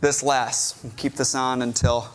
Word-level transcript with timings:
this 0.00 0.22
lasts. 0.22 0.82
We'll 0.82 0.92
keep 0.96 1.14
this 1.14 1.34
on 1.34 1.62
until 1.62 2.08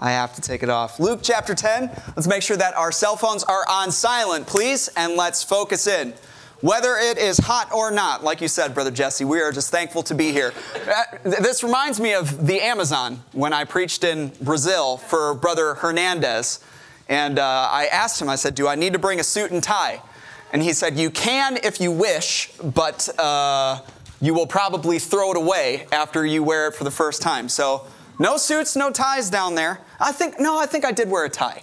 I 0.00 0.10
have 0.10 0.34
to 0.34 0.40
take 0.40 0.62
it 0.62 0.68
off. 0.68 1.00
Luke 1.00 1.20
chapter 1.22 1.54
10. 1.54 1.90
Let's 2.14 2.26
make 2.26 2.42
sure 2.42 2.56
that 2.56 2.74
our 2.76 2.92
cell 2.92 3.16
phones 3.16 3.44
are 3.44 3.64
on 3.68 3.90
silent, 3.90 4.46
please, 4.46 4.88
and 4.96 5.14
let's 5.14 5.42
focus 5.42 5.86
in. 5.86 6.12
Whether 6.62 6.96
it 6.96 7.18
is 7.18 7.38
hot 7.38 7.70
or 7.72 7.90
not, 7.90 8.24
like 8.24 8.40
you 8.40 8.48
said, 8.48 8.72
Brother 8.74 8.90
Jesse, 8.90 9.24
we 9.24 9.40
are 9.40 9.52
just 9.52 9.70
thankful 9.70 10.02
to 10.04 10.14
be 10.14 10.32
here. 10.32 10.54
Uh, 10.74 11.04
this 11.22 11.62
reminds 11.62 12.00
me 12.00 12.14
of 12.14 12.46
the 12.46 12.60
Amazon 12.60 13.22
when 13.32 13.52
I 13.52 13.64
preached 13.64 14.04
in 14.04 14.32
Brazil 14.40 14.96
for 14.96 15.34
Brother 15.34 15.74
Hernandez. 15.74 16.60
And 17.08 17.38
uh, 17.38 17.68
I 17.70 17.86
asked 17.86 18.20
him, 18.20 18.28
I 18.28 18.36
said, 18.36 18.54
Do 18.54 18.68
I 18.68 18.74
need 18.74 18.94
to 18.94 18.98
bring 18.98 19.20
a 19.20 19.24
suit 19.24 19.50
and 19.50 19.62
tie? 19.62 20.00
And 20.52 20.62
he 20.62 20.72
said, 20.72 20.98
You 20.98 21.10
can 21.10 21.58
if 21.62 21.80
you 21.80 21.92
wish, 21.92 22.50
but 22.62 23.08
uh, 23.18 23.80
you 24.20 24.34
will 24.34 24.46
probably 24.46 24.98
throw 24.98 25.32
it 25.32 25.36
away 25.36 25.86
after 25.92 26.24
you 26.24 26.42
wear 26.42 26.68
it 26.68 26.74
for 26.74 26.84
the 26.84 26.90
first 26.90 27.22
time. 27.22 27.48
So, 27.48 27.86
no 28.18 28.36
suits, 28.36 28.76
no 28.76 28.90
ties 28.90 29.28
down 29.28 29.54
there. 29.54 29.80
I 30.00 30.12
think, 30.12 30.40
no, 30.40 30.58
I 30.58 30.66
think 30.66 30.84
I 30.84 30.92
did 30.92 31.10
wear 31.10 31.24
a 31.24 31.28
tie. 31.28 31.62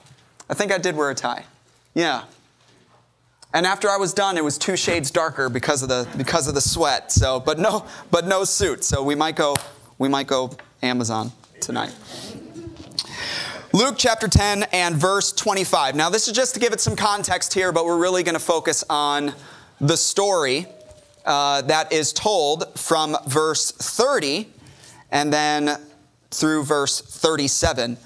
I 0.50 0.54
think 0.54 0.72
I 0.72 0.78
did 0.78 0.96
wear 0.96 1.10
a 1.10 1.16
tie. 1.16 1.46
Yeah. 1.96 2.26
And 3.54 3.66
after 3.66 3.90
I 3.90 3.98
was 3.98 4.14
done, 4.14 4.38
it 4.38 4.44
was 4.44 4.58
two 4.58 4.76
shades 4.76 5.12
darker 5.12 5.48
because 5.48 5.84
of 5.84 5.90
the 5.90 6.08
because 6.18 6.48
of 6.48 6.56
the 6.56 6.62
sweat. 6.62 7.12
So, 7.12 7.40
but 7.40 7.60
no, 7.60 7.86
but 8.10 8.26
no 8.26 8.44
suit. 8.44 8.84
So 8.84 9.04
we 9.04 9.14
might 9.14 9.36
go, 9.36 9.56
we 10.00 10.10
might 10.10 10.26
go 10.26 10.52
Amazon 10.82 11.32
tonight. 11.60 11.94
Luke 13.72 13.96
chapter 13.98 14.28
10 14.28 14.64
and 14.72 14.96
verse 14.96 15.32
25. 15.32 15.96
Now, 15.96 16.10
this 16.10 16.28
is 16.28 16.36
just 16.36 16.54
to 16.54 16.60
give 16.60 16.74
it 16.74 16.80
some 16.80 16.96
context 16.96 17.54
here, 17.54 17.72
but 17.72 17.86
we're 17.86 17.98
really 17.98 18.22
going 18.22 18.34
to 18.34 18.40
focus 18.40 18.84
on 18.90 19.34
the 19.82 19.98
story 19.98 20.68
uh, 21.26 21.62
that 21.64 21.92
is 21.92 22.14
told 22.14 22.78
from 22.78 23.18
verse 23.28 23.72
30 23.72 24.48
and 25.12 25.32
then 25.32 25.78
through 26.32 26.64
verse 26.64 27.02
37. 27.02 27.98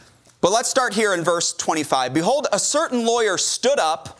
But 0.41 0.51
let's 0.51 0.69
start 0.69 0.93
here 0.93 1.13
in 1.13 1.23
verse 1.23 1.53
25. 1.53 2.13
Behold, 2.13 2.47
a 2.51 2.59
certain 2.59 3.05
lawyer 3.05 3.37
stood 3.37 3.79
up 3.79 4.19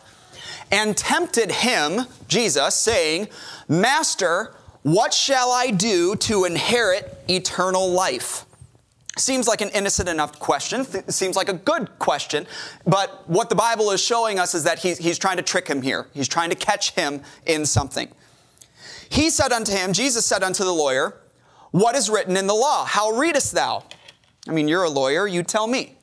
and 0.70 0.96
tempted 0.96 1.50
him, 1.50 2.06
Jesus, 2.26 2.74
saying, 2.74 3.28
Master, 3.68 4.54
what 4.82 5.14
shall 5.14 5.52
I 5.52 5.70
do 5.70 6.16
to 6.16 6.44
inherit 6.44 7.18
eternal 7.28 7.90
life? 7.90 8.44
Seems 9.16 9.48
like 9.48 9.60
an 9.60 9.70
innocent 9.70 10.08
enough 10.08 10.38
question. 10.38 10.84
Seems 11.10 11.36
like 11.36 11.48
a 11.48 11.54
good 11.54 11.98
question. 11.98 12.46
But 12.86 13.28
what 13.28 13.48
the 13.48 13.56
Bible 13.56 13.90
is 13.90 14.00
showing 14.00 14.38
us 14.38 14.54
is 14.54 14.64
that 14.64 14.78
he's, 14.78 14.98
he's 14.98 15.18
trying 15.18 15.38
to 15.38 15.42
trick 15.42 15.66
him 15.66 15.82
here. 15.82 16.06
He's 16.14 16.28
trying 16.28 16.50
to 16.50 16.56
catch 16.56 16.92
him 16.92 17.22
in 17.44 17.66
something. 17.66 18.08
He 19.08 19.30
said 19.30 19.52
unto 19.52 19.72
him, 19.72 19.92
Jesus 19.92 20.26
said 20.26 20.42
unto 20.42 20.64
the 20.64 20.72
lawyer, 20.72 21.14
What 21.70 21.96
is 21.96 22.10
written 22.10 22.36
in 22.36 22.46
the 22.46 22.54
law? 22.54 22.84
How 22.84 23.10
readest 23.12 23.52
thou? 23.52 23.84
I 24.48 24.52
mean, 24.52 24.68
you're 24.68 24.84
a 24.84 24.90
lawyer, 24.90 25.26
you 25.26 25.42
tell 25.42 25.66
me. 25.66 25.98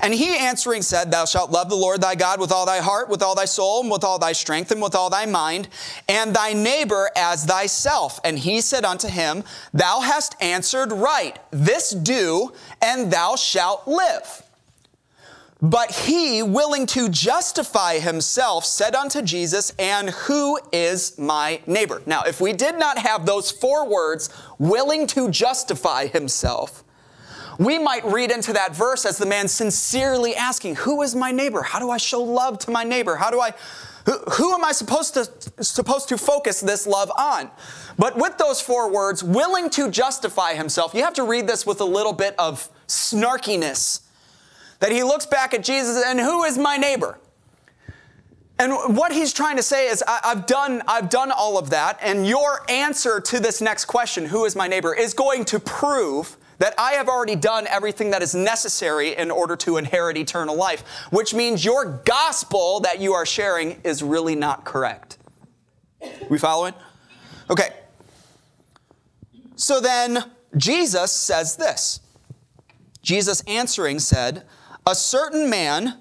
And 0.00 0.12
he 0.12 0.36
answering 0.36 0.82
said, 0.82 1.10
Thou 1.10 1.24
shalt 1.24 1.50
love 1.50 1.68
the 1.68 1.76
Lord 1.76 2.00
thy 2.00 2.14
God 2.14 2.40
with 2.40 2.52
all 2.52 2.66
thy 2.66 2.78
heart, 2.78 3.08
with 3.08 3.22
all 3.22 3.34
thy 3.34 3.44
soul, 3.44 3.80
and 3.80 3.90
with 3.90 4.04
all 4.04 4.18
thy 4.18 4.32
strength, 4.32 4.70
and 4.70 4.82
with 4.82 4.94
all 4.94 5.10
thy 5.10 5.26
mind, 5.26 5.68
and 6.08 6.34
thy 6.34 6.52
neighbor 6.52 7.10
as 7.16 7.44
thyself. 7.44 8.20
And 8.24 8.38
he 8.38 8.60
said 8.60 8.84
unto 8.84 9.08
him, 9.08 9.44
Thou 9.72 10.00
hast 10.00 10.40
answered 10.42 10.92
right. 10.92 11.38
This 11.50 11.90
do, 11.90 12.52
and 12.82 13.10
thou 13.10 13.36
shalt 13.36 13.86
live. 13.86 14.42
But 15.60 15.90
he, 15.90 16.40
willing 16.42 16.86
to 16.86 17.08
justify 17.08 17.98
himself, 17.98 18.64
said 18.64 18.94
unto 18.94 19.22
Jesus, 19.22 19.72
And 19.78 20.10
who 20.10 20.60
is 20.72 21.18
my 21.18 21.60
neighbor? 21.66 22.00
Now, 22.06 22.22
if 22.22 22.40
we 22.40 22.52
did 22.52 22.78
not 22.78 22.96
have 22.98 23.26
those 23.26 23.50
four 23.50 23.88
words, 23.88 24.30
willing 24.58 25.06
to 25.08 25.28
justify 25.30 26.06
himself, 26.06 26.84
we 27.58 27.76
might 27.76 28.04
read 28.04 28.30
into 28.30 28.52
that 28.52 28.76
verse 28.76 29.04
as 29.04 29.18
the 29.18 29.26
man 29.26 29.48
sincerely 29.48 30.36
asking, 30.36 30.76
Who 30.76 31.02
is 31.02 31.16
my 31.16 31.32
neighbor? 31.32 31.62
How 31.62 31.80
do 31.80 31.90
I 31.90 31.96
show 31.96 32.22
love 32.22 32.60
to 32.60 32.70
my 32.70 32.84
neighbor? 32.84 33.16
How 33.16 33.32
do 33.32 33.40
I, 33.40 33.52
who, 34.34 34.54
am 34.54 34.64
I 34.64 34.70
supposed 34.70 35.14
to, 35.14 35.64
supposed 35.64 36.08
to 36.10 36.18
focus 36.18 36.60
this 36.60 36.86
love 36.86 37.10
on? 37.18 37.50
But 37.98 38.16
with 38.16 38.38
those 38.38 38.60
four 38.60 38.88
words, 38.92 39.24
willing 39.24 39.70
to 39.70 39.90
justify 39.90 40.54
himself, 40.54 40.94
you 40.94 41.02
have 41.02 41.14
to 41.14 41.24
read 41.24 41.48
this 41.48 41.66
with 41.66 41.80
a 41.80 41.84
little 41.84 42.12
bit 42.12 42.36
of 42.38 42.68
snarkiness. 42.86 44.02
That 44.80 44.92
he 44.92 45.02
looks 45.02 45.26
back 45.26 45.54
at 45.54 45.64
Jesus 45.64 46.02
and 46.06 46.20
who 46.20 46.44
is 46.44 46.56
my 46.56 46.76
neighbor? 46.76 47.18
And 48.60 48.96
what 48.96 49.12
he's 49.12 49.32
trying 49.32 49.56
to 49.56 49.62
say 49.62 49.88
is, 49.88 50.02
I, 50.06 50.20
have 50.24 50.46
done, 50.46 50.82
I've 50.88 51.08
done 51.08 51.30
all 51.30 51.58
of 51.58 51.70
that, 51.70 51.98
and 52.02 52.26
your 52.26 52.68
answer 52.68 53.20
to 53.20 53.38
this 53.38 53.60
next 53.60 53.84
question, 53.84 54.26
who 54.26 54.44
is 54.44 54.56
my 54.56 54.66
neighbor, 54.66 54.92
is 54.92 55.14
going 55.14 55.44
to 55.46 55.60
prove 55.60 56.36
that 56.58 56.74
I 56.76 56.94
have 56.94 57.08
already 57.08 57.36
done 57.36 57.68
everything 57.68 58.10
that 58.10 58.20
is 58.20 58.34
necessary 58.34 59.16
in 59.16 59.30
order 59.30 59.54
to 59.56 59.76
inherit 59.76 60.16
eternal 60.16 60.56
life, 60.56 60.82
which 61.10 61.34
means 61.34 61.64
your 61.64 62.02
gospel 62.04 62.80
that 62.80 63.00
you 63.00 63.12
are 63.12 63.24
sharing 63.24 63.80
is 63.84 64.02
really 64.02 64.34
not 64.34 64.64
correct. 64.64 65.18
We 66.28 66.36
following? 66.38 66.74
Okay. 67.48 67.70
So 69.54 69.80
then 69.80 70.24
Jesus 70.56 71.12
says 71.12 71.56
this. 71.56 72.00
Jesus 73.02 73.40
answering 73.46 74.00
said, 74.00 74.42
A 74.88 74.94
certain 74.94 75.50
man 75.50 75.98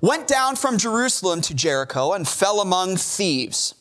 went 0.00 0.28
down 0.28 0.54
from 0.54 0.78
Jerusalem 0.78 1.40
to 1.40 1.52
Jericho 1.52 2.12
and 2.12 2.28
fell 2.28 2.60
among 2.60 2.96
thieves, 2.96 3.74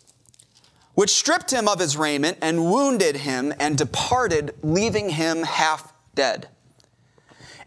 which 0.96 1.12
stripped 1.12 1.54
him 1.54 1.68
of 1.68 1.78
his 1.78 1.96
raiment 1.96 2.40
and 2.42 2.66
wounded 2.66 3.18
him 3.18 3.54
and 3.60 3.78
departed, 3.78 4.56
leaving 4.64 5.12
him 5.12 5.44
half 5.44 5.94
dead. 6.16 6.48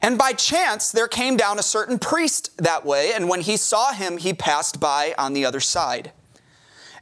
And 0.02 0.18
by 0.18 0.32
chance, 0.32 0.90
there 0.90 1.06
came 1.06 1.36
down 1.36 1.60
a 1.60 1.62
certain 1.62 2.00
priest 2.00 2.50
that 2.58 2.84
way, 2.84 3.12
and 3.12 3.28
when 3.28 3.42
he 3.42 3.56
saw 3.56 3.92
him, 3.92 4.18
he 4.18 4.34
passed 4.34 4.80
by 4.80 5.14
on 5.16 5.34
the 5.34 5.44
other 5.44 5.60
side. 5.60 6.10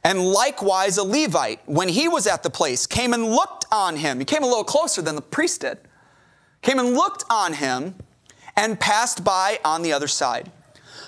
And 0.03 0.27
likewise, 0.27 0.99
a 0.99 1.03
Levite, 1.03 1.61
when 1.65 1.89
he 1.89 2.07
was 2.07 2.27
at 2.27 2.43
the 2.43 2.51
place, 2.51 2.85
came 2.85 3.13
and 3.13 3.31
looked 3.31 3.65
on 3.71 3.95
him. 3.95 4.19
He 4.19 4.25
came 4.25 4.43
a 4.43 4.47
little 4.47 4.63
closer 4.63 5.01
than 5.01 5.15
the 5.15 5.23
priest 5.23 5.61
did. 5.61 5.79
Came 6.61 6.77
and 6.77 6.93
looked 6.93 7.23
on 7.31 7.53
him 7.53 7.95
and 8.55 8.79
passed 8.79 9.23
by 9.23 9.59
on 9.63 9.81
the 9.81 9.93
other 9.93 10.07
side. 10.07 10.51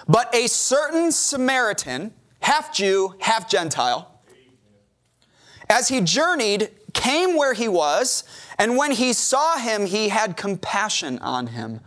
But 0.07 0.33
a 0.35 0.47
certain 0.47 1.11
Samaritan, 1.11 2.13
half 2.41 2.73
Jew, 2.73 3.15
half 3.19 3.49
Gentile, 3.49 4.09
as 5.69 5.87
he 5.87 6.01
journeyed, 6.01 6.69
came 6.93 7.35
where 7.35 7.53
he 7.53 7.67
was 7.67 8.23
and 8.57 8.77
when 8.77 8.91
he 8.91 9.13
saw 9.13 9.57
him, 9.57 9.85
he 9.85 10.09
had 10.09 10.37
compassion 10.37 11.19
on 11.19 11.47
him 11.47 11.81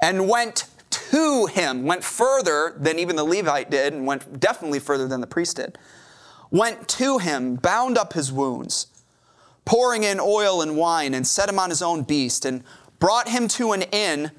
and 0.00 0.28
went 0.28 0.66
to 0.90 1.46
him, 1.46 1.84
went 1.84 2.04
further 2.04 2.74
than 2.76 2.98
even 2.98 3.16
the 3.16 3.24
Levite 3.24 3.70
did, 3.70 3.92
and 3.92 4.06
went 4.06 4.40
definitely 4.40 4.78
further 4.78 5.06
than 5.06 5.20
the 5.20 5.26
priest 5.26 5.56
did. 5.56 5.78
Went 6.50 6.88
to 6.88 7.18
him, 7.18 7.56
bound 7.56 7.98
up 7.98 8.14
his 8.14 8.32
wounds, 8.32 8.86
pouring 9.64 10.02
in 10.02 10.18
oil 10.18 10.62
and 10.62 10.76
wine, 10.76 11.14
and 11.14 11.26
set 11.26 11.48
him 11.48 11.58
on 11.58 11.70
his 11.70 11.82
own 11.82 12.02
beast, 12.02 12.44
and 12.44 12.64
brought 12.98 13.28
him 13.28 13.48
to 13.48 13.72
an 13.72 13.82
inn, 13.82 14.30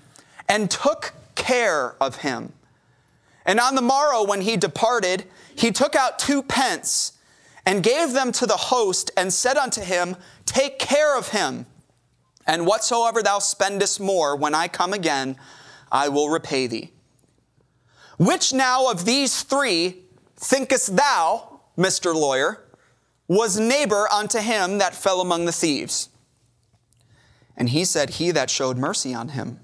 and 0.50 0.70
took 0.70 1.14
care 1.36 1.96
of 2.02 2.18
him. 2.18 2.52
And 3.46 3.60
on 3.60 3.76
the 3.76 3.82
morrow, 3.82 4.26
when 4.26 4.42
he 4.42 4.58
departed, 4.58 5.24
he 5.56 5.72
took 5.72 5.96
out 5.96 6.20
two 6.20 6.44
pence 6.44 7.14
and 7.66 7.84
gave 7.84 8.14
them 8.14 8.32
to 8.32 8.48
the 8.48 8.58
host, 8.58 9.12
and 9.16 9.32
said 9.32 9.56
unto 9.56 9.82
him, 9.82 10.16
Take 10.46 10.80
care 10.80 11.16
of 11.16 11.30
him, 11.30 11.68
and 12.48 12.66
whatsoever 12.66 13.22
thou 13.22 13.38
spendest 13.38 14.00
more, 14.00 14.36
when 14.36 14.56
I 14.56 14.68
come 14.68 14.92
again, 14.92 15.36
I 15.92 16.10
will 16.10 16.30
repay 16.30 16.66
thee. 16.66 16.92
Which 18.18 18.54
now 18.54 18.90
of 18.90 19.06
these 19.06 19.44
three 19.44 20.04
thinkest 20.36 20.96
thou, 20.96 21.60
Mr. 21.78 22.16
Lawyer, 22.16 22.64
was 23.28 23.60
neighbor 23.60 24.08
unto 24.12 24.40
him 24.40 24.80
that 24.80 24.96
fell 24.96 25.22
among 25.22 25.46
the 25.46 25.52
thieves? 25.52 26.10
And 27.56 27.70
he 27.70 27.86
said, 27.86 28.12
He 28.12 28.32
that 28.32 28.50
showed 28.50 28.78
mercy 28.78 29.14
on 29.14 29.30
him. 29.30 29.60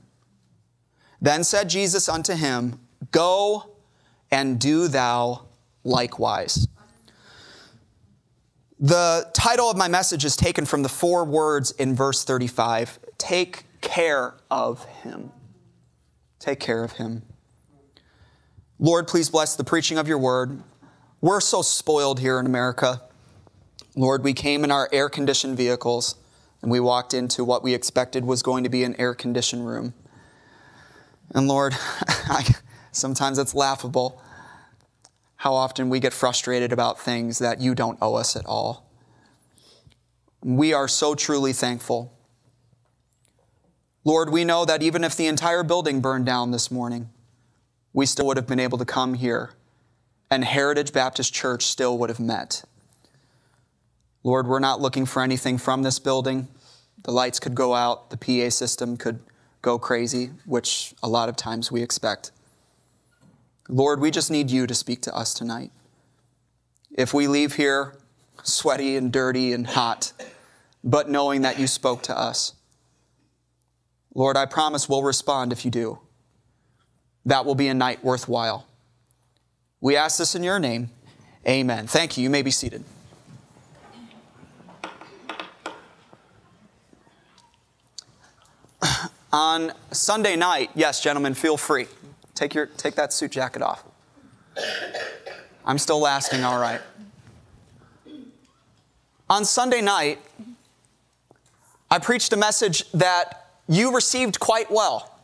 Then 1.25 1.43
said 1.43 1.69
Jesus 1.71 2.07
unto 2.07 2.35
him, 2.35 2.79
Go 3.09 3.71
and 4.29 4.59
do 4.59 4.87
thou 4.87 5.47
likewise. 5.83 6.67
The 8.79 9.27
title 9.33 9.71
of 9.71 9.75
my 9.75 9.87
message 9.87 10.23
is 10.23 10.35
taken 10.35 10.65
from 10.65 10.83
the 10.83 10.89
four 10.89 11.25
words 11.25 11.71
in 11.71 11.95
verse 11.95 12.23
35 12.23 12.99
take 13.17 13.63
care 13.81 14.35
of 14.51 14.85
him. 14.85 15.31
Take 16.37 16.59
care 16.59 16.83
of 16.83 16.91
him. 16.91 17.23
Lord, 18.77 19.07
please 19.07 19.31
bless 19.31 19.55
the 19.55 19.63
preaching 19.63 19.97
of 19.97 20.07
your 20.07 20.19
word. 20.19 20.61
We're 21.21 21.41
so 21.41 21.63
spoiled 21.63 22.19
here 22.19 22.39
in 22.39 22.45
America. 22.45 23.01
Lord, 23.95 24.23
we 24.23 24.33
came 24.33 24.63
in 24.63 24.69
our 24.69 24.87
air 24.91 25.09
conditioned 25.09 25.57
vehicles 25.57 26.17
and 26.61 26.69
we 26.69 26.79
walked 26.79 27.15
into 27.15 27.43
what 27.43 27.63
we 27.63 27.73
expected 27.73 28.25
was 28.25 28.43
going 28.43 28.63
to 28.63 28.69
be 28.69 28.83
an 28.83 28.95
air 28.99 29.15
conditioned 29.15 29.65
room. 29.65 29.95
And 31.33 31.47
Lord, 31.47 31.73
I, 32.07 32.45
sometimes 32.91 33.37
it's 33.37 33.55
laughable 33.55 34.21
how 35.37 35.53
often 35.53 35.89
we 35.89 35.99
get 35.99 36.13
frustrated 36.13 36.71
about 36.71 36.99
things 36.99 37.39
that 37.39 37.59
you 37.59 37.75
don't 37.75 37.97
owe 38.01 38.15
us 38.15 38.35
at 38.35 38.45
all. 38.45 38.89
We 40.43 40.73
are 40.73 40.87
so 40.87 41.13
truly 41.15 41.53
thankful. 41.53 42.13
Lord, 44.03 44.31
we 44.31 44.43
know 44.43 44.65
that 44.65 44.81
even 44.81 45.03
if 45.03 45.15
the 45.15 45.27
entire 45.27 45.63
building 45.63 45.99
burned 45.99 46.25
down 46.25 46.51
this 46.51 46.71
morning, 46.71 47.09
we 47.93 48.05
still 48.05 48.27
would 48.27 48.37
have 48.37 48.47
been 48.47 48.59
able 48.59 48.77
to 48.77 48.85
come 48.85 49.15
here 49.15 49.51
and 50.29 50.43
Heritage 50.43 50.91
Baptist 50.91 51.33
Church 51.33 51.65
still 51.65 51.97
would 51.97 52.09
have 52.09 52.19
met. 52.19 52.63
Lord, 54.23 54.47
we're 54.47 54.59
not 54.59 54.81
looking 54.81 55.05
for 55.05 55.21
anything 55.21 55.57
from 55.57 55.83
this 55.83 55.99
building. 55.99 56.47
The 57.03 57.11
lights 57.11 57.39
could 57.39 57.55
go 57.55 57.75
out, 57.75 58.09
the 58.09 58.17
PA 58.17 58.49
system 58.49 58.97
could 58.97 59.19
go 59.65 59.79
crazy, 59.79 60.29
which 60.45 60.93
a 61.01 61.09
lot 61.09 61.27
of 61.27 61.35
times 61.35 61.71
we 61.71 61.81
expect. 61.81 62.31
Lord, 63.67 63.99
we 63.99 64.11
just 64.11 64.29
need 64.29 64.51
you 64.51 64.67
to 64.67 64.75
speak 64.75 65.01
to 65.01 65.15
us 65.15 65.33
tonight. 65.33 65.71
If 66.91 67.15
we 67.15 67.27
leave 67.27 67.55
here 67.55 67.95
sweaty 68.43 68.95
and 68.95 69.11
dirty 69.11 69.53
and 69.53 69.65
hot, 69.65 70.13
but 70.83 71.09
knowing 71.09 71.41
that 71.41 71.57
you 71.59 71.65
spoke 71.65 72.03
to 72.03 72.17
us, 72.17 72.53
Lord, 74.13 74.37
I 74.37 74.45
promise 74.45 74.87
we'll 74.87 75.01
respond 75.01 75.51
if 75.51 75.65
you 75.65 75.71
do. 75.71 75.97
That 77.25 77.43
will 77.43 77.55
be 77.55 77.67
a 77.67 77.73
night 77.73 78.03
worthwhile. 78.03 78.67
We 79.81 79.97
ask 79.97 80.19
this 80.19 80.35
in 80.35 80.43
your 80.43 80.59
name. 80.59 80.91
Amen. 81.47 81.87
Thank 81.87 82.17
you. 82.17 82.23
You 82.23 82.29
may 82.29 82.43
be 82.43 82.51
seated. 82.51 82.83
On 89.35 89.73
Sunday 89.91 90.37
night, 90.37 90.71
yes, 90.75 91.03
gentlemen, 91.03 91.33
feel 91.33 91.57
free. 91.57 91.87
Take, 92.35 92.53
your, 92.53 92.67
take 92.67 92.95
that 92.95 93.11
suit 93.11 93.31
jacket 93.31 93.61
off. 93.61 93.83
I'm 95.65 95.77
still 95.77 95.99
lasting 95.99 96.45
all 96.45 96.57
right. 96.57 96.79
On 99.29 99.43
Sunday 99.43 99.81
night, 99.81 100.19
I 101.91 101.99
preached 101.99 102.31
a 102.31 102.37
message 102.37 102.89
that 102.93 103.49
you 103.67 103.93
received 103.93 104.39
quite 104.39 104.71
well. 104.71 105.19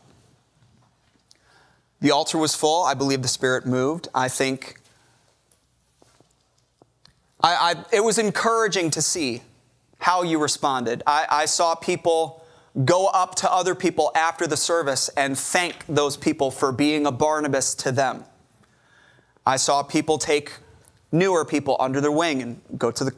The 2.01 2.11
altar 2.11 2.37
was 2.37 2.53
full. 2.53 2.83
I 2.83 2.95
believe 2.95 3.21
the 3.21 3.29
Spirit 3.29 3.65
moved. 3.65 4.09
I 4.13 4.27
think 4.27 4.81
I, 7.39 7.53
I, 7.55 7.95
it 7.95 8.01
was 8.01 8.17
encouraging 8.17 8.91
to 8.91 9.01
see 9.01 9.41
how 9.99 10.23
you 10.23 10.37
responded. 10.37 11.01
I, 11.07 11.27
I 11.29 11.45
saw 11.45 11.75
people 11.75 12.40
go 12.85 13.07
up 13.07 13.35
to 13.35 13.51
other 13.51 13.75
people 13.75 14.11
after 14.15 14.47
the 14.47 14.57
service 14.57 15.09
and 15.09 15.37
thank 15.37 15.85
those 15.87 16.15
people 16.15 16.51
for 16.51 16.71
being 16.71 17.05
a 17.05 17.11
Barnabas 17.11 17.75
to 17.75 17.91
them. 17.91 18.23
I 19.45 19.57
saw 19.57 19.83
people 19.83 20.17
take 20.17 20.53
newer 21.11 21.43
people 21.43 21.75
under 21.79 21.99
their 21.99 22.11
wing 22.11 22.41
and 22.41 22.61
go 22.77 22.91
to 22.91 23.03
the 23.03 23.13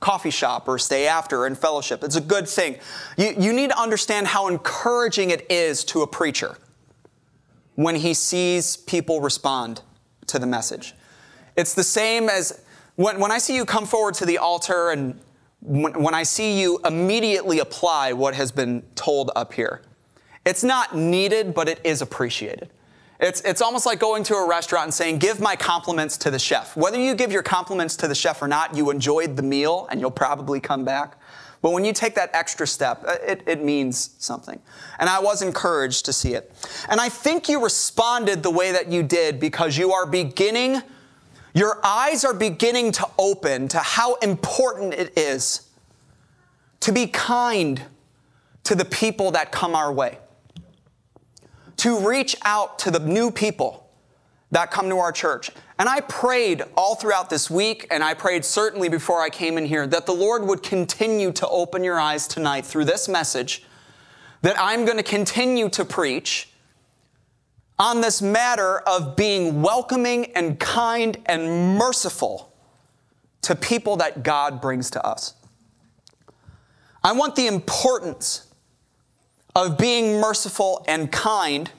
coffee 0.00 0.30
shop 0.30 0.68
or 0.68 0.78
stay 0.78 1.06
after 1.06 1.46
and 1.46 1.58
fellowship. 1.58 2.04
It's 2.04 2.16
a 2.16 2.20
good 2.20 2.48
thing. 2.48 2.78
You, 3.16 3.34
you 3.38 3.52
need 3.52 3.70
to 3.70 3.80
understand 3.80 4.26
how 4.26 4.48
encouraging 4.48 5.30
it 5.30 5.50
is 5.50 5.84
to 5.86 6.02
a 6.02 6.06
preacher 6.06 6.56
when 7.74 7.96
he 7.96 8.14
sees 8.14 8.76
people 8.76 9.20
respond 9.20 9.82
to 10.28 10.38
the 10.38 10.46
message. 10.46 10.94
It's 11.56 11.74
the 11.74 11.84
same 11.84 12.28
as 12.28 12.62
when, 12.96 13.20
when 13.20 13.30
I 13.30 13.38
see 13.38 13.54
you 13.54 13.64
come 13.64 13.86
forward 13.86 14.14
to 14.14 14.26
the 14.26 14.38
altar 14.38 14.90
and 14.90 15.18
when, 15.66 16.00
when 16.00 16.14
I 16.14 16.22
see 16.22 16.60
you 16.60 16.78
immediately 16.84 17.58
apply 17.58 18.12
what 18.12 18.34
has 18.34 18.52
been 18.52 18.82
told 18.94 19.32
up 19.34 19.52
here. 19.52 19.82
It's 20.44 20.62
not 20.62 20.94
needed, 20.94 21.54
but 21.54 21.68
it 21.68 21.80
is 21.82 22.02
appreciated. 22.02 22.70
It's, 23.18 23.40
it's 23.40 23.60
almost 23.60 23.84
like 23.84 23.98
going 23.98 24.22
to 24.24 24.34
a 24.34 24.48
restaurant 24.48 24.84
and 24.84 24.94
saying, 24.94 25.18
Give 25.18 25.40
my 25.40 25.56
compliments 25.56 26.16
to 26.18 26.30
the 26.30 26.38
chef. 26.38 26.76
Whether 26.76 27.00
you 27.00 27.14
give 27.14 27.32
your 27.32 27.42
compliments 27.42 27.96
to 27.96 28.08
the 28.08 28.14
chef 28.14 28.40
or 28.42 28.48
not, 28.48 28.76
you 28.76 28.90
enjoyed 28.90 29.36
the 29.36 29.42
meal 29.42 29.88
and 29.90 30.00
you'll 30.00 30.10
probably 30.10 30.60
come 30.60 30.84
back. 30.84 31.18
But 31.62 31.72
when 31.72 31.84
you 31.84 31.92
take 31.92 32.14
that 32.14 32.30
extra 32.32 32.66
step, 32.66 33.02
uh, 33.08 33.16
it, 33.26 33.42
it 33.46 33.64
means 33.64 34.14
something. 34.18 34.60
And 35.00 35.08
I 35.08 35.18
was 35.18 35.42
encouraged 35.42 36.04
to 36.04 36.12
see 36.12 36.34
it. 36.34 36.52
And 36.88 37.00
I 37.00 37.08
think 37.08 37.48
you 37.48 37.60
responded 37.60 38.42
the 38.44 38.50
way 38.50 38.70
that 38.70 38.88
you 38.88 39.02
did 39.02 39.40
because 39.40 39.76
you 39.76 39.92
are 39.92 40.06
beginning, 40.06 40.82
your 41.56 41.80
eyes 41.82 42.22
are 42.22 42.34
beginning 42.34 42.92
to 42.92 43.08
open 43.18 43.66
to 43.68 43.78
how 43.78 44.16
important 44.16 44.92
it 44.92 45.16
is 45.16 45.70
to 46.80 46.92
be 46.92 47.06
kind 47.06 47.82
to 48.64 48.74
the 48.74 48.84
people 48.84 49.30
that 49.30 49.52
come 49.52 49.74
our 49.74 49.90
way, 49.90 50.18
to 51.78 52.06
reach 52.06 52.36
out 52.42 52.78
to 52.80 52.90
the 52.90 52.98
new 52.98 53.30
people 53.30 53.88
that 54.50 54.70
come 54.70 54.90
to 54.90 54.98
our 54.98 55.10
church. 55.10 55.50
And 55.78 55.88
I 55.88 56.00
prayed 56.00 56.62
all 56.76 56.94
throughout 56.94 57.30
this 57.30 57.50
week, 57.50 57.86
and 57.90 58.04
I 58.04 58.12
prayed 58.12 58.44
certainly 58.44 58.90
before 58.90 59.22
I 59.22 59.30
came 59.30 59.56
in 59.56 59.64
here, 59.64 59.86
that 59.86 60.04
the 60.04 60.12
Lord 60.12 60.44
would 60.44 60.62
continue 60.62 61.32
to 61.32 61.48
open 61.48 61.82
your 61.82 61.98
eyes 61.98 62.28
tonight 62.28 62.66
through 62.66 62.84
this 62.84 63.08
message 63.08 63.64
that 64.42 64.56
I'm 64.58 64.84
going 64.84 64.98
to 64.98 65.02
continue 65.02 65.70
to 65.70 65.86
preach 65.86 66.50
on 67.78 68.00
this 68.00 68.22
matter 68.22 68.78
of 68.80 69.16
being 69.16 69.62
welcoming 69.62 70.26
and 70.34 70.58
kind 70.58 71.16
and 71.26 71.76
merciful 71.78 72.52
to 73.42 73.54
people 73.54 73.96
that 73.96 74.22
God 74.22 74.60
brings 74.60 74.90
to 74.90 75.06
us. 75.06 75.34
I 77.04 77.12
want 77.12 77.36
the 77.36 77.46
importance 77.46 78.46
of 79.54 79.78
being 79.78 80.20
merciful 80.20 80.84
and 80.88 81.10
kind 81.12 81.70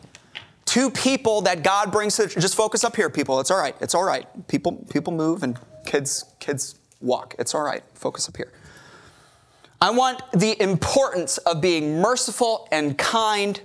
to 0.65 0.89
people 0.91 1.41
that 1.41 1.63
God 1.63 1.91
brings 1.91 2.15
to 2.17 2.27
just 2.27 2.55
focus 2.55 2.83
up 2.83 2.95
here, 2.95 3.09
people. 3.09 3.39
It's 3.39 3.51
all 3.51 3.59
right. 3.59 3.75
It's 3.81 3.95
all 3.95 4.03
right. 4.03 4.25
People, 4.47 4.85
people 4.89 5.13
move 5.13 5.43
and 5.43 5.59
kids, 5.85 6.25
kids 6.39 6.75
walk. 7.01 7.35
It's 7.39 7.55
all 7.55 7.63
right. 7.63 7.83
Focus 7.93 8.27
up 8.29 8.37
here. 8.37 8.51
I 9.79 9.91
want 9.91 10.21
the 10.31 10.61
importance 10.61 11.37
of 11.39 11.61
being 11.61 11.99
merciful 12.01 12.67
and 12.71 12.97
kind 12.97 13.61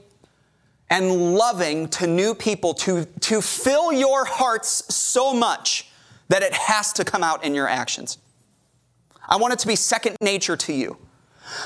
and 0.92 1.34
loving 1.34 1.88
to 1.88 2.06
new 2.06 2.34
people 2.34 2.75
to, 2.75 3.06
to 3.20 3.40
fill 3.40 3.90
your 3.90 4.26
hearts 4.26 4.94
so 4.94 5.32
much 5.32 5.88
that 6.28 6.42
it 6.42 6.52
has 6.52 6.92
to 6.92 7.02
come 7.02 7.22
out 7.25 7.42
in 7.42 7.54
your 7.54 7.66
actions. 7.66 8.18
I 9.26 9.37
want 9.37 9.54
it 9.54 9.58
to 9.61 9.66
be 9.66 9.75
second 9.75 10.18
nature 10.20 10.54
to 10.54 10.72
you. 10.75 10.99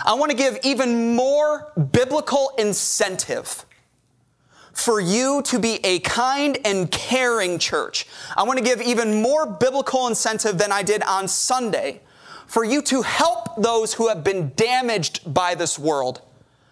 I 0.05 0.15
want 0.15 0.31
to 0.31 0.37
give 0.37 0.61
even 0.63 1.17
more 1.17 1.73
biblical 1.91 2.53
incentive 2.57 3.67
for 4.73 5.01
you 5.01 5.43
to 5.43 5.59
be 5.59 5.85
a 5.85 5.99
kind 6.01 6.59
and 6.65 6.89
caring 6.89 7.59
church. 7.59 8.07
I 8.37 8.45
want 8.45 8.61
to 8.61 8.65
give 8.65 8.81
even 8.81 9.23
more 9.23 9.45
biblical 9.45 10.07
incentive 10.07 10.57
than 10.57 10.71
I 10.71 10.85
did 10.85 11.03
on 11.03 11.27
Sunday 11.27 12.01
for 12.47 12.63
you 12.63 12.81
to 12.83 13.03
help 13.03 13.61
those 13.61 13.95
who 13.95 14.07
have 14.07 14.23
been 14.23 14.53
damaged 14.55 15.35
by 15.35 15.57
this 15.57 15.81
world 15.81 16.23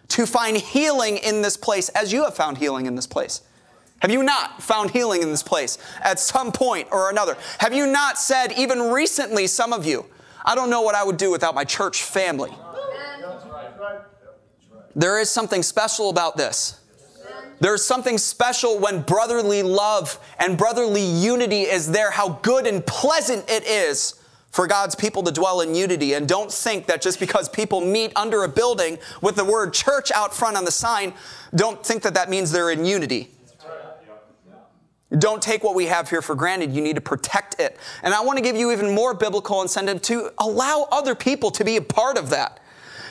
to 0.09 0.27
find 0.27 0.57
healing 0.57 1.17
in 1.19 1.43
this 1.43 1.57
place 1.57 1.89
as 1.91 2.13
you 2.13 2.25
have 2.25 2.35
found 2.35 2.59
healing 2.59 2.87
in 2.87 2.95
this 2.95 3.07
place. 3.07 3.43
Have 4.01 4.11
you 4.11 4.23
not 4.23 4.63
found 4.63 4.91
healing 4.91 5.23
in 5.23 5.31
this 5.31 5.43
place 5.43 5.79
at 6.03 6.21
some 6.21 6.53
point 6.53 6.89
or 6.91 7.11
another? 7.11 7.37
Have 7.59 7.73
you 7.73 7.87
not 7.87 8.19
said, 8.19 8.53
even 8.53 8.91
recently, 8.91 9.47
some 9.47 9.73
of 9.73 9.87
you, 9.87 10.05
I 10.45 10.55
don't 10.55 10.69
know 10.69 10.83
what 10.83 10.95
I 10.95 11.03
would 11.05 11.17
do 11.17 11.31
without 11.31 11.55
my 11.55 11.65
church 11.65 12.03
family? 12.03 12.51
There 14.95 15.19
is 15.19 15.31
something 15.31 15.63
special 15.63 16.11
about 16.11 16.37
this. 16.37 16.81
There's 17.61 17.85
something 17.85 18.19
special 18.19 18.79
when 18.79 19.03
brotherly 19.03 19.63
love 19.63 20.19
and 20.39 20.59
brotherly 20.59 21.03
unity 21.03 21.63
is 21.63 21.91
there, 21.91 22.11
how 22.11 22.41
good 22.43 22.67
and 22.67 22.85
pleasant 22.85 23.49
it 23.49 23.65
is 23.65 24.21
for 24.55 24.69
God's 24.69 24.95
people 24.95 25.25
to 25.25 25.33
dwell 25.33 25.63
in 25.63 25.75
unity. 25.75 26.13
And 26.15 26.29
don't 26.29 26.51
think 26.51 26.87
that 26.87 27.03
just 27.03 27.19
because 27.19 27.49
people 27.49 27.81
meet 27.81 28.13
under 28.15 28.45
a 28.45 28.49
building 28.49 28.99
with 29.21 29.35
the 29.35 29.45
word 29.45 29.75
church 29.75 30.13
out 30.13 30.33
front 30.33 30.57
on 30.57 30.65
the 30.65 30.71
sign, 30.71 31.13
don't 31.57 31.85
think 31.85 32.05
that 32.05 32.15
that 32.15 32.31
means 32.31 32.53
they're 32.53 32.71
in 32.71 32.85
unity. 32.85 33.33
Don't 35.19 35.43
take 35.43 35.65
what 35.65 35.75
we 35.75 35.87
have 35.87 36.09
here 36.09 36.23
for 36.23 36.37
granted. 36.37 36.73
You 36.73 36.83
need 36.83 36.95
to 36.95 37.01
protect 37.01 37.59
it. 37.59 37.77
And 38.05 38.15
I 38.15 38.21
want 38.21 38.39
to 38.39 38.45
give 38.45 38.55
you 38.55 38.71
even 38.71 38.95
more 38.95 39.13
biblical 39.13 39.61
incentive 39.61 40.01
to 40.03 40.31
allow 40.39 40.87
other 40.93 41.17
people 41.17 41.51
to 41.51 41.65
be 41.65 41.77
a 41.77 41.83
part 41.83 42.17
of 42.17 42.31
that. 42.31 42.61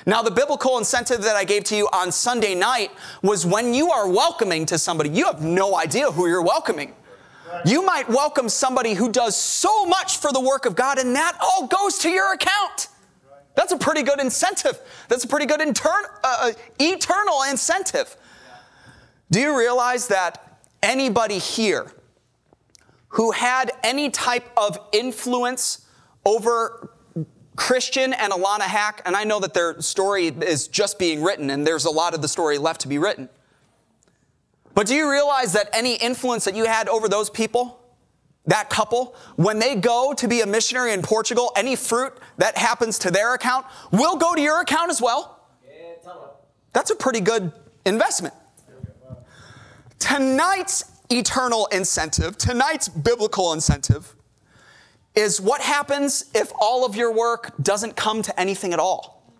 Now, 0.05 0.21
the 0.21 0.31
biblical 0.31 0.77
incentive 0.77 1.21
that 1.23 1.35
I 1.35 1.43
gave 1.43 1.65
to 1.65 1.75
you 1.75 1.89
on 1.91 2.13
Sunday 2.13 2.55
night 2.55 2.91
was 3.21 3.45
when 3.45 3.73
you 3.73 3.91
are 3.91 4.07
welcoming 4.07 4.65
to 4.67 4.77
somebody, 4.77 5.09
you 5.09 5.25
have 5.25 5.41
no 5.41 5.75
idea 5.75 6.09
who 6.09 6.27
you're 6.27 6.41
welcoming. 6.41 6.93
You 7.65 7.85
might 7.85 8.09
welcome 8.09 8.49
somebody 8.49 8.93
who 8.93 9.11
does 9.11 9.35
so 9.35 9.85
much 9.85 10.17
for 10.17 10.31
the 10.31 10.39
work 10.39 10.65
of 10.65 10.75
God, 10.75 10.97
and 10.97 11.15
that 11.15 11.37
all 11.41 11.67
goes 11.67 11.97
to 11.99 12.09
your 12.09 12.33
account. 12.33 12.89
That's 13.55 13.71
a 13.71 13.77
pretty 13.77 14.03
good 14.03 14.19
incentive. 14.19 14.79
That's 15.09 15.23
a 15.23 15.27
pretty 15.27 15.45
good 15.45 15.61
intern, 15.61 16.03
uh, 16.23 16.51
uh 16.51 16.51
eternal 16.79 17.43
incentive. 17.49 18.15
Do 19.31 19.39
you 19.39 19.57
realize 19.57 20.07
that 20.07 20.59
anybody 20.81 21.37
here 21.37 21.91
who 23.09 23.31
had 23.31 23.71
any 23.83 24.09
type 24.09 24.49
of 24.57 24.77
influence 24.91 25.85
over 26.25 26.89
Christian 27.55 28.13
and 28.13 28.33
Alana 28.33 28.61
Hack, 28.61 29.01
and 29.05 29.15
I 29.15 29.23
know 29.23 29.39
that 29.39 29.53
their 29.53 29.79
story 29.81 30.27
is 30.27 30.67
just 30.67 30.97
being 30.97 31.21
written 31.21 31.49
and 31.51 31.65
there's 31.65 31.85
a 31.85 31.91
lot 31.91 32.13
of 32.13 32.21
the 32.21 32.27
story 32.27 32.57
left 32.57 32.81
to 32.81 32.87
be 32.87 32.97
written. 32.97 33.29
But 34.75 34.87
do 34.87 34.95
you 34.95 35.09
realize 35.09 35.53
that 35.53 35.69
any 35.73 35.95
influence 35.95 36.45
that 36.45 36.55
you 36.55 36.65
had 36.65 36.89
over 36.89 37.07
those 37.07 37.29
people, 37.29 37.79
that 38.45 38.69
couple, 38.69 39.15
when 39.35 39.59
they 39.59 39.75
go 39.75 40.13
to 40.13 40.27
be 40.27 40.41
a 40.41 40.45
missionary 40.45 40.93
in 40.93 41.01
Portugal, 41.01 41.51
any 41.55 41.75
fruit 41.75 42.13
that 42.37 42.57
happens 42.57 42.99
to 42.99 43.11
their 43.11 43.33
account 43.33 43.65
will 43.91 44.15
go 44.15 44.33
to 44.33 44.41
your 44.41 44.61
account 44.61 44.89
as 44.89 45.01
well? 45.01 45.47
That's 46.73 46.89
a 46.89 46.95
pretty 46.95 47.21
good 47.21 47.51
investment. 47.85 48.33
Tonight's 49.99 50.85
eternal 51.09 51.67
incentive, 51.67 52.37
tonight's 52.37 52.89
biblical 52.89 53.53
incentive, 53.53 54.15
is 55.15 55.39
what 55.39 55.61
happens 55.61 56.25
if 56.33 56.51
all 56.59 56.85
of 56.85 56.95
your 56.95 57.13
work 57.13 57.53
doesn't 57.61 57.95
come 57.95 58.23
to 58.23 58.37
anything 58.39 58.73
at 58.73 58.79
all? 58.79 59.31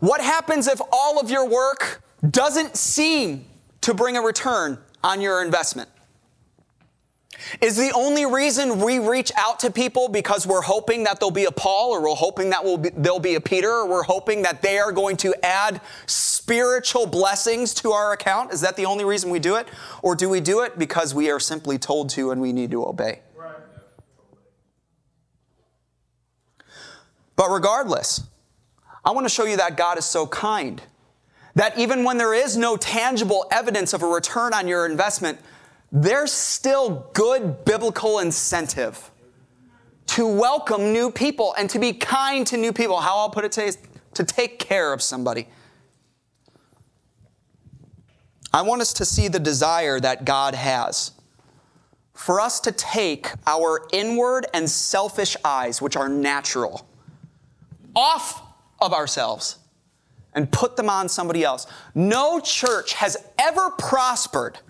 What 0.00 0.20
happens 0.20 0.68
if 0.68 0.80
all 0.92 1.18
of 1.18 1.30
your 1.30 1.48
work 1.48 2.02
doesn't 2.30 2.76
seem 2.76 3.47
to 3.88 3.94
bring 3.94 4.18
a 4.18 4.20
return 4.20 4.76
on 5.02 5.22
your 5.22 5.42
investment? 5.42 5.88
Is 7.62 7.74
the 7.78 7.90
only 7.94 8.26
reason 8.26 8.82
we 8.82 8.98
reach 8.98 9.32
out 9.38 9.60
to 9.60 9.70
people 9.70 10.08
because 10.08 10.46
we're 10.46 10.60
hoping 10.60 11.04
that 11.04 11.20
there'll 11.20 11.30
be 11.30 11.46
a 11.46 11.50
Paul 11.50 11.92
or 11.92 12.02
we're 12.02 12.14
hoping 12.14 12.50
that 12.50 12.62
we'll 12.62 12.76
be, 12.76 12.90
there'll 12.90 13.18
be 13.18 13.36
a 13.36 13.40
Peter 13.40 13.70
or 13.70 13.88
we're 13.88 14.02
hoping 14.02 14.42
that 14.42 14.60
they 14.60 14.78
are 14.78 14.92
going 14.92 15.16
to 15.18 15.34
add 15.42 15.80
spiritual 16.04 17.06
blessings 17.06 17.72
to 17.74 17.92
our 17.92 18.12
account? 18.12 18.52
Is 18.52 18.60
that 18.60 18.76
the 18.76 18.84
only 18.84 19.06
reason 19.06 19.30
we 19.30 19.38
do 19.38 19.56
it? 19.56 19.66
Or 20.02 20.14
do 20.14 20.28
we 20.28 20.40
do 20.40 20.60
it 20.60 20.78
because 20.78 21.14
we 21.14 21.30
are 21.30 21.40
simply 21.40 21.78
told 21.78 22.10
to 22.10 22.30
and 22.30 22.42
we 22.42 22.52
need 22.52 22.70
to 22.72 22.84
obey? 22.84 23.20
But 27.36 27.48
regardless, 27.48 28.20
I 29.02 29.12
want 29.12 29.24
to 29.24 29.32
show 29.32 29.44
you 29.44 29.56
that 29.56 29.78
God 29.78 29.96
is 29.96 30.04
so 30.04 30.26
kind 30.26 30.82
that 31.58 31.76
even 31.76 32.04
when 32.04 32.18
there 32.18 32.32
is 32.32 32.56
no 32.56 32.76
tangible 32.76 33.44
evidence 33.50 33.92
of 33.92 34.04
a 34.04 34.06
return 34.06 34.54
on 34.54 34.68
your 34.68 34.86
investment, 34.86 35.40
there's 35.90 36.32
still 36.32 37.10
good 37.14 37.64
biblical 37.64 38.20
incentive 38.20 39.10
to 40.06 40.24
welcome 40.24 40.92
new 40.92 41.10
people 41.10 41.56
and 41.58 41.68
to 41.68 41.80
be 41.80 41.92
kind 41.92 42.46
to 42.46 42.56
new 42.56 42.72
people. 42.72 43.00
How 43.00 43.16
I'll 43.16 43.30
put 43.30 43.44
it 43.44 43.50
today 43.50 43.66
is 43.66 43.78
to 44.14 44.22
take 44.22 44.60
care 44.60 44.92
of 44.92 45.02
somebody. 45.02 45.48
I 48.54 48.62
want 48.62 48.80
us 48.80 48.92
to 48.92 49.04
see 49.04 49.26
the 49.26 49.40
desire 49.40 49.98
that 49.98 50.24
God 50.24 50.54
has 50.54 51.10
for 52.14 52.40
us 52.40 52.60
to 52.60 52.70
take 52.70 53.32
our 53.48 53.88
inward 53.92 54.46
and 54.54 54.70
selfish 54.70 55.36
eyes, 55.44 55.82
which 55.82 55.96
are 55.96 56.08
natural, 56.08 56.88
off 57.96 58.42
of 58.80 58.92
ourselves 58.92 59.58
and 60.38 60.48
put 60.52 60.76
them 60.76 60.88
on 60.88 61.08
somebody 61.08 61.42
else. 61.42 61.66
No 61.96 62.38
church 62.38 62.92
has 62.92 63.16
ever 63.40 63.70
prospered 63.70 64.60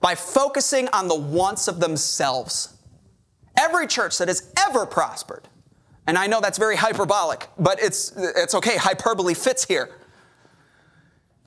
by 0.00 0.14
focusing 0.14 0.86
on 0.92 1.08
the 1.08 1.16
wants 1.16 1.66
of 1.66 1.80
themselves. 1.80 2.76
Every 3.58 3.88
church 3.88 4.18
that 4.18 4.28
has 4.28 4.52
ever 4.68 4.86
prospered, 4.86 5.48
and 6.06 6.16
I 6.16 6.28
know 6.28 6.40
that's 6.40 6.58
very 6.58 6.76
hyperbolic, 6.76 7.48
but 7.58 7.82
it's, 7.82 8.12
it's 8.16 8.54
okay, 8.54 8.76
hyperbole 8.76 9.34
fits 9.34 9.64
here. 9.64 9.90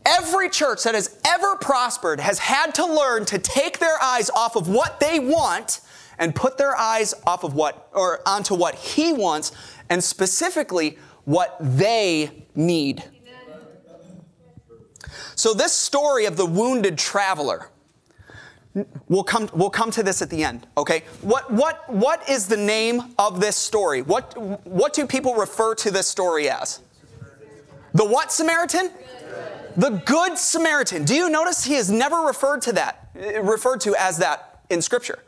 Every 0.05 0.49
church 0.49 0.83
that 0.83 0.93
has 0.93 1.17
ever 1.25 1.55
prospered 1.55 2.19
has 2.19 2.39
had 2.39 2.75
to 2.75 2.85
learn 2.85 3.23
to 3.27 3.39
take 3.39 3.79
their 3.79 3.97
eyes 4.03 4.29
off 4.31 4.57
of 4.57 4.67
what 4.67 4.99
they 4.99 5.19
want 5.19 5.79
and 6.19 6.35
put 6.35 6.57
their 6.57 6.75
eyes 6.75 7.13
off 7.25 7.45
of 7.45 7.53
what, 7.53 7.87
or 7.93 8.19
onto 8.27 8.55
what 8.55 8.75
He 8.75 9.13
wants, 9.13 9.53
and 9.89 10.03
specifically 10.03 10.97
what 11.23 11.55
they 11.61 12.43
need. 12.55 13.05
So, 15.43 15.53
this 15.53 15.73
story 15.73 16.23
of 16.23 16.37
the 16.37 16.45
wounded 16.45 16.97
traveler, 16.97 17.67
We'll 19.09 19.25
come, 19.25 19.49
we'll 19.53 19.69
come 19.69 19.91
to 19.91 20.01
this 20.01 20.21
at 20.21 20.29
the 20.29 20.41
end, 20.41 20.65
okay? 20.77 21.03
What, 21.21 21.51
what, 21.51 21.87
what 21.93 22.27
is 22.29 22.47
the 22.47 22.57
name 22.57 23.13
of 23.19 23.41
this 23.41 23.57
story? 23.57 24.01
What, 24.01 24.35
what 24.65 24.93
do 24.93 25.05
people 25.05 25.35
refer 25.35 25.75
to 25.75 25.91
this 25.91 26.07
story 26.07 26.49
as? 26.49 26.79
The 27.93 28.05
what 28.05 28.31
Samaritan? 28.31 28.89
The 29.75 30.01
Good 30.05 30.37
Samaritan. 30.37 31.03
Do 31.03 31.13
you 31.13 31.29
notice 31.29 31.65
he 31.65 31.75
is 31.75 31.91
never 31.91 32.21
referred 32.21 32.61
to 32.61 32.71
that, 32.73 33.09
referred 33.43 33.81
to 33.81 33.95
as 33.99 34.17
that 34.19 34.61
in 34.69 34.81
Scripture? 34.81 35.19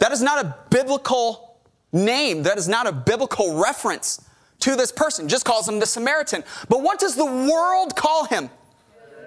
That 0.00 0.10
is 0.10 0.20
not 0.20 0.44
a 0.44 0.56
biblical 0.70 1.60
name. 1.92 2.42
That 2.42 2.58
is 2.58 2.66
not 2.66 2.88
a 2.88 2.92
biblical 2.92 3.58
reference 3.58 4.22
to 4.58 4.74
this 4.74 4.90
person. 4.90 5.28
Just 5.28 5.44
calls 5.44 5.68
him 5.68 5.78
the 5.78 5.86
Samaritan. 5.86 6.42
But 6.68 6.82
what 6.82 6.98
does 6.98 7.14
the 7.14 7.24
world 7.24 7.94
call 7.94 8.24
him? 8.24 8.50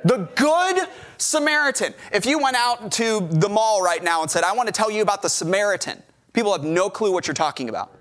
The 0.04 0.30
Good 0.36 0.88
Samaritan. 1.18 1.94
If 2.12 2.26
you 2.26 2.40
went 2.40 2.56
out 2.56 2.92
to 2.94 3.28
the 3.32 3.50
mall 3.50 3.82
right 3.82 4.04
now 4.04 4.22
and 4.22 4.32
said, 4.32 4.44
I 4.44 4.54
want 4.54 4.68
to 4.68 4.74
tell 4.74 4.90
you 4.90 5.02
about 5.02 5.22
the 5.22 5.30
Samaritan, 5.30 6.02
people 6.34 6.52
have 6.54 6.64
no 6.64 6.90
clue 6.90 7.12
what 7.12 7.28
you're 7.28 7.34
talking 7.34 7.70
about. 7.70 7.92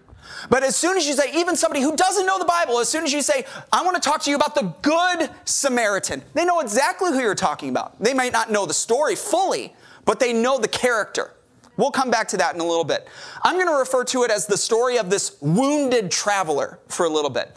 But 0.51 0.63
as 0.63 0.77
soon 0.77 0.97
as 0.97 1.07
you 1.07 1.15
say, 1.15 1.33
even 1.35 1.57
somebody 1.57 1.81
who 1.83 1.97
doesn't 1.97 2.27
know 2.27 2.39
the 2.39 2.45
Bible, 2.45 2.79
as 2.79 2.89
soon 2.89 3.03
as 3.03 3.13
you 3.13 3.23
say, 3.23 3.45
I 3.73 3.83
want 3.83 4.01
to 4.01 4.09
talk 4.09 4.23
to 4.23 4.31
you 4.31 4.37
about 4.37 4.55
the 4.55 4.75
Good 4.83 5.31
Samaritan, 5.45 6.23
they 6.35 6.45
know 6.45 6.61
exactly 6.61 7.11
who 7.11 7.21
you're 7.21 7.35
talking 7.35 7.71
about. 7.71 8.01
They 8.01 8.15
might 8.15 8.33
not 8.33 8.51
know 8.51 8.67
the 8.67 8.75
story 8.75 9.17
fully, 9.17 9.75
but 10.05 10.21
they 10.21 10.33
know 10.33 10.59
the 10.59 10.69
character. 10.69 11.33
We'll 11.77 11.91
come 11.91 12.11
back 12.11 12.29
to 12.29 12.37
that 12.39 12.55
in 12.55 12.61
a 12.61 12.65
little 12.65 12.85
bit. 12.85 13.09
I'm 13.43 13.55
going 13.55 13.69
to 13.69 13.79
refer 13.79 14.05
to 14.05 14.25
it 14.25 14.31
as 14.31 14.47
the 14.47 14.57
story 14.57 14.99
of 14.99 15.11
this 15.11 15.37
wounded 15.41 16.11
traveler 16.11 16.81
for 16.89 17.07
a 17.07 17.09
little 17.09 17.31
bit. 17.31 17.57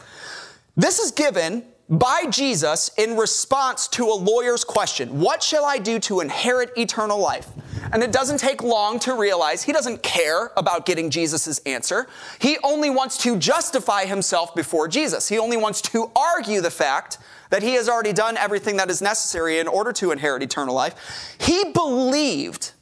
This 0.76 0.98
is 0.98 1.10
given 1.10 1.64
by 1.92 2.24
Jesus 2.30 2.90
in 2.96 3.18
response 3.18 3.86
to 3.88 4.06
a 4.06 4.14
lawyer's 4.14 4.64
question 4.64 5.20
What 5.20 5.42
shall 5.42 5.64
I 5.64 5.78
do 5.78 5.98
to 6.00 6.20
inherit 6.20 6.72
eternal 6.76 7.18
life? 7.18 7.48
And 7.92 8.02
it 8.02 8.10
doesn't 8.10 8.38
take 8.38 8.62
long 8.62 8.98
to 9.00 9.14
realize 9.14 9.62
he 9.62 9.72
doesn't 9.72 10.02
care 10.02 10.50
about 10.56 10.86
getting 10.86 11.10
Jesus' 11.10 11.58
answer. 11.60 12.08
He 12.40 12.56
only 12.64 12.88
wants 12.88 13.18
to 13.18 13.36
justify 13.36 14.06
himself 14.06 14.54
before 14.54 14.88
Jesus. 14.88 15.28
He 15.28 15.38
only 15.38 15.58
wants 15.58 15.82
to 15.82 16.10
argue 16.16 16.62
the 16.62 16.70
fact 16.70 17.18
that 17.50 17.62
he 17.62 17.74
has 17.74 17.90
already 17.90 18.14
done 18.14 18.38
everything 18.38 18.78
that 18.78 18.88
is 18.88 19.02
necessary 19.02 19.58
in 19.58 19.68
order 19.68 19.92
to 19.92 20.10
inherit 20.10 20.42
eternal 20.42 20.74
life. 20.74 21.36
He 21.38 21.72
believed 21.72 22.72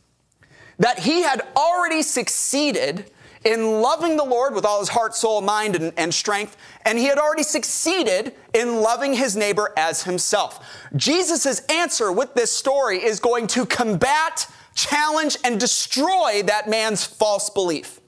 that 0.79 1.01
he 1.01 1.23
had 1.23 1.43
already 1.57 2.03
succeeded 2.03 3.11
in 3.45 3.81
loving 3.81 4.17
the 4.17 4.25
Lord 4.25 4.55
with 4.55 4.65
all 4.65 4.81
his 4.81 4.91
heart, 4.91 5.15
soul, 5.15 5.41
mind, 5.41 5.77
and, 5.77 5.93
and, 5.97 6.13
strength, 6.13 6.57
and 6.85 6.99
he 6.99 7.07
had 7.07 7.19
already 7.19 7.43
succeeded 7.43 8.35
in 8.53 8.81
loving 8.81 9.15
his 9.15 9.37
neighbor 9.37 9.73
as 9.77 10.03
himself. 10.03 10.67
Jesus' 10.95 11.61
answer 11.67 12.13
with 12.13 12.35
this 12.35 12.53
story 12.53 13.03
is 13.03 13.19
going 13.19 13.47
to 13.49 13.65
combat, 13.65 14.47
challenge, 14.75 15.39
and 15.43 15.59
destroy 15.59 16.43
that 16.45 16.69
man's 16.69 17.05
false 17.05 17.49
belief. 17.49 18.01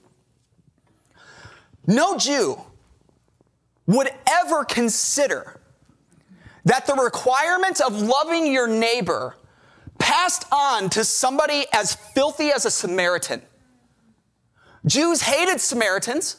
No 1.87 2.17
Jew 2.19 2.61
would 3.87 4.11
ever 4.27 4.65
consider 4.65 5.61
that 6.65 6.87
the 6.87 6.95
requirement 6.95 7.81
of 7.81 8.01
loving 8.01 8.53
your 8.53 8.69
neighbor 8.69 9.37
passed 9.99 10.45
on 10.53 10.91
to 10.91 11.05
somebody 11.05 11.65
as 11.73 11.95
filthy 11.95 12.51
as 12.51 12.67
a 12.67 12.71
Samaritan 12.71 13.43
Jews 14.87 15.23
hated 15.23 15.61
Samaritans, 15.61 16.37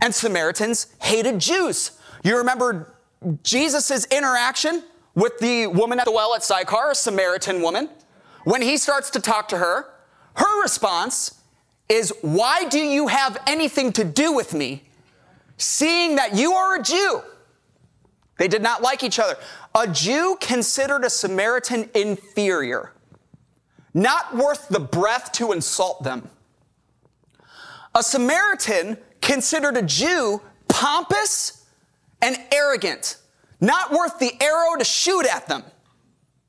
and 0.00 0.14
Samaritans 0.14 0.94
hated 1.02 1.38
Jews. 1.38 1.92
You 2.22 2.36
remember 2.36 2.94
Jesus' 3.42 4.06
interaction 4.06 4.84
with 5.14 5.38
the 5.38 5.66
woman 5.66 5.98
at 5.98 6.04
the 6.04 6.12
well 6.12 6.34
at 6.34 6.44
Sychar, 6.44 6.90
a 6.92 6.94
Samaritan 6.94 7.60
woman. 7.62 7.88
When 8.44 8.62
he 8.62 8.76
starts 8.76 9.10
to 9.10 9.20
talk 9.20 9.48
to 9.48 9.58
her, 9.58 9.86
her 10.34 10.62
response 10.62 11.40
is, 11.88 12.12
Why 12.22 12.64
do 12.64 12.78
you 12.78 13.08
have 13.08 13.36
anything 13.46 13.92
to 13.94 14.04
do 14.04 14.32
with 14.32 14.54
me, 14.54 14.84
seeing 15.56 16.16
that 16.16 16.34
you 16.34 16.52
are 16.52 16.76
a 16.76 16.82
Jew? 16.82 17.22
They 18.38 18.48
did 18.48 18.62
not 18.62 18.80
like 18.80 19.02
each 19.02 19.18
other. 19.18 19.36
A 19.74 19.86
Jew 19.86 20.38
considered 20.40 21.04
a 21.04 21.10
Samaritan 21.10 21.90
inferior, 21.94 22.92
not 23.92 24.34
worth 24.34 24.68
the 24.68 24.80
breath 24.80 25.32
to 25.32 25.52
insult 25.52 26.02
them. 26.04 26.30
A 27.94 28.02
Samaritan 28.02 28.98
considered 29.20 29.76
a 29.76 29.82
Jew 29.82 30.40
pompous 30.68 31.66
and 32.22 32.38
arrogant, 32.52 33.16
not 33.60 33.90
worth 33.90 34.18
the 34.18 34.32
arrow 34.40 34.76
to 34.78 34.84
shoot 34.84 35.26
at 35.26 35.48
them. 35.48 35.64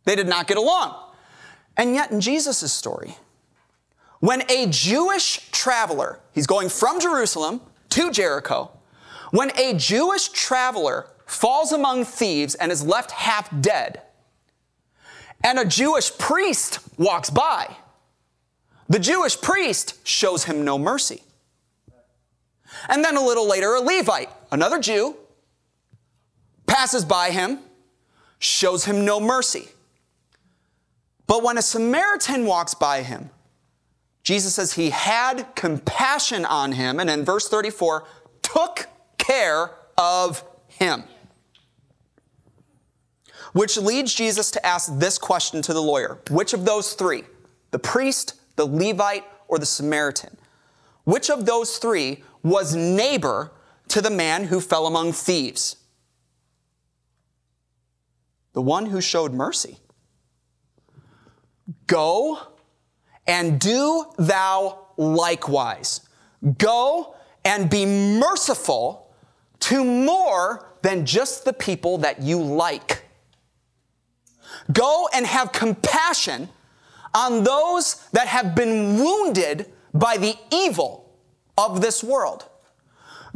They 0.06 0.16
did 0.16 0.28
not 0.28 0.48
get 0.48 0.58
along. 0.58 0.96
And 1.78 1.96
yet, 1.96 2.12
in 2.12 2.22
Jesus' 2.22 2.72
story, 2.72 3.16
when 4.20 4.44
a 4.52 4.68
Jewish 4.68 5.50
traveler, 5.52 6.20
he's 6.32 6.48
going 6.48 6.70
from 6.70 7.00
Jerusalem 7.00 7.62
to 7.90 8.12
Jericho, 8.12 8.72
When 9.32 9.52
a 9.58 9.74
Jewish 9.74 10.30
traveler 10.30 11.08
falls 11.26 11.72
among 11.72 12.06
thieves 12.06 12.54
and 12.56 12.72
is 12.72 12.84
left 12.84 13.12
half 13.12 13.50
dead, 13.62 14.02
and 15.44 15.58
a 15.58 15.66
Jewish 15.66 16.16
priest 16.18 16.80
walks 17.00 17.30
by, 17.30 17.76
the 18.90 19.00
Jewish 19.00 19.40
priest 19.40 20.06
shows 20.06 20.44
him 20.44 20.64
no 20.66 20.78
mercy. 20.78 21.24
And 22.90 23.04
then 23.04 23.18
a 23.18 23.22
little 23.22 23.48
later, 23.48 23.76
a 23.76 23.82
Levite, 23.82 24.30
another 24.52 24.80
Jew, 24.80 25.16
passes 26.66 27.06
by 27.06 27.32
him, 27.32 27.60
shows 28.40 28.86
him 28.86 29.06
no 29.06 29.20
mercy. 29.20 29.70
But 31.28 31.44
when 31.44 31.58
a 31.58 31.62
Samaritan 31.62 32.46
walks 32.46 32.74
by 32.74 33.04
him, 33.04 33.30
Jesus 34.24 34.56
says 34.56 34.74
he 34.74 34.90
had 34.90 35.56
compassion 35.56 36.46
on 36.46 36.74
him, 36.74 37.00
and 37.00 37.10
in 37.10 37.26
verse 37.26 37.48
34, 37.50 38.06
took 38.42 38.88
care 39.18 39.72
of 39.98 40.44
him. 40.68 41.04
Which 43.54 43.78
leads 43.78 44.14
Jesus 44.14 44.52
to 44.52 44.66
ask 44.66 44.98
this 44.98 45.18
question 45.18 45.62
to 45.64 45.74
the 45.74 45.82
lawyer 45.82 46.20
Which 46.30 46.54
of 46.54 46.66
those 46.66 46.94
three, 46.94 47.24
the 47.72 47.80
priest, 47.80 48.36
the 48.56 48.66
Levite, 48.66 49.26
or 49.48 49.58
the 49.58 49.66
Samaritan, 49.66 50.38
which 51.04 51.30
of 51.30 51.46
those 51.46 51.78
three 51.78 52.24
was 52.44 52.76
neighbor 52.76 53.52
to 53.90 54.02
the 54.02 54.10
man 54.10 54.46
who 54.46 54.60
fell 54.62 54.88
among 54.88 55.14
thieves? 55.14 55.78
The 58.54 58.62
one 58.62 58.88
who 58.88 59.02
showed 59.02 59.34
mercy. 59.34 59.78
Go 61.88 62.40
and 63.28 63.60
do 63.60 64.06
thou 64.18 64.88
likewise. 64.98 66.02
Go 66.58 67.16
and 67.46 67.70
be 67.70 67.86
merciful 67.86 69.14
to 69.62 69.84
more 69.84 70.68
than 70.82 71.06
just 71.06 71.46
the 71.46 71.54
people 71.54 72.00
that 72.00 72.22
you 72.22 72.42
like. 72.42 73.06
Go 74.72 75.08
and 75.14 75.26
have 75.26 75.52
compassion 75.52 76.50
on 77.14 77.44
those 77.44 78.08
that 78.12 78.28
have 78.28 78.56
been 78.56 78.98
wounded 78.98 79.72
by 79.94 80.18
the 80.18 80.36
evil 80.52 81.11
of 81.58 81.82
this 81.82 82.04
world. 82.04 82.46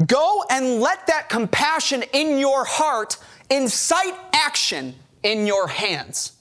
Go 0.06 0.44
and 0.50 0.80
let 0.82 1.08
that 1.08 1.30
compassion 1.30 2.04
in 2.14 2.38
your 2.38 2.66
heart 2.66 3.18
incite 3.50 4.16
action 4.34 4.96
in 5.24 5.48
your 5.48 5.68
hands. 5.68 6.34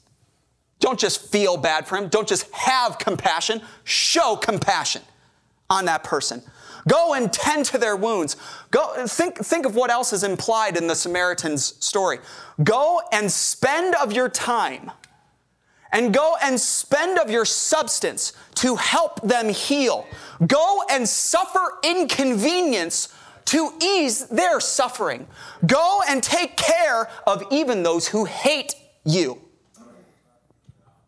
Don't 0.80 0.98
just 0.98 1.30
feel 1.30 1.56
bad 1.56 1.86
for 1.86 1.96
him. 1.96 2.08
Don't 2.08 2.28
just 2.28 2.50
have 2.52 2.98
compassion. 2.98 3.62
Show 3.84 4.36
compassion 4.36 5.02
on 5.70 5.84
that 5.86 6.04
person. 6.04 6.42
Go 6.86 7.14
and 7.14 7.32
tend 7.32 7.64
to 7.66 7.78
their 7.78 7.96
wounds. 7.96 8.36
Go 8.70 9.06
think, 9.06 9.38
think 9.38 9.64
of 9.64 9.74
what 9.74 9.90
else 9.90 10.12
is 10.12 10.22
implied 10.22 10.76
in 10.76 10.86
the 10.86 10.94
Samaritan's 10.94 11.82
story. 11.82 12.18
Go 12.62 13.00
and 13.12 13.30
spend 13.30 13.94
of 13.94 14.12
your 14.12 14.28
time 14.28 14.90
and 15.94 16.12
go 16.12 16.34
and 16.42 16.60
spend 16.60 17.18
of 17.18 17.30
your 17.30 17.44
substance 17.44 18.32
to 18.56 18.74
help 18.74 19.22
them 19.22 19.48
heal. 19.48 20.06
Go 20.46 20.82
and 20.90 21.08
suffer 21.08 21.78
inconvenience 21.84 23.14
to 23.46 23.72
ease 23.80 24.26
their 24.26 24.58
suffering. 24.58 25.26
Go 25.64 26.00
and 26.08 26.22
take 26.22 26.56
care 26.56 27.08
of 27.26 27.44
even 27.50 27.84
those 27.84 28.08
who 28.08 28.24
hate 28.24 28.74
you. 29.04 29.40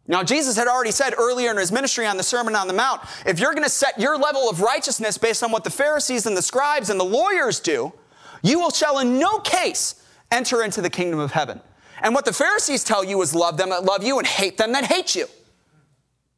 Now, 0.09 0.23
Jesus 0.23 0.57
had 0.57 0.69
already 0.69 0.93
said 0.93 1.15
earlier 1.19 1.51
in 1.51 1.57
his 1.57 1.73
ministry 1.73 2.07
on 2.07 2.17
the 2.17 2.23
Sermon 2.23 2.55
on 2.55 2.69
the 2.69 2.73
Mount 2.73 3.01
if 3.27 3.41
you're 3.41 3.55
going 3.55 3.65
to 3.65 3.71
set 3.71 3.99
your 3.99 4.17
level 4.17 4.49
of 4.49 4.61
righteousness 4.61 5.19
based 5.19 5.43
on 5.43 5.51
what 5.51 5.65
the 5.65 5.71
Pharisees 5.71 6.27
and 6.27 6.37
the 6.37 6.43
scribes 6.43 6.91
and 6.91 7.01
the 7.01 7.05
lawyers 7.05 7.59
do, 7.59 7.93
you 8.41 8.61
will 8.61 8.71
shall 8.71 9.01
in 9.01 9.19
no 9.19 9.41
case 9.41 10.01
enter 10.31 10.63
into 10.63 10.81
the 10.81 10.91
kingdom 10.91 11.19
of 11.19 11.33
heaven. 11.33 11.61
And 12.03 12.15
what 12.15 12.25
the 12.25 12.33
Pharisees 12.33 12.85
tell 12.85 13.05
you 13.05 13.21
is 13.23 13.35
love 13.35 13.57
them 13.57 13.71
that 13.71 13.85
love 13.85 14.05
you 14.05 14.19
and 14.19 14.27
hate 14.27 14.59
them 14.59 14.73
that 14.73 14.85
hate 14.85 15.15
you. 15.15 15.27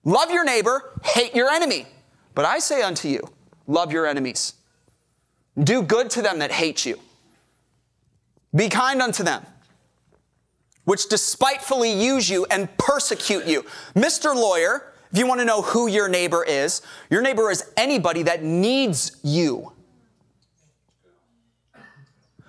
Love 0.04 0.30
your 0.30 0.44
neighbor, 0.44 0.98
hate 1.04 1.34
your 1.34 1.50
enemy. 1.50 1.86
But 2.34 2.44
I 2.44 2.58
say 2.60 2.82
unto 2.82 3.08
you, 3.08 3.20
love 3.66 3.92
your 3.92 4.06
enemies. 4.06 4.54
Do 5.62 5.82
good 5.82 6.08
to 6.10 6.22
them 6.22 6.38
that 6.38 6.52
hate 6.52 6.86
you. 6.86 7.00
Be 8.54 8.68
kind 8.68 9.02
unto 9.02 9.22
them 9.22 9.44
which 10.88 11.06
despitefully 11.10 11.92
use 11.92 12.30
you 12.30 12.46
and 12.50 12.66
persecute 12.78 13.44
you. 13.46 13.62
Mr. 13.94 14.34
Lawyer, 14.34 14.94
if 15.12 15.18
you 15.18 15.26
want 15.26 15.38
to 15.38 15.44
know 15.44 15.60
who 15.60 15.86
your 15.86 16.08
neighbor 16.08 16.42
is, 16.42 16.80
your 17.10 17.20
neighbor 17.20 17.50
is 17.50 17.62
anybody 17.76 18.22
that 18.22 18.42
needs 18.42 19.20
you. 19.22 19.70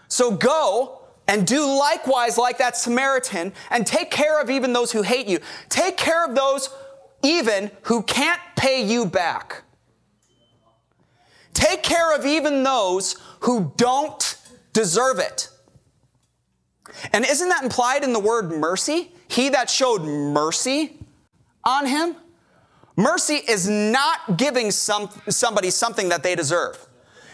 So 0.07 0.31
go 0.31 0.98
and 1.29 1.45
do 1.45 1.63
likewise 1.63 2.39
like 2.39 2.57
that 2.57 2.75
Samaritan 2.75 3.53
and 3.69 3.85
take 3.85 4.09
care 4.09 4.41
of 4.41 4.49
even 4.49 4.73
those 4.73 4.91
who 4.91 5.03
hate 5.03 5.27
you. 5.27 5.37
Take 5.69 5.95
care 5.95 6.25
of 6.25 6.33
those 6.33 6.71
even 7.23 7.69
who 7.83 8.01
can't 8.01 8.41
pay 8.55 8.83
you 8.83 9.05
back. 9.05 9.61
Take 11.53 11.83
care 11.83 12.15
of 12.15 12.25
even 12.25 12.63
those 12.63 13.15
who 13.41 13.71
don't 13.77 14.37
deserve 14.73 15.19
it. 15.19 15.49
And 17.13 17.23
isn't 17.23 17.47
that 17.49 17.63
implied 17.63 18.03
in 18.03 18.11
the 18.11 18.19
word 18.19 18.49
mercy? 18.49 19.11
He 19.27 19.49
that 19.49 19.69
showed 19.69 20.01
mercy 20.01 20.97
on 21.63 21.85
him? 21.85 22.15
Mercy 22.95 23.35
is 23.35 23.69
not 23.69 24.35
giving 24.35 24.71
some, 24.71 25.09
somebody 25.29 25.69
something 25.69 26.09
that 26.09 26.23
they 26.23 26.33
deserve. 26.33 26.87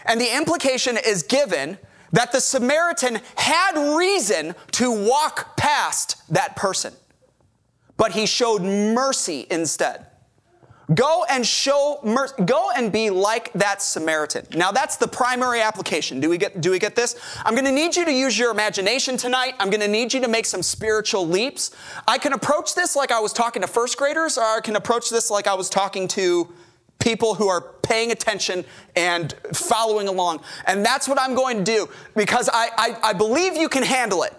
And 0.04 0.20
the 0.20 0.36
implication 0.36 0.98
is 1.02 1.22
given 1.22 1.78
that 2.16 2.32
the 2.32 2.40
Samaritan 2.40 3.20
had 3.36 3.94
reason 3.94 4.54
to 4.72 4.90
walk 4.90 5.54
past 5.58 6.16
that 6.32 6.56
person, 6.56 6.94
but 7.98 8.12
he 8.12 8.24
showed 8.24 8.62
mercy 8.62 9.46
instead. 9.50 10.06
Go 10.94 11.26
and 11.28 11.46
show 11.46 11.98
mercy. 12.02 12.34
Go 12.46 12.70
and 12.74 12.90
be 12.90 13.10
like 13.10 13.52
that 13.52 13.82
Samaritan. 13.82 14.46
Now 14.56 14.72
that's 14.72 14.96
the 14.96 15.08
primary 15.08 15.60
application. 15.60 16.18
Do 16.18 16.30
we 16.30 16.38
get 16.38 16.62
do 16.62 16.70
we 16.70 16.78
get 16.78 16.96
this? 16.96 17.16
I'm 17.44 17.54
going 17.54 17.66
to 17.66 17.72
need 17.72 17.96
you 17.96 18.04
to 18.06 18.12
use 18.12 18.38
your 18.38 18.50
imagination 18.50 19.18
tonight. 19.18 19.54
I'm 19.58 19.68
going 19.68 19.80
to 19.80 19.88
need 19.88 20.14
you 20.14 20.20
to 20.20 20.28
make 20.28 20.46
some 20.46 20.62
spiritual 20.62 21.26
leaps. 21.26 21.72
I 22.08 22.16
can 22.16 22.32
approach 22.32 22.74
this 22.74 22.96
like 22.96 23.10
I 23.10 23.20
was 23.20 23.34
talking 23.34 23.60
to 23.60 23.68
first 23.68 23.98
graders 23.98 24.38
or 24.38 24.44
I 24.44 24.60
can 24.62 24.76
approach 24.76 25.10
this 25.10 25.28
like 25.28 25.46
I 25.46 25.54
was 25.54 25.68
talking 25.68 26.08
to 26.08 26.50
people 26.98 27.34
who 27.34 27.48
are 27.48 27.60
paying 27.82 28.10
attention 28.10 28.64
and 28.96 29.34
following 29.52 30.08
along. 30.08 30.42
And 30.66 30.84
that's 30.84 31.08
what 31.08 31.20
I'm 31.20 31.34
going 31.34 31.58
to 31.58 31.64
do 31.64 31.88
because 32.14 32.48
I, 32.52 32.68
I, 32.76 33.10
I 33.10 33.12
believe 33.12 33.56
you 33.56 33.68
can 33.68 33.82
handle 33.82 34.22
it. 34.22 34.34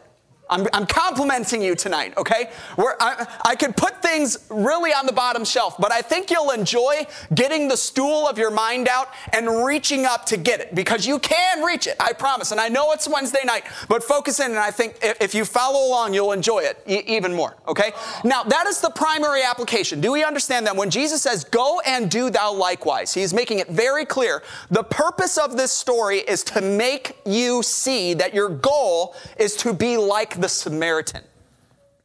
I'm, 0.50 0.68
I'm 0.74 0.86
complimenting 0.86 1.62
you 1.62 1.76
tonight, 1.76 2.14
okay? 2.18 2.50
Where 2.76 2.96
I, 3.02 3.28
I 3.46 3.56
could 3.56 3.76
put 3.76 4.02
things 4.02 4.38
really 4.50 4.92
on 4.92 5.06
the 5.06 5.14
bottom 5.14 5.44
shelf, 5.44 5.76
but 5.78 5.92
I 5.92 6.02
think 6.02 6.32
you'll 6.32 6.52
enjoy 6.52 7.06
getting 7.34 7.68
the 7.68 7.78
stool 7.78 8.28
of 8.28 8.38
your 8.38 8.52
mind 8.52 8.88
out 8.88 9.10
and 9.34 9.66
reaching 9.66 10.06
up 10.06 10.26
to 10.28 10.38
get 10.38 10.60
it 10.60 10.74
because 10.74 11.06
you 11.06 11.20
can 11.20 11.64
reach 11.64 11.88
it, 11.88 11.96
I 12.00 12.14
promise. 12.14 12.52
And 12.52 12.62
I 12.62 12.70
know 12.70 12.92
it's 12.94 13.08
Wednesday 13.08 13.44
night, 13.46 13.66
but 13.90 14.04
focus 14.04 14.40
in, 14.40 14.52
and 14.52 14.60
I 14.60 14.72
think 14.72 14.98
if 15.02 15.34
you 15.36 15.44
follow 15.44 15.88
along, 15.88 16.14
you'll 16.14 16.32
enjoy 16.32 16.60
it 16.60 16.82
e- 16.88 17.04
even 17.08 17.34
more, 17.34 17.58
okay? 17.68 17.92
Now, 18.24 18.44
that 18.44 18.68
is 18.68 18.80
the 18.80 18.90
primary 18.90 19.44
application. 19.44 20.00
Do 20.02 20.12
we 20.12 20.24
understand 20.24 20.66
that 20.68 20.76
when 20.76 20.90
Jesus 20.90 21.22
says, 21.22 21.44
Go 21.44 21.82
and 21.86 22.10
do 22.10 22.30
thou 22.30 22.54
likewise, 22.54 23.14
he's 23.14 23.34
making 23.34 23.60
it 23.60 23.68
very 23.68 24.06
clear. 24.06 24.44
The 24.70 24.84
purpose 24.84 25.38
of 25.38 25.58
this 25.58 25.72
story 25.72 26.20
is 26.20 26.44
to 26.46 26.62
make 26.62 27.18
you 27.26 27.64
see 27.64 28.14
that 28.14 28.34
your 28.34 28.50
goal 28.50 29.16
is 29.38 29.56
to 29.58 29.74
be 29.74 29.98
like 29.98 30.37
the 30.40 30.50
Samaritan. 30.50 31.24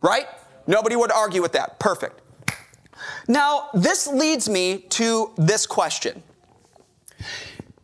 Right? 0.00 0.26
Nobody 0.66 0.96
would 0.96 1.12
argue 1.12 1.42
with 1.42 1.52
that. 1.52 1.78
Perfect. 1.78 2.20
Now, 3.28 3.68
this 3.74 4.06
leads 4.06 4.48
me 4.48 4.78
to 4.90 5.30
this 5.36 5.66
question. 5.66 6.22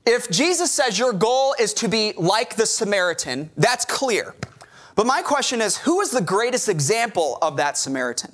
If 0.06 0.30
Jesus 0.30 0.72
says 0.72 0.98
your 0.98 1.12
goal 1.12 1.54
is 1.58 1.74
to 1.74 1.88
be 1.88 2.14
like 2.16 2.56
the 2.56 2.66
Samaritan, 2.66 3.50
that's 3.56 3.84
clear. 3.84 4.34
But 4.94 5.06
my 5.06 5.22
question 5.22 5.60
is 5.60 5.76
who 5.76 6.00
is 6.00 6.10
the 6.10 6.20
greatest 6.20 6.68
example 6.68 7.38
of 7.42 7.56
that 7.58 7.76
Samaritan? 7.76 8.32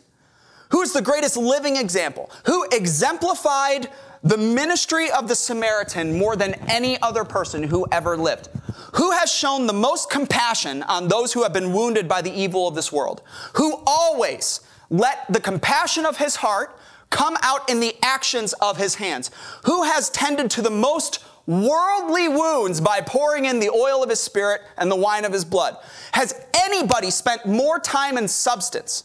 Who 0.70 0.82
is 0.82 0.92
the 0.92 1.02
greatest 1.02 1.36
living 1.36 1.76
example? 1.76 2.30
Who 2.46 2.64
exemplified 2.72 3.90
the 4.22 4.38
ministry 4.38 5.10
of 5.10 5.28
the 5.28 5.34
Samaritan 5.34 6.16
more 6.16 6.36
than 6.36 6.54
any 6.70 7.00
other 7.02 7.24
person 7.24 7.62
who 7.62 7.86
ever 7.92 8.16
lived? 8.16 8.48
Who 8.94 9.10
has 9.10 9.32
shown 9.32 9.66
the 9.66 9.72
most 9.72 10.08
compassion 10.08 10.82
on 10.84 11.08
those 11.08 11.32
who 11.32 11.42
have 11.42 11.52
been 11.52 11.72
wounded 11.72 12.06
by 12.08 12.22
the 12.22 12.32
evil 12.32 12.68
of 12.68 12.74
this 12.74 12.92
world? 12.92 13.22
Who 13.54 13.82
always 13.86 14.60
let 14.88 15.32
the 15.32 15.40
compassion 15.40 16.06
of 16.06 16.18
his 16.18 16.36
heart 16.36 16.78
come 17.10 17.36
out 17.42 17.68
in 17.68 17.80
the 17.80 17.96
actions 18.02 18.52
of 18.54 18.76
his 18.76 18.94
hands? 18.94 19.32
Who 19.64 19.82
has 19.82 20.10
tended 20.10 20.50
to 20.52 20.62
the 20.62 20.70
most 20.70 21.24
worldly 21.46 22.28
wounds 22.28 22.80
by 22.80 23.00
pouring 23.00 23.46
in 23.46 23.58
the 23.58 23.68
oil 23.68 24.02
of 24.02 24.10
his 24.10 24.20
spirit 24.20 24.62
and 24.76 24.88
the 24.88 24.96
wine 24.96 25.24
of 25.24 25.32
his 25.32 25.44
blood? 25.44 25.76
Has 26.12 26.46
anybody 26.54 27.10
spent 27.10 27.46
more 27.46 27.80
time 27.80 28.16
and 28.16 28.30
substance 28.30 29.04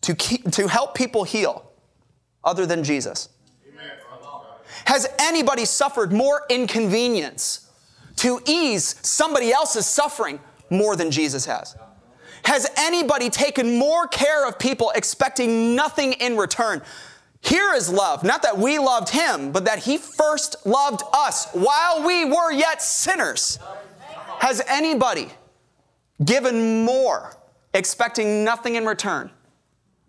to, 0.00 0.14
keep, 0.14 0.50
to 0.52 0.68
help 0.68 0.94
people 0.94 1.24
heal 1.24 1.70
other 2.42 2.64
than 2.64 2.82
Jesus? 2.82 3.28
Has 4.86 5.06
anybody 5.18 5.66
suffered 5.66 6.12
more 6.12 6.42
inconvenience 6.48 7.63
to 8.24 8.40
ease 8.46 8.94
somebody 9.02 9.52
else's 9.52 9.84
suffering 9.84 10.40
more 10.70 10.96
than 10.96 11.10
Jesus 11.10 11.44
has? 11.44 11.76
Has 12.46 12.66
anybody 12.78 13.28
taken 13.28 13.78
more 13.78 14.08
care 14.08 14.48
of 14.48 14.58
people 14.58 14.92
expecting 14.94 15.76
nothing 15.76 16.14
in 16.14 16.38
return? 16.38 16.80
Here 17.42 17.74
is 17.74 17.90
love. 17.90 18.24
Not 18.24 18.40
that 18.40 18.56
we 18.56 18.78
loved 18.78 19.10
him, 19.10 19.52
but 19.52 19.66
that 19.66 19.80
he 19.80 19.98
first 19.98 20.56
loved 20.64 21.02
us 21.12 21.48
while 21.52 22.06
we 22.06 22.24
were 22.24 22.50
yet 22.50 22.80
sinners. 22.80 23.58
Has 24.38 24.62
anybody 24.68 25.28
given 26.24 26.82
more 26.82 27.36
expecting 27.74 28.42
nothing 28.42 28.76
in 28.76 28.86
return 28.86 29.30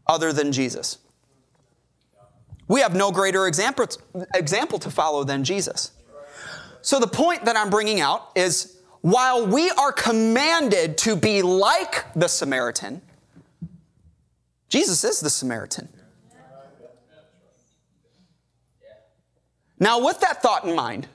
other 0.08 0.32
than 0.32 0.54
Jesus? 0.54 1.00
We 2.70 2.80
have 2.80 2.96
no 2.96 3.12
greater 3.12 3.46
example, 3.46 3.88
example 4.34 4.80
to 4.80 4.90
follow 4.90 5.26
than 5.26 5.44
Jesus. 5.44 5.92
So 6.86 7.00
the 7.00 7.08
point 7.08 7.46
that 7.46 7.58
I'm 7.58 7.72
bringing 7.72 8.00
out 8.00 8.30
is 8.36 8.78
while 9.02 9.48
we 9.48 9.72
are 9.72 9.92
commanded 9.92 11.00
to 11.00 11.16
be 11.16 11.42
like 11.42 12.06
the 12.14 12.28
Samaritan, 12.28 13.02
Jesus 14.70 15.04
is 15.04 15.20
the 15.20 15.32
Samaritan. 15.32 15.90
Now, 19.80 20.06
with 20.06 20.20
that 20.20 20.44
thought 20.44 20.64
in 20.64 20.76
mind, 20.76 21.08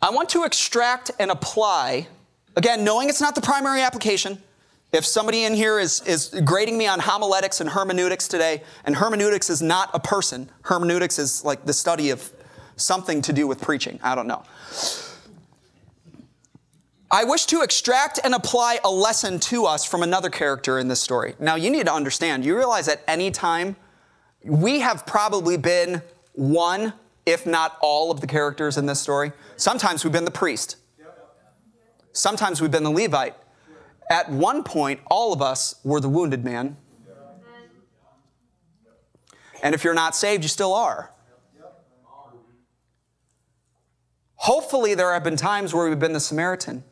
I 0.00 0.08
want 0.08 0.30
to 0.30 0.44
extract 0.44 1.10
and 1.18 1.30
apply, 1.30 2.08
again, 2.56 2.82
knowing 2.82 3.10
it's 3.10 3.20
not 3.20 3.34
the 3.34 3.42
primary 3.42 3.82
application. 3.82 4.42
If 4.90 5.04
somebody 5.04 5.44
in 5.44 5.52
here 5.52 5.78
is, 5.78 6.00
is 6.06 6.34
grading 6.46 6.78
me 6.78 6.86
on 6.86 6.98
homiletics 6.98 7.60
and 7.60 7.68
hermeneutics 7.68 8.26
today, 8.26 8.62
and 8.86 8.96
hermeneutics 8.96 9.50
is 9.50 9.60
not 9.60 9.90
a 9.92 10.00
person, 10.00 10.48
hermeneutics 10.62 11.18
is 11.18 11.44
like 11.44 11.66
the 11.66 11.74
study 11.74 12.08
of 12.08 12.32
something 12.76 13.22
to 13.22 13.32
do 13.32 13.46
with 13.46 13.60
preaching. 13.60 13.98
I 14.02 14.14
don't 14.14 14.26
know. 14.26 14.42
I 17.10 17.22
wish 17.22 17.46
to 17.46 17.62
extract 17.62 18.18
and 18.24 18.34
apply 18.34 18.80
a 18.82 18.90
lesson 18.90 19.38
to 19.40 19.66
us 19.66 19.84
from 19.84 20.02
another 20.02 20.30
character 20.30 20.78
in 20.80 20.88
this 20.88 21.00
story. 21.00 21.36
Now, 21.38 21.54
you 21.54 21.70
need 21.70 21.86
to 21.86 21.92
understand, 21.92 22.44
you 22.44 22.56
realize 22.56 22.88
at 22.88 23.02
any 23.06 23.30
time, 23.30 23.76
we 24.42 24.80
have 24.80 25.06
probably 25.06 25.56
been 25.56 26.02
one, 26.32 26.92
if 27.24 27.46
not 27.46 27.78
all, 27.80 28.10
of 28.10 28.20
the 28.20 28.26
characters 28.26 28.76
in 28.76 28.86
this 28.86 29.00
story. 29.00 29.32
Sometimes 29.56 30.02
we've 30.02 30.12
been 30.12 30.24
the 30.24 30.30
priest, 30.30 30.76
sometimes 32.12 32.60
we've 32.60 32.72
been 32.72 32.82
the 32.82 32.90
Levite. 32.90 33.36
At 34.10 34.30
one 34.30 34.64
point, 34.64 35.00
all 35.06 35.32
of 35.32 35.40
us 35.40 35.76
were 35.84 36.00
the 36.00 36.08
wounded 36.08 36.44
man. 36.44 36.76
And 39.62 39.74
if 39.74 39.82
you're 39.82 39.94
not 39.94 40.14
saved, 40.14 40.42
you 40.42 40.48
still 40.48 40.74
are. 40.74 41.10
Hopefully, 44.44 44.94
there 44.94 45.10
have 45.10 45.24
been 45.24 45.36
times 45.36 45.72
where 45.72 45.88
we've 45.88 45.98
been 45.98 46.12
the 46.12 46.20
Samaritan. 46.20 46.84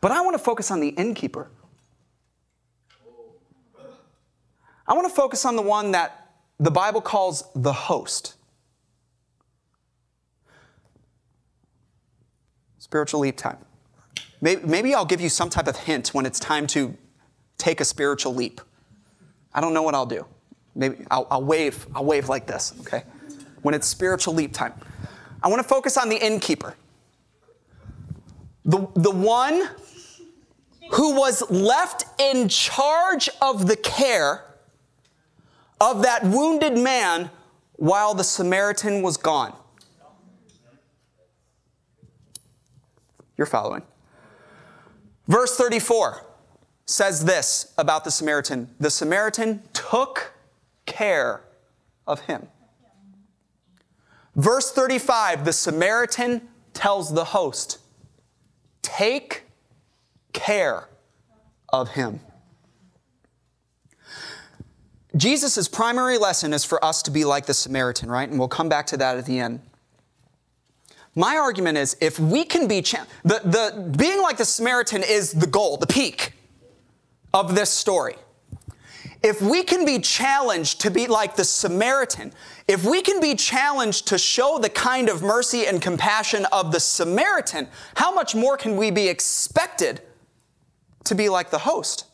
But 0.00 0.12
I 0.12 0.20
want 0.20 0.34
to 0.34 0.38
focus 0.38 0.70
on 0.70 0.78
the 0.78 0.90
innkeeper. 0.90 1.50
I 4.86 4.94
want 4.94 5.08
to 5.08 5.12
focus 5.12 5.44
on 5.44 5.56
the 5.56 5.62
one 5.62 5.90
that 5.90 6.34
the 6.60 6.70
Bible 6.70 7.00
calls 7.00 7.42
the 7.56 7.72
host. 7.72 8.36
Spiritual 12.78 13.18
leap 13.18 13.36
time. 13.36 13.58
Maybe, 14.40 14.64
maybe, 14.64 14.94
I'll 14.94 15.04
give 15.04 15.20
you 15.20 15.30
some 15.30 15.50
type 15.50 15.66
of 15.66 15.76
hint 15.76 16.14
when 16.14 16.24
it's 16.26 16.38
time 16.38 16.68
to 16.68 16.96
take 17.58 17.80
a 17.80 17.84
spiritual 17.84 18.36
leap. 18.36 18.60
I 19.52 19.60
don't 19.60 19.74
know 19.74 19.82
what 19.82 19.96
I'll 19.96 20.06
do. 20.06 20.26
Maybe 20.76 21.04
I'll, 21.10 21.26
I'll 21.28 21.42
wave. 21.42 21.88
I'll 21.92 22.04
wave 22.04 22.28
like 22.28 22.46
this, 22.46 22.72
okay? 22.82 23.02
When 23.62 23.74
it's 23.74 23.88
spiritual 23.88 24.34
leap 24.34 24.52
time. 24.52 24.74
I 25.42 25.48
want 25.48 25.60
to 25.60 25.68
focus 25.68 25.96
on 25.96 26.08
the 26.08 26.16
innkeeper. 26.16 26.76
The, 28.64 28.86
the 28.94 29.10
one 29.10 29.68
who 30.92 31.16
was 31.16 31.48
left 31.50 32.04
in 32.20 32.48
charge 32.48 33.28
of 33.40 33.66
the 33.66 33.76
care 33.76 34.44
of 35.80 36.02
that 36.02 36.24
wounded 36.24 36.78
man 36.78 37.30
while 37.72 38.14
the 38.14 38.22
Samaritan 38.22 39.02
was 39.02 39.16
gone. 39.16 39.52
You're 43.36 43.46
following. 43.46 43.82
Verse 45.26 45.56
34 45.56 46.24
says 46.84 47.24
this 47.24 47.72
about 47.78 48.04
the 48.04 48.10
Samaritan 48.10 48.68
the 48.78 48.90
Samaritan 48.90 49.62
took 49.72 50.34
care 50.86 51.42
of 52.06 52.20
him. 52.20 52.48
Verse 54.34 54.72
35 54.72 55.44
the 55.44 55.52
Samaritan 55.52 56.48
tells 56.72 57.12
the 57.12 57.24
host, 57.24 57.78
Take 58.82 59.44
care 60.32 60.88
of 61.68 61.90
him. 61.90 62.20
Jesus' 65.16 65.68
primary 65.68 66.16
lesson 66.16 66.52
is 66.52 66.64
for 66.64 66.82
us 66.84 67.02
to 67.02 67.10
be 67.10 67.24
like 67.24 67.46
the 67.46 67.54
Samaritan, 67.54 68.10
right? 68.10 68.28
And 68.28 68.38
we'll 68.38 68.48
come 68.48 68.68
back 68.68 68.86
to 68.88 68.96
that 68.96 69.18
at 69.18 69.26
the 69.26 69.38
end. 69.38 69.60
My 71.14 71.36
argument 71.36 71.76
is 71.76 71.96
if 72.00 72.18
we 72.18 72.44
can 72.44 72.66
be, 72.66 72.80
cha- 72.80 73.06
the, 73.22 73.40
the, 73.44 73.94
being 73.96 74.22
like 74.22 74.38
the 74.38 74.46
Samaritan 74.46 75.02
is 75.02 75.32
the 75.32 75.46
goal, 75.46 75.76
the 75.76 75.86
peak 75.86 76.32
of 77.34 77.54
this 77.54 77.68
story. 77.68 78.14
If 79.22 79.40
we 79.40 79.62
can 79.62 79.84
be 79.84 80.00
challenged 80.00 80.80
to 80.80 80.90
be 80.90 81.06
like 81.06 81.36
the 81.36 81.44
Samaritan, 81.44 82.32
if 82.66 82.84
we 82.84 83.02
can 83.02 83.20
be 83.20 83.34
challenged 83.34 84.08
to 84.08 84.18
show 84.18 84.58
the 84.58 84.68
kind 84.68 85.08
of 85.08 85.22
mercy 85.22 85.66
and 85.66 85.80
compassion 85.80 86.44
of 86.52 86.72
the 86.72 86.80
Samaritan, 86.80 87.68
how 87.94 88.12
much 88.12 88.34
more 88.34 88.56
can 88.56 88.76
we 88.76 88.90
be 88.90 89.08
expected 89.08 90.00
to 91.04 91.14
be 91.14 91.28
like 91.28 91.50
the 91.50 91.58
host. 91.58 92.06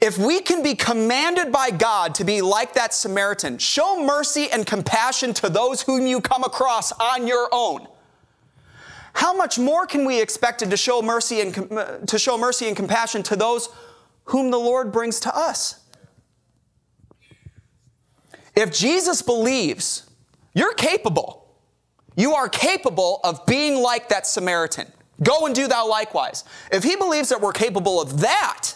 If 0.00 0.16
we 0.16 0.40
can 0.40 0.62
be 0.62 0.74
commanded 0.74 1.52
by 1.52 1.70
God 1.70 2.14
to 2.16 2.24
be 2.24 2.40
like 2.40 2.74
that 2.74 2.94
Samaritan, 2.94 3.58
show 3.58 4.02
mercy 4.02 4.48
and 4.50 4.66
compassion 4.66 5.34
to 5.34 5.48
those 5.48 5.82
whom 5.82 6.06
you 6.06 6.20
come 6.20 6.44
across 6.44 6.92
on 6.92 7.26
your 7.26 7.48
own. 7.52 7.86
How 9.12 9.34
much 9.34 9.58
more 9.58 9.86
can 9.86 10.04
we 10.04 10.20
expect 10.20 10.68
to 10.68 10.76
show 10.76 11.02
mercy 11.02 11.40
and 11.40 11.72
uh, 11.72 11.98
to 12.06 12.18
show 12.18 12.36
mercy 12.36 12.68
and 12.68 12.76
compassion 12.76 13.22
to 13.24 13.36
those 13.36 13.68
whom 14.26 14.50
the 14.50 14.58
Lord 14.58 14.92
brings 14.92 15.20
to 15.20 15.36
us? 15.36 15.80
If 18.54 18.72
Jesus 18.72 19.22
believes 19.22 20.08
you're 20.54 20.74
capable, 20.74 21.46
you 22.16 22.34
are 22.34 22.48
capable 22.48 23.20
of 23.24 23.44
being 23.46 23.82
like 23.82 24.08
that 24.08 24.26
Samaritan. 24.26 24.90
Go 25.22 25.46
and 25.46 25.54
do 25.54 25.68
thou 25.68 25.88
likewise. 25.88 26.44
If 26.72 26.82
he 26.82 26.96
believes 26.96 27.28
that 27.28 27.40
we're 27.40 27.52
capable 27.52 28.00
of 28.00 28.20
that, 28.20 28.72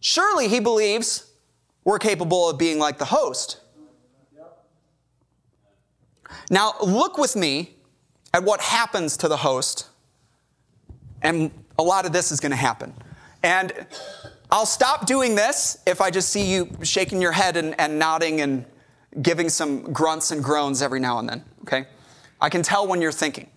surely 0.00 0.48
he 0.48 0.60
believes 0.60 1.30
we're 1.84 1.98
capable 1.98 2.48
of 2.48 2.58
being 2.58 2.78
like 2.78 2.98
the 2.98 3.04
host. 3.04 3.60
Now, 6.50 6.74
look 6.82 7.18
with 7.18 7.36
me 7.36 7.76
at 8.32 8.42
what 8.42 8.60
happens 8.60 9.16
to 9.18 9.28
the 9.28 9.36
host, 9.36 9.88
and 11.22 11.50
a 11.78 11.82
lot 11.82 12.04
of 12.04 12.12
this 12.12 12.32
is 12.32 12.40
going 12.40 12.50
to 12.50 12.56
happen. 12.56 12.92
And 13.44 13.72
I'll 14.50 14.64
stop 14.64 15.06
doing 15.06 15.34
this 15.34 15.76
if 15.86 16.00
I 16.00 16.10
just 16.10 16.30
see 16.30 16.50
you 16.50 16.70
shaking 16.82 17.20
your 17.20 17.32
head 17.32 17.58
and, 17.58 17.78
and 17.78 17.98
nodding 17.98 18.40
and 18.40 18.64
giving 19.20 19.50
some 19.50 19.92
grunts 19.92 20.30
and 20.30 20.42
groans 20.42 20.80
every 20.80 20.98
now 20.98 21.18
and 21.18 21.28
then, 21.28 21.44
okay? 21.62 21.84
I 22.40 22.48
can 22.48 22.62
tell 22.62 22.86
when 22.88 23.02
you're 23.02 23.12
thinking. 23.12 23.50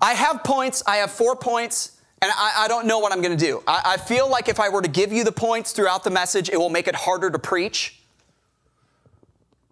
I 0.00 0.14
have 0.14 0.42
points, 0.42 0.82
I 0.84 0.96
have 0.96 1.12
four 1.12 1.36
points, 1.36 2.00
and 2.20 2.32
I, 2.34 2.64
I 2.64 2.68
don't 2.68 2.86
know 2.86 2.98
what 2.98 3.12
I'm 3.12 3.22
to 3.22 3.36
do. 3.36 3.62
I, 3.68 3.82
I 3.84 3.96
feel 3.98 4.28
like 4.28 4.48
if 4.48 4.58
I 4.58 4.68
were 4.68 4.82
to 4.82 4.88
give 4.88 5.12
you 5.12 5.22
the 5.22 5.32
points 5.32 5.70
throughout 5.70 6.02
the 6.02 6.10
message, 6.10 6.50
it 6.50 6.56
will 6.56 6.70
make 6.70 6.88
it 6.88 6.96
harder 6.96 7.30
to 7.30 7.38
preach. 7.38 8.00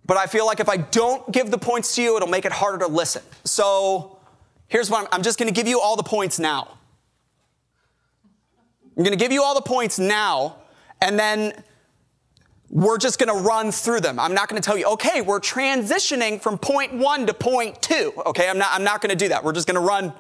But 0.06 0.18
I 0.18 0.26
feel 0.26 0.46
like 0.46 0.60
if 0.60 0.68
I 0.68 0.76
don't 0.76 1.30
give 1.32 1.50
the 1.50 1.58
points 1.58 1.96
to 1.96 2.02
you, 2.02 2.16
it'll 2.16 2.28
make 2.28 2.44
it 2.44 2.52
harder 2.52 2.78
to 2.78 2.86
listen. 2.86 3.22
So 3.42 4.20
here's 4.68 4.88
what 4.88 5.02
I'm, 5.02 5.08
I'm 5.10 5.22
just 5.22 5.36
to 5.38 5.50
give 5.50 5.66
you 5.66 5.80
all 5.80 5.96
the 5.96 6.04
points 6.04 6.38
now. 6.38 6.77
I'm 8.98 9.04
going 9.04 9.16
to 9.16 9.24
give 9.24 9.30
you 9.30 9.44
all 9.44 9.54
the 9.54 9.60
points 9.60 10.00
now, 10.00 10.56
and 11.00 11.16
then 11.16 11.52
we're 12.68 12.98
just 12.98 13.20
going 13.20 13.28
to 13.28 13.48
run 13.48 13.70
through 13.70 14.00
them. 14.00 14.18
I'm 14.18 14.34
not 14.34 14.48
going 14.48 14.60
to 14.60 14.66
tell 14.66 14.76
you, 14.76 14.86
okay, 14.88 15.20
we're 15.20 15.38
transitioning 15.38 16.42
from 16.42 16.58
point 16.58 16.92
one 16.92 17.24
to 17.28 17.32
point 17.32 17.80
two. 17.80 18.12
Okay, 18.26 18.48
I'm 18.48 18.58
not, 18.58 18.70
I'm 18.72 18.82
not 18.82 19.00
going 19.00 19.10
to 19.10 19.16
do 19.16 19.28
that. 19.28 19.44
We're 19.44 19.52
just 19.52 19.68
going 19.68 19.80
to 19.80 19.86
run 19.86 20.12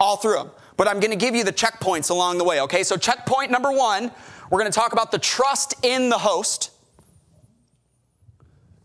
all 0.00 0.16
through 0.16 0.34
them. 0.34 0.50
But 0.76 0.88
I'm 0.88 0.98
going 0.98 1.12
to 1.12 1.16
give 1.16 1.36
you 1.36 1.44
the 1.44 1.52
checkpoints 1.52 2.10
along 2.10 2.38
the 2.38 2.44
way. 2.44 2.60
Okay, 2.62 2.82
so 2.82 2.96
checkpoint 2.96 3.52
number 3.52 3.70
one, 3.70 4.10
we're 4.50 4.58
going 4.58 4.70
to 4.70 4.76
talk 4.76 4.92
about 4.92 5.12
the 5.12 5.18
trust 5.18 5.74
in 5.84 6.08
the 6.08 6.18
host. 6.18 6.72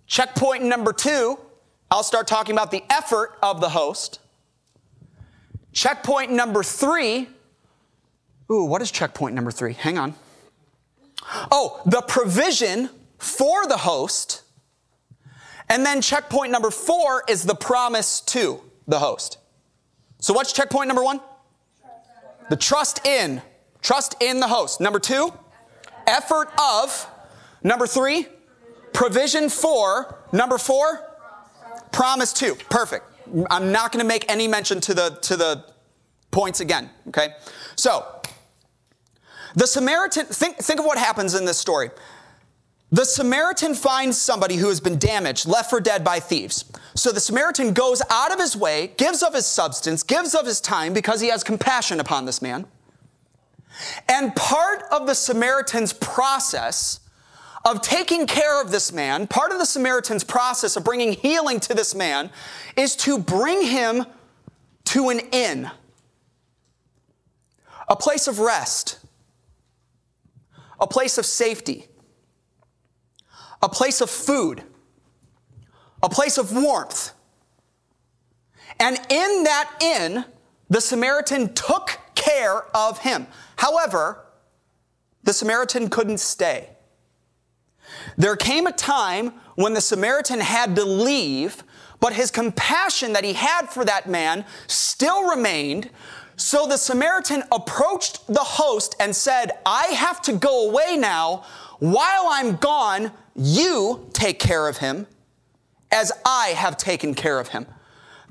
Checkpoint 0.06 0.64
number 0.64 0.94
two, 0.94 1.40
I'll 1.90 2.04
start 2.04 2.28
talking 2.28 2.54
about 2.54 2.70
the 2.70 2.84
effort 2.92 3.40
of 3.42 3.60
the 3.60 3.70
host. 3.70 4.20
Checkpoint 5.74 6.32
number 6.32 6.64
three, 6.64 7.28
ooh, 8.52 8.66
what 8.66 8.82
is 8.82 8.92
checkpoint 8.92 9.36
number 9.36 9.52
three? 9.52 9.74
Hang 9.74 9.98
on. 9.98 10.16
Oh, 11.52 11.82
the 11.86 12.02
provision 12.02 12.90
for 13.18 13.68
the 13.68 13.78
host. 13.78 14.44
And 15.70 15.86
then 15.86 16.02
checkpoint 16.02 16.52
number 16.52 16.70
four 16.70 17.24
is 17.30 17.44
the 17.44 17.56
promise 17.56 18.20
to 18.22 18.62
the 18.88 19.00
host. 19.00 19.38
So, 20.20 20.34
what's 20.34 20.52
checkpoint 20.52 20.88
number 20.88 21.04
one? 21.04 21.22
The 22.50 22.58
trust 22.58 23.06
in. 23.08 23.42
Trust 23.82 24.16
in 24.22 24.40
the 24.40 24.48
host. 24.48 24.82
Number 24.82 25.00
two, 25.00 25.34
effort 26.06 26.50
of. 26.60 27.08
Number 27.64 27.88
three, 27.88 28.28
provision 28.94 29.50
for. 29.50 30.20
Number 30.32 30.58
four, 30.58 31.10
promise 31.92 32.34
to. 32.34 32.56
Perfect. 32.70 33.06
I'm 33.50 33.72
not 33.72 33.92
going 33.92 34.04
to 34.04 34.08
make 34.08 34.30
any 34.30 34.48
mention 34.48 34.82
to 34.82 34.94
the 34.94 35.18
to 35.22 35.38
the 35.38 35.66
points 36.32 36.60
again. 36.60 36.90
Okay. 37.08 37.30
So, 37.76 38.21
the 39.56 39.68
Samaritan. 39.68 40.26
Think 40.28 40.58
think 40.58 40.80
of 40.80 40.86
what 40.86 40.98
happens 40.98 41.34
in 41.34 41.46
this 41.46 41.58
story. 41.58 41.90
The 42.94 43.06
Samaritan 43.06 43.74
finds 43.74 44.18
somebody 44.18 44.58
who 44.58 44.68
has 44.68 44.82
been 44.82 45.00
damaged, 45.00 45.46
left 45.46 45.70
for 45.70 45.80
dead 45.80 46.04
by 46.04 46.20
thieves. 46.20 46.66
So 46.94 47.14
the 47.14 47.22
Samaritan 47.22 47.72
goes 47.72 48.02
out 48.10 48.34
of 48.34 48.40
his 48.40 48.58
way, 48.58 48.92
gives 48.98 49.24
of 49.24 49.34
his 49.34 49.46
substance, 49.46 50.04
gives 50.04 50.36
of 50.36 50.46
his 50.46 50.60
time 50.60 50.94
because 50.94 51.22
he 51.22 51.30
has 51.30 51.42
compassion 51.42 52.02
upon 52.02 52.26
this 52.26 52.42
man. 52.42 52.66
And 54.10 54.36
part 54.36 54.84
of 54.92 55.08
the 55.08 55.16
Samaritan's 55.16 55.94
process 55.94 57.00
of 57.64 57.82
taking 57.82 58.28
care 58.28 58.62
of 58.62 58.72
this 58.72 58.92
man, 58.92 59.26
part 59.26 59.54
of 59.54 59.60
the 59.60 59.66
Samaritan's 59.66 60.26
process 60.26 60.76
of 60.76 60.84
bringing 60.84 61.14
healing 61.14 61.62
to 61.62 61.74
this 61.74 61.96
man 61.96 62.30
is 62.76 62.98
to 62.98 63.18
bring 63.18 63.66
him 63.66 64.06
to 64.86 65.10
an 65.10 65.20
inn, 65.32 65.72
a 67.88 67.96
place 67.96 68.28
of 68.28 68.40
rest, 68.40 69.00
a 70.82 70.88
place 70.88 71.18
of 71.18 71.26
safety 71.26 71.88
a 73.62 73.70
place 73.70 74.02
of 74.02 74.10
food, 74.10 74.64
a 76.02 76.10
place 76.10 76.38
of 76.38 76.52
warmth. 76.54 77.14
And 78.80 78.98
in 79.10 79.44
that 79.44 79.72
inn, 79.82 80.26
the 80.70 80.82
Samaritan 80.82 81.54
took 81.54 82.00
care 82.16 82.64
of 82.76 83.00
him. 83.00 83.28
However, 83.58 84.26
the 85.24 85.34
Samaritan 85.34 85.90
couldn't 85.90 86.20
stay. 86.20 86.70
There 88.18 88.36
came 88.36 88.66
a 88.66 88.72
time 88.72 89.34
when 89.56 89.74
the 89.74 89.82
Samaritan 89.82 90.40
had 90.40 90.76
to 90.78 90.86
leave, 90.86 91.64
but 92.00 92.14
his 92.14 92.32
compassion 92.32 93.14
that 93.14 93.24
he 93.24 93.34
had 93.34 93.70
for 93.70 93.86
that 93.86 94.10
man 94.10 94.46
still 94.66 95.30
remained. 95.30 95.90
So 96.42 96.66
the 96.66 96.78
Samaritan 96.78 97.44
approached 97.52 98.26
the 98.26 98.40
host 98.40 98.96
and 99.00 99.16
said, 99.16 99.52
I 99.64 99.86
have 99.90 100.24
to 100.24 100.34
go 100.34 100.68
away 100.68 100.98
now. 100.98 101.44
While 101.78 102.30
I'm 102.32 102.56
gone, 102.56 103.12
you 103.36 104.10
take 104.12 104.40
care 104.40 104.68
of 104.68 104.78
him 104.78 105.06
as 105.92 106.12
I 106.26 106.48
have 106.48 106.78
taken 106.78 107.14
care 107.14 107.40
of 107.40 107.50
him. 107.50 107.68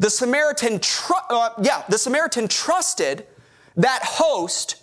The 0.00 0.10
Samaritan, 0.10 0.80
tr- 0.80 1.12
uh, 1.30 1.50
yeah, 1.62 1.84
the 1.88 1.98
Samaritan 1.98 2.48
trusted 2.48 3.28
that 3.76 4.00
host 4.02 4.82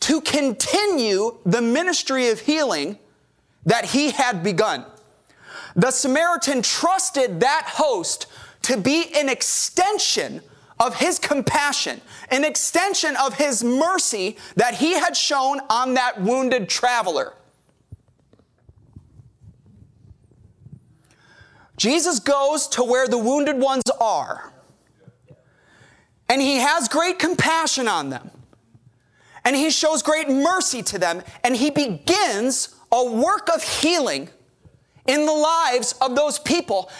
to 0.00 0.20
continue 0.20 1.38
the 1.46 1.62
ministry 1.62 2.28
of 2.28 2.40
healing 2.40 2.98
that 3.64 3.86
he 3.86 4.10
had 4.10 4.42
begun. 4.42 4.84
The 5.74 5.90
Samaritan 5.90 6.60
trusted 6.60 7.40
that 7.40 7.64
host 7.66 8.26
to 8.62 8.76
be 8.76 9.06
an 9.16 9.30
extension 9.30 10.42
of 10.80 10.96
his 10.96 11.18
compassion, 11.18 12.00
an 12.30 12.44
extension 12.44 13.16
of 13.16 13.34
his 13.34 13.64
mercy 13.64 14.36
that 14.56 14.74
he 14.74 14.92
had 14.94 15.16
shown 15.16 15.60
on 15.68 15.94
that 15.94 16.20
wounded 16.20 16.68
traveler. 16.68 17.34
Jesus 21.76 22.18
goes 22.18 22.66
to 22.68 22.82
where 22.82 23.06
the 23.06 23.18
wounded 23.18 23.56
ones 23.58 23.84
are, 24.00 24.52
and 26.28 26.42
he 26.42 26.56
has 26.56 26.88
great 26.88 27.18
compassion 27.18 27.86
on 27.88 28.10
them, 28.10 28.30
and 29.44 29.54
he 29.54 29.70
shows 29.70 30.02
great 30.02 30.28
mercy 30.28 30.82
to 30.82 30.98
them, 30.98 31.22
and 31.44 31.56
he 31.56 31.70
begins 31.70 32.74
a 32.90 33.04
work 33.04 33.48
of 33.52 33.62
healing 33.62 34.28
in 35.06 35.24
the 35.24 35.32
lives 35.32 35.94
of 36.00 36.16
those 36.16 36.38
people. 36.38 36.90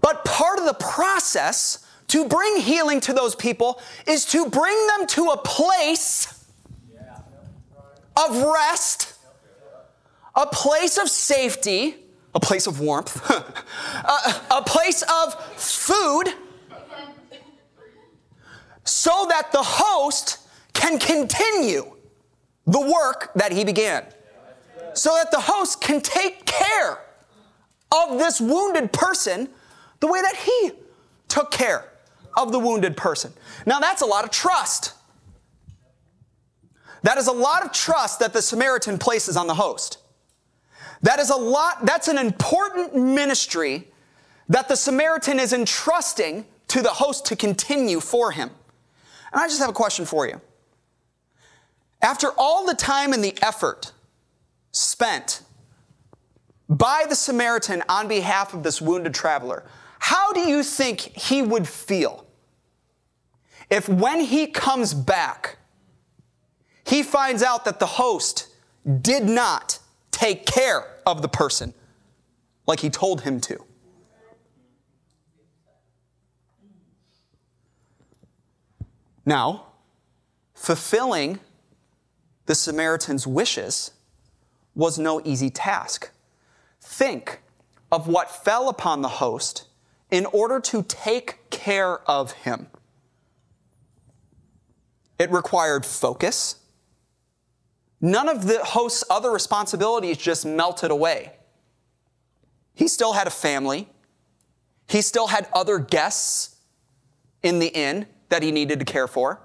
But 0.00 0.24
part 0.24 0.58
of 0.58 0.64
the 0.64 0.74
process 0.74 1.85
to 2.16 2.26
bring 2.26 2.56
healing 2.56 2.98
to 2.98 3.12
those 3.12 3.34
people 3.34 3.78
is 4.06 4.24
to 4.24 4.48
bring 4.48 4.86
them 4.86 5.06
to 5.06 5.26
a 5.26 5.36
place 5.36 6.46
of 8.16 8.42
rest, 8.42 9.18
a 10.34 10.46
place 10.46 10.96
of 10.96 11.10
safety 11.10 11.96
a 12.34 12.40
place 12.40 12.66
of 12.66 12.80
warmth, 12.80 13.30
a, 13.30 14.56
a 14.58 14.62
place 14.62 15.02
of 15.02 15.42
food, 15.58 16.34
so 18.84 19.26
that 19.30 19.50
the 19.52 19.62
host 19.62 20.38
can 20.74 20.98
continue 20.98 21.90
the 22.66 22.80
work 22.80 23.32
that 23.36 23.52
he 23.52 23.64
began. 23.64 24.04
So 24.92 25.14
that 25.14 25.30
the 25.30 25.40
host 25.40 25.80
can 25.80 26.02
take 26.02 26.44
care 26.44 26.98
of 27.90 28.18
this 28.18 28.38
wounded 28.38 28.92
person 28.92 29.48
the 30.00 30.06
way 30.06 30.20
that 30.20 30.36
he 30.36 30.72
took 31.28 31.50
care 31.50 31.90
of 32.36 32.52
the 32.52 32.58
wounded 32.58 32.96
person. 32.96 33.32
Now, 33.64 33.80
that's 33.80 34.02
a 34.02 34.06
lot 34.06 34.24
of 34.24 34.30
trust. 34.30 34.92
That 37.02 37.18
is 37.18 37.28
a 37.28 37.32
lot 37.32 37.64
of 37.64 37.72
trust 37.72 38.18
that 38.20 38.32
the 38.32 38.42
Samaritan 38.42 38.98
places 38.98 39.36
on 39.36 39.46
the 39.46 39.54
host. 39.54 39.98
That 41.02 41.18
is 41.18 41.30
a 41.30 41.36
lot, 41.36 41.86
that's 41.86 42.08
an 42.08 42.18
important 42.18 42.94
ministry 42.94 43.88
that 44.48 44.68
the 44.68 44.76
Samaritan 44.76 45.38
is 45.38 45.52
entrusting 45.52 46.46
to 46.68 46.82
the 46.82 46.88
host 46.88 47.26
to 47.26 47.36
continue 47.36 48.00
for 48.00 48.32
him. 48.32 48.50
And 49.32 49.40
I 49.40 49.46
just 49.46 49.60
have 49.60 49.70
a 49.70 49.74
question 49.74 50.04
for 50.04 50.26
you. 50.26 50.40
After 52.02 52.28
all 52.36 52.66
the 52.66 52.74
time 52.74 53.12
and 53.12 53.22
the 53.22 53.36
effort 53.42 53.92
spent 54.72 55.42
by 56.68 57.06
the 57.08 57.14
Samaritan 57.14 57.82
on 57.88 58.08
behalf 58.08 58.52
of 58.54 58.62
this 58.62 58.80
wounded 58.80 59.14
traveler, 59.14 59.64
how 59.98 60.32
do 60.32 60.40
you 60.40 60.62
think 60.62 61.00
he 61.00 61.42
would 61.42 61.66
feel 61.66 62.25
if 63.70 63.88
when 63.88 64.20
he 64.20 64.46
comes 64.46 64.94
back, 64.94 65.58
he 66.84 67.02
finds 67.02 67.42
out 67.42 67.64
that 67.64 67.80
the 67.80 67.86
host 67.86 68.48
did 69.00 69.24
not 69.24 69.78
take 70.10 70.46
care 70.46 70.86
of 71.04 71.20
the 71.22 71.28
person 71.28 71.74
like 72.66 72.80
he 72.80 72.90
told 72.90 73.22
him 73.22 73.40
to. 73.40 73.64
Now, 79.24 79.66
fulfilling 80.54 81.40
the 82.46 82.54
Samaritan's 82.54 83.26
wishes 83.26 83.90
was 84.76 84.98
no 84.98 85.20
easy 85.24 85.50
task. 85.50 86.10
Think 86.80 87.40
of 87.90 88.06
what 88.06 88.30
fell 88.30 88.68
upon 88.68 89.02
the 89.02 89.08
host 89.08 89.64
in 90.10 90.26
order 90.26 90.60
to 90.60 90.84
take 90.84 91.50
care 91.50 91.98
of 92.08 92.32
him. 92.32 92.68
It 95.18 95.30
required 95.30 95.86
focus, 95.86 96.56
None 98.00 98.28
of 98.28 98.46
the 98.46 98.62
host's 98.62 99.04
other 99.08 99.30
responsibilities 99.30 100.18
just 100.18 100.44
melted 100.44 100.90
away. 100.90 101.32
He 102.74 102.88
still 102.88 103.14
had 103.14 103.26
a 103.26 103.30
family. 103.30 103.88
He 104.88 105.00
still 105.00 105.28
had 105.28 105.48
other 105.52 105.78
guests 105.78 106.56
in 107.42 107.58
the 107.58 107.68
inn 107.68 108.06
that 108.28 108.42
he 108.42 108.52
needed 108.52 108.78
to 108.80 108.84
care 108.84 109.08
for. 109.08 109.40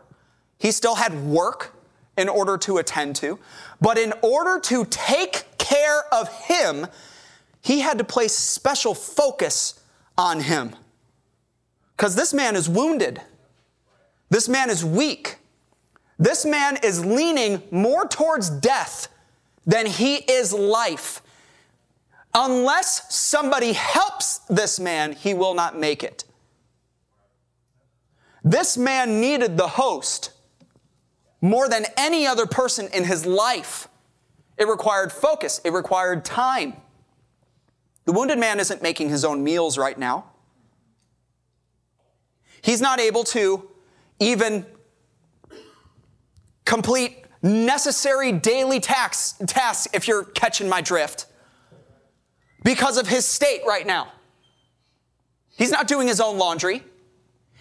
He 0.58 0.72
still 0.72 0.96
had 0.96 1.24
work 1.24 1.74
in 2.18 2.28
order 2.28 2.58
to 2.60 2.78
attend 2.78 3.16
to. 3.18 3.40
But 3.80 3.98
in 3.98 4.14
order 4.22 4.60
to 4.60 4.86
take 4.86 5.46
care 5.58 6.04
of 6.14 6.28
him, 6.46 6.88
he 7.62 7.80
had 7.80 7.98
to 8.00 8.04
place 8.04 8.34
special 8.34 8.94
focus 8.94 9.80
on 10.18 10.42
him. 10.42 10.76
Because 11.96 12.16
this 12.16 12.34
man 12.34 12.56
is 12.56 12.68
wounded. 12.68 13.22
This 14.30 14.50
man 14.50 14.70
is 14.70 14.84
weak. 14.84 15.38
This 16.22 16.46
man 16.46 16.78
is 16.84 17.04
leaning 17.04 17.64
more 17.72 18.08
towards 18.08 18.52
death 18.52 19.08
than 19.66 19.88
he 19.88 20.18
is 20.18 20.54
life. 20.54 21.24
Unless 22.36 23.14
somebody 23.14 23.74
helps 23.74 24.38
this 24.48 24.80
man, 24.80 25.14
he 25.14 25.34
will 25.34 25.56
not 25.56 25.80
make 25.80 26.04
it. 26.04 26.24
This 28.44 28.78
man 28.78 29.20
needed 29.20 29.58
the 29.58 29.68
host 29.68 30.32
more 31.42 31.68
than 31.68 31.88
any 31.98 32.28
other 32.28 32.46
person 32.46 32.88
in 32.94 33.06
his 33.06 33.26
life. 33.26 33.88
It 34.60 34.68
required 34.68 35.12
focus, 35.12 35.60
it 35.66 35.74
required 35.74 36.24
time. 36.24 36.76
The 38.06 38.12
wounded 38.12 38.38
man 38.38 38.60
isn't 38.60 38.84
making 38.84 39.10
his 39.10 39.26
own 39.26 39.44
meals 39.44 39.76
right 39.76 39.98
now. 39.98 40.26
He's 42.62 42.80
not 42.80 43.00
able 43.00 43.24
to 43.24 43.68
even 44.20 44.68
complete 46.66 47.26
necessary 47.42 48.32
daily 48.32 48.80
tax, 48.80 49.34
tasks 49.48 49.88
if 49.94 50.08
you're 50.08 50.24
catching 50.24 50.70
my 50.70 50.82
drift 50.82 51.26
because 52.64 52.98
of 52.98 53.08
his 53.08 53.26
state 53.26 53.62
right 53.66 53.88
now. 53.88 54.12
He's 55.58 55.72
not 55.72 55.88
doing 55.88 56.08
his 56.08 56.22
own 56.22 56.38
laundry. 56.38 56.84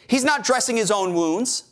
He's 0.07 0.25
not 0.25 0.45
dressing 0.45 0.77
his 0.77 0.91
own 0.91 1.15
wounds. 1.15 1.65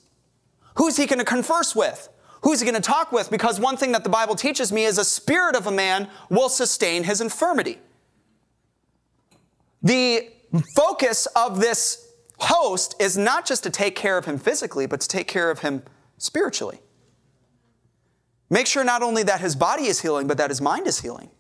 Who's 0.77 0.97
he 0.97 1.07
going 1.07 1.19
to 1.19 1.25
converse 1.25 1.75
with? 1.75 2.09
Who's 2.43 2.61
he 2.61 2.65
going 2.71 2.81
to 2.81 2.87
talk 2.87 3.11
with? 3.11 3.31
Because 3.31 3.59
one 3.59 3.77
thing 3.77 3.93
that 3.93 4.05
the 4.05 4.11
Bible 4.11 4.37
teaches 4.37 4.73
me 4.73 4.85
is 4.85 4.97
a 4.97 5.05
spirit 5.05 5.57
of 5.57 5.67
a 5.67 5.73
man 5.73 6.09
will 6.31 6.49
sustain 6.49 7.05
his 7.05 7.21
infirmity. 7.21 7.79
The 9.83 10.29
focus 10.77 11.27
of 11.35 11.61
this 11.61 12.13
host 12.39 12.95
is 13.01 13.17
not 13.19 13.45
just 13.45 13.65
to 13.65 13.71
take 13.71 13.97
care 13.97 14.17
of 14.17 14.25
him 14.25 14.39
physically, 14.39 14.87
but 14.87 15.01
to 15.01 15.09
take 15.09 15.27
care 15.27 15.51
of 15.51 15.61
him 15.61 15.83
spiritually. 16.19 16.81
Make 18.51 18.67
sure 18.67 18.85
not 18.85 19.03
only 19.03 19.23
that 19.25 19.41
his 19.41 19.55
body 19.55 19.85
is 19.85 20.01
healing, 20.01 20.27
but 20.27 20.39
that 20.39 20.51
his 20.51 20.61
mind 20.61 20.87
is 20.87 21.01
healing. 21.01 21.31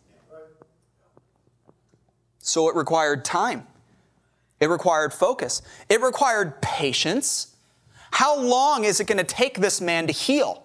So 2.39 2.69
it 2.69 2.77
required 2.77 3.25
time. 3.25 3.67
It 4.61 4.69
required 4.69 5.13
focus. 5.13 5.63
It 5.89 6.01
required 6.01 6.61
patience. 6.61 7.55
How 8.11 8.39
long 8.39 8.85
is 8.85 9.01
it 9.01 9.07
going 9.07 9.19
to 9.19 9.25
take 9.25 9.59
this 9.61 9.81
man 9.81 10.07
to 10.07 10.13
heal? 10.13 10.65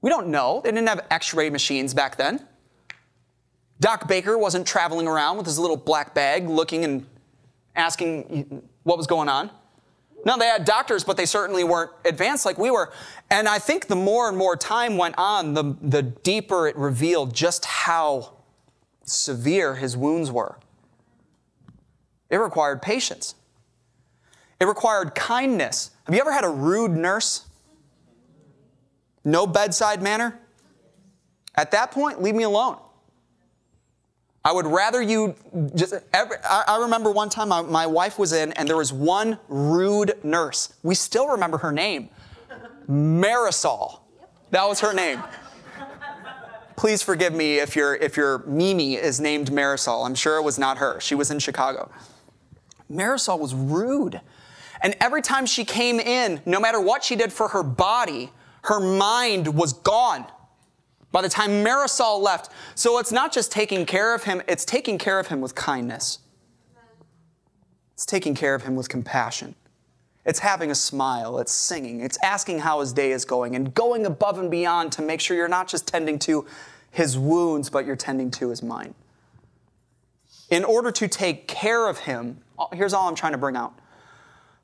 We 0.00 0.10
don't 0.10 0.28
know. 0.28 0.60
They 0.62 0.70
didn't 0.70 0.88
have 0.88 1.04
x 1.10 1.34
ray 1.34 1.50
machines 1.50 1.92
back 1.94 2.16
then. 2.16 2.46
Doc 3.80 4.08
Baker 4.08 4.38
wasn't 4.38 4.66
traveling 4.66 5.06
around 5.06 5.36
with 5.36 5.46
his 5.46 5.58
little 5.58 5.76
black 5.76 6.14
bag 6.14 6.48
looking 6.48 6.84
and 6.84 7.06
asking 7.74 8.62
what 8.84 8.96
was 8.96 9.06
going 9.06 9.28
on. 9.28 9.50
No, 10.26 10.36
they 10.36 10.46
had 10.46 10.64
doctors, 10.64 11.04
but 11.04 11.16
they 11.16 11.24
certainly 11.24 11.62
weren't 11.62 11.92
advanced 12.04 12.44
like 12.44 12.58
we 12.58 12.68
were. 12.68 12.92
And 13.30 13.48
I 13.48 13.60
think 13.60 13.86
the 13.86 13.94
more 13.94 14.28
and 14.28 14.36
more 14.36 14.56
time 14.56 14.96
went 14.96 15.14
on, 15.16 15.54
the, 15.54 15.76
the 15.80 16.02
deeper 16.02 16.66
it 16.66 16.76
revealed 16.76 17.32
just 17.32 17.64
how 17.64 18.34
severe 19.04 19.76
his 19.76 19.96
wounds 19.96 20.32
were. 20.32 20.58
It 22.28 22.38
required 22.38 22.82
patience. 22.82 23.36
It 24.58 24.64
required 24.64 25.14
kindness. 25.14 25.92
Have 26.06 26.14
you 26.14 26.20
ever 26.20 26.32
had 26.32 26.44
a 26.44 26.50
rude 26.50 26.90
nurse? 26.90 27.46
No 29.24 29.46
bedside 29.46 30.02
manner? 30.02 30.40
At 31.54 31.70
that 31.70 31.92
point, 31.92 32.20
leave 32.20 32.34
me 32.34 32.42
alone. 32.42 32.78
I 34.46 34.52
would 34.52 34.68
rather 34.68 35.02
you 35.02 35.34
just. 35.74 35.92
Every, 36.12 36.36
I, 36.48 36.62
I, 36.68 36.78
remember 36.82 37.10
one 37.10 37.28
time 37.28 37.48
my, 37.48 37.62
my 37.62 37.84
wife 37.84 38.16
was 38.16 38.32
in, 38.32 38.52
and 38.52 38.68
there 38.68 38.76
was 38.76 38.92
one 38.92 39.40
rude 39.48 40.12
nurse. 40.22 40.72
We 40.84 40.94
still 40.94 41.26
remember 41.26 41.58
her 41.58 41.72
name 41.72 42.10
Marisol. 42.88 44.02
That 44.52 44.68
was 44.68 44.78
her 44.78 44.94
name. 44.94 45.20
Please 46.76 47.02
forgive 47.02 47.34
me 47.34 47.56
if 47.56 47.74
your 47.74 47.96
if 47.96 48.16
your 48.16 48.38
Mimi 48.46 48.94
is 48.94 49.18
named 49.18 49.50
Marisol. 49.50 50.06
I'm 50.06 50.14
sure 50.14 50.36
it 50.36 50.42
was 50.42 50.60
not 50.60 50.78
her. 50.78 51.00
She 51.00 51.16
was 51.16 51.32
in 51.32 51.40
Chicago. 51.40 51.90
Marisol 52.88 53.40
was 53.40 53.52
rude. 53.52 54.20
And 54.80 54.96
every 55.00 55.22
time 55.22 55.46
she 55.46 55.64
came 55.64 55.98
in, 55.98 56.40
no 56.46 56.60
matter 56.60 56.80
what 56.80 57.02
she 57.02 57.16
did 57.16 57.32
for 57.32 57.48
her 57.48 57.64
body, 57.64 58.30
her 58.62 58.78
mind 58.78 59.56
was 59.56 59.72
gone 59.72 60.24
by 61.16 61.22
the 61.22 61.30
time 61.30 61.64
Marisol 61.64 62.20
left. 62.20 62.52
So 62.74 62.98
it's 62.98 63.10
not 63.10 63.32
just 63.32 63.50
taking 63.50 63.86
care 63.86 64.14
of 64.14 64.24
him, 64.24 64.42
it's 64.46 64.66
taking 64.66 64.98
care 64.98 65.18
of 65.18 65.28
him 65.28 65.40
with 65.40 65.54
kindness. 65.54 66.18
It's 67.94 68.04
taking 68.04 68.34
care 68.34 68.54
of 68.54 68.64
him 68.64 68.76
with 68.76 68.90
compassion. 68.90 69.54
It's 70.26 70.40
having 70.40 70.70
a 70.70 70.74
smile, 70.74 71.38
it's 71.38 71.52
singing, 71.52 72.02
it's 72.02 72.18
asking 72.22 72.58
how 72.58 72.80
his 72.80 72.92
day 72.92 73.12
is 73.12 73.24
going, 73.24 73.56
and 73.56 73.72
going 73.72 74.04
above 74.04 74.38
and 74.38 74.50
beyond 74.50 74.92
to 74.92 75.00
make 75.00 75.22
sure 75.22 75.38
you're 75.38 75.48
not 75.48 75.68
just 75.68 75.88
tending 75.88 76.18
to 76.18 76.44
his 76.90 77.16
wounds, 77.16 77.70
but 77.70 77.86
you're 77.86 77.96
tending 77.96 78.30
to 78.32 78.50
his 78.50 78.62
mind. 78.62 78.94
In 80.50 80.64
order 80.64 80.90
to 80.90 81.08
take 81.08 81.48
care 81.48 81.88
of 81.88 82.00
him, 82.00 82.42
here's 82.74 82.92
all 82.92 83.08
I'm 83.08 83.14
trying 83.14 83.32
to 83.32 83.38
bring 83.38 83.56
out. 83.56 83.72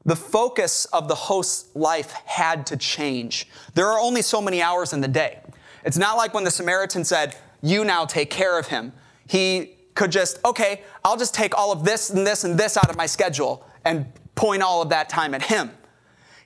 The 0.04 0.16
focus 0.16 0.84
of 0.92 1.08
the 1.08 1.14
host's 1.14 1.74
life 1.74 2.12
had 2.26 2.66
to 2.66 2.76
change. 2.76 3.48
There 3.72 3.86
are 3.86 3.98
only 3.98 4.20
so 4.20 4.42
many 4.42 4.60
hours 4.60 4.92
in 4.92 5.00
the 5.00 5.08
day. 5.08 5.38
It's 5.84 5.98
not 5.98 6.16
like 6.16 6.34
when 6.34 6.44
the 6.44 6.50
Samaritan 6.50 7.04
said, 7.04 7.36
You 7.62 7.84
now 7.84 8.04
take 8.04 8.30
care 8.30 8.58
of 8.58 8.68
him. 8.68 8.92
He 9.26 9.76
could 9.94 10.10
just, 10.10 10.42
okay, 10.44 10.82
I'll 11.04 11.16
just 11.16 11.34
take 11.34 11.56
all 11.56 11.72
of 11.72 11.84
this 11.84 12.10
and 12.10 12.26
this 12.26 12.44
and 12.44 12.58
this 12.58 12.76
out 12.76 12.88
of 12.90 12.96
my 12.96 13.06
schedule 13.06 13.66
and 13.84 14.06
point 14.34 14.62
all 14.62 14.82
of 14.82 14.88
that 14.88 15.08
time 15.08 15.34
at 15.34 15.42
him. 15.42 15.70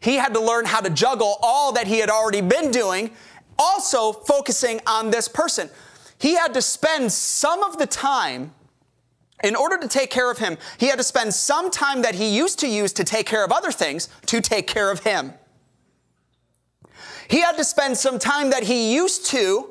He 0.00 0.16
had 0.16 0.34
to 0.34 0.40
learn 0.40 0.64
how 0.64 0.80
to 0.80 0.90
juggle 0.90 1.38
all 1.42 1.72
that 1.72 1.86
he 1.86 1.98
had 1.98 2.10
already 2.10 2.40
been 2.40 2.70
doing, 2.70 3.10
also 3.58 4.12
focusing 4.12 4.80
on 4.86 5.10
this 5.10 5.28
person. 5.28 5.70
He 6.18 6.34
had 6.34 6.54
to 6.54 6.62
spend 6.62 7.12
some 7.12 7.62
of 7.62 7.78
the 7.78 7.86
time 7.86 8.52
in 9.44 9.54
order 9.54 9.78
to 9.78 9.88
take 9.88 10.10
care 10.10 10.30
of 10.30 10.38
him, 10.38 10.56
he 10.78 10.86
had 10.86 10.96
to 10.96 11.04
spend 11.04 11.34
some 11.34 11.70
time 11.70 12.02
that 12.02 12.14
he 12.14 12.34
used 12.34 12.58
to 12.60 12.68
use 12.68 12.92
to 12.94 13.04
take 13.04 13.26
care 13.26 13.44
of 13.44 13.52
other 13.52 13.70
things 13.70 14.08
to 14.26 14.40
take 14.40 14.66
care 14.66 14.90
of 14.90 15.00
him. 15.00 15.34
He 17.28 17.40
had 17.40 17.56
to 17.56 17.64
spend 17.64 17.96
some 17.96 18.18
time 18.18 18.50
that 18.50 18.64
he 18.64 18.94
used 18.94 19.26
to, 19.26 19.70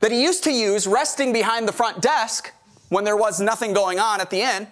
that 0.00 0.10
he 0.10 0.22
used 0.22 0.44
to 0.44 0.52
use 0.52 0.86
resting 0.86 1.32
behind 1.32 1.68
the 1.68 1.72
front 1.72 2.00
desk 2.00 2.52
when 2.88 3.04
there 3.04 3.16
was 3.16 3.40
nothing 3.40 3.72
going 3.72 3.98
on 3.98 4.20
at 4.20 4.30
the 4.30 4.40
inn. 4.40 4.68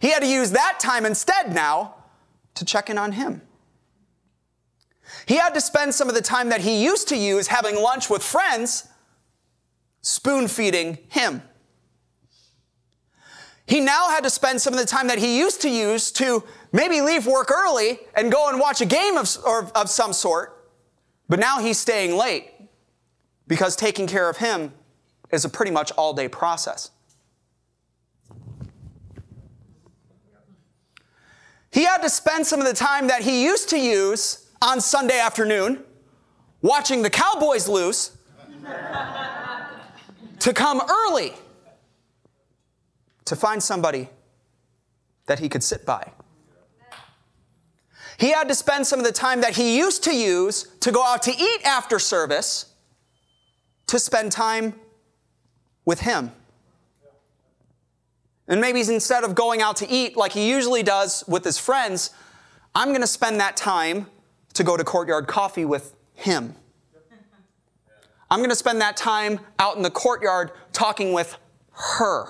He 0.00 0.10
had 0.10 0.22
to 0.22 0.28
use 0.28 0.50
that 0.52 0.80
time 0.80 1.06
instead 1.06 1.54
now 1.54 1.94
to 2.54 2.64
check 2.64 2.90
in 2.90 2.98
on 2.98 3.12
him. 3.12 3.42
He 5.26 5.36
had 5.36 5.54
to 5.54 5.60
spend 5.60 5.94
some 5.94 6.08
of 6.08 6.14
the 6.14 6.22
time 6.22 6.48
that 6.48 6.60
he 6.60 6.82
used 6.82 7.08
to 7.08 7.16
use 7.16 7.48
having 7.48 7.76
lunch 7.76 8.08
with 8.10 8.22
friends 8.22 8.88
spoon 10.02 10.48
feeding 10.48 10.98
him. 11.08 11.42
He 13.66 13.80
now 13.80 14.08
had 14.08 14.24
to 14.24 14.30
spend 14.30 14.60
some 14.60 14.72
of 14.72 14.80
the 14.80 14.86
time 14.86 15.06
that 15.08 15.18
he 15.18 15.38
used 15.38 15.60
to 15.62 15.70
use 15.70 16.10
to 16.12 16.42
maybe 16.72 17.00
leave 17.00 17.26
work 17.26 17.52
early 17.52 18.00
and 18.16 18.32
go 18.32 18.48
and 18.48 18.58
watch 18.58 18.80
a 18.80 18.86
game 18.86 19.16
of, 19.16 19.28
or, 19.46 19.70
of 19.76 19.88
some 19.88 20.12
sort. 20.12 20.59
But 21.30 21.38
now 21.38 21.60
he's 21.60 21.78
staying 21.78 22.16
late 22.16 22.50
because 23.46 23.76
taking 23.76 24.08
care 24.08 24.28
of 24.28 24.38
him 24.38 24.72
is 25.30 25.44
a 25.44 25.48
pretty 25.48 25.70
much 25.70 25.92
all 25.92 26.12
day 26.12 26.28
process. 26.28 26.90
He 31.70 31.84
had 31.84 31.98
to 31.98 32.10
spend 32.10 32.48
some 32.48 32.58
of 32.58 32.66
the 32.66 32.74
time 32.74 33.06
that 33.06 33.22
he 33.22 33.44
used 33.44 33.68
to 33.70 33.78
use 33.78 34.50
on 34.60 34.80
Sunday 34.80 35.20
afternoon 35.20 35.84
watching 36.62 37.00
the 37.02 37.10
Cowboys 37.10 37.68
lose 37.68 38.16
to 40.40 40.52
come 40.52 40.82
early 40.90 41.32
to 43.26 43.36
find 43.36 43.62
somebody 43.62 44.08
that 45.26 45.38
he 45.38 45.48
could 45.48 45.62
sit 45.62 45.86
by. 45.86 46.10
He 48.20 48.32
had 48.32 48.48
to 48.48 48.54
spend 48.54 48.86
some 48.86 48.98
of 48.98 49.06
the 49.06 49.12
time 49.12 49.40
that 49.40 49.56
he 49.56 49.78
used 49.78 50.04
to 50.04 50.14
use 50.14 50.68
to 50.80 50.92
go 50.92 51.02
out 51.02 51.22
to 51.22 51.30
eat 51.30 51.60
after 51.64 51.98
service 51.98 52.66
to 53.86 53.98
spend 53.98 54.30
time 54.30 54.74
with 55.86 56.00
him. 56.00 56.30
And 58.46 58.60
maybe 58.60 58.80
instead 58.80 59.24
of 59.24 59.34
going 59.34 59.62
out 59.62 59.76
to 59.76 59.88
eat 59.88 60.18
like 60.18 60.32
he 60.32 60.50
usually 60.50 60.82
does 60.82 61.24
with 61.26 61.44
his 61.44 61.56
friends, 61.56 62.10
I'm 62.74 62.88
going 62.88 63.00
to 63.00 63.06
spend 63.06 63.40
that 63.40 63.56
time 63.56 64.06
to 64.52 64.64
go 64.64 64.76
to 64.76 64.84
Courtyard 64.84 65.26
Coffee 65.26 65.64
with 65.64 65.94
him. 66.14 66.54
I'm 68.30 68.40
going 68.40 68.50
to 68.50 68.56
spend 68.56 68.82
that 68.82 68.98
time 68.98 69.40
out 69.58 69.76
in 69.76 69.82
the 69.82 69.90
courtyard 69.90 70.52
talking 70.72 71.14
with 71.14 71.38
her. 71.72 72.26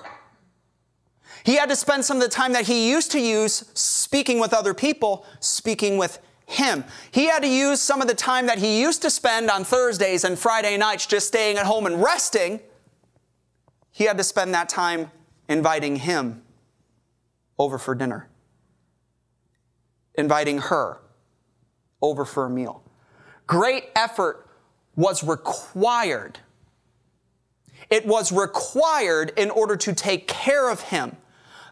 He 1.43 1.55
had 1.55 1.69
to 1.69 1.75
spend 1.75 2.05
some 2.05 2.17
of 2.17 2.23
the 2.23 2.29
time 2.29 2.53
that 2.53 2.67
he 2.67 2.89
used 2.89 3.11
to 3.11 3.19
use 3.19 3.65
speaking 3.73 4.39
with 4.39 4.53
other 4.53 4.73
people, 4.73 5.25
speaking 5.39 5.97
with 5.97 6.19
him. 6.45 6.83
He 7.11 7.27
had 7.27 7.41
to 7.41 7.47
use 7.47 7.81
some 7.81 8.01
of 8.01 8.07
the 8.07 8.13
time 8.13 8.45
that 8.47 8.59
he 8.59 8.81
used 8.81 9.01
to 9.03 9.09
spend 9.09 9.49
on 9.49 9.63
Thursdays 9.63 10.23
and 10.23 10.37
Friday 10.37 10.77
nights 10.77 11.05
just 11.05 11.27
staying 11.27 11.57
at 11.57 11.65
home 11.65 11.85
and 11.85 12.01
resting. 12.01 12.59
He 13.91 14.03
had 14.03 14.17
to 14.17 14.23
spend 14.23 14.53
that 14.53 14.69
time 14.69 15.11
inviting 15.47 15.95
him 15.97 16.43
over 17.57 17.77
for 17.77 17.95
dinner, 17.95 18.29
inviting 20.15 20.59
her 20.59 20.99
over 22.01 22.25
for 22.25 22.45
a 22.45 22.49
meal. 22.49 22.83
Great 23.47 23.85
effort 23.95 24.47
was 24.95 25.23
required. 25.23 26.39
It 27.89 28.05
was 28.05 28.31
required 28.31 29.33
in 29.37 29.49
order 29.49 29.75
to 29.77 29.93
take 29.93 30.27
care 30.27 30.69
of 30.69 30.81
him 30.81 31.17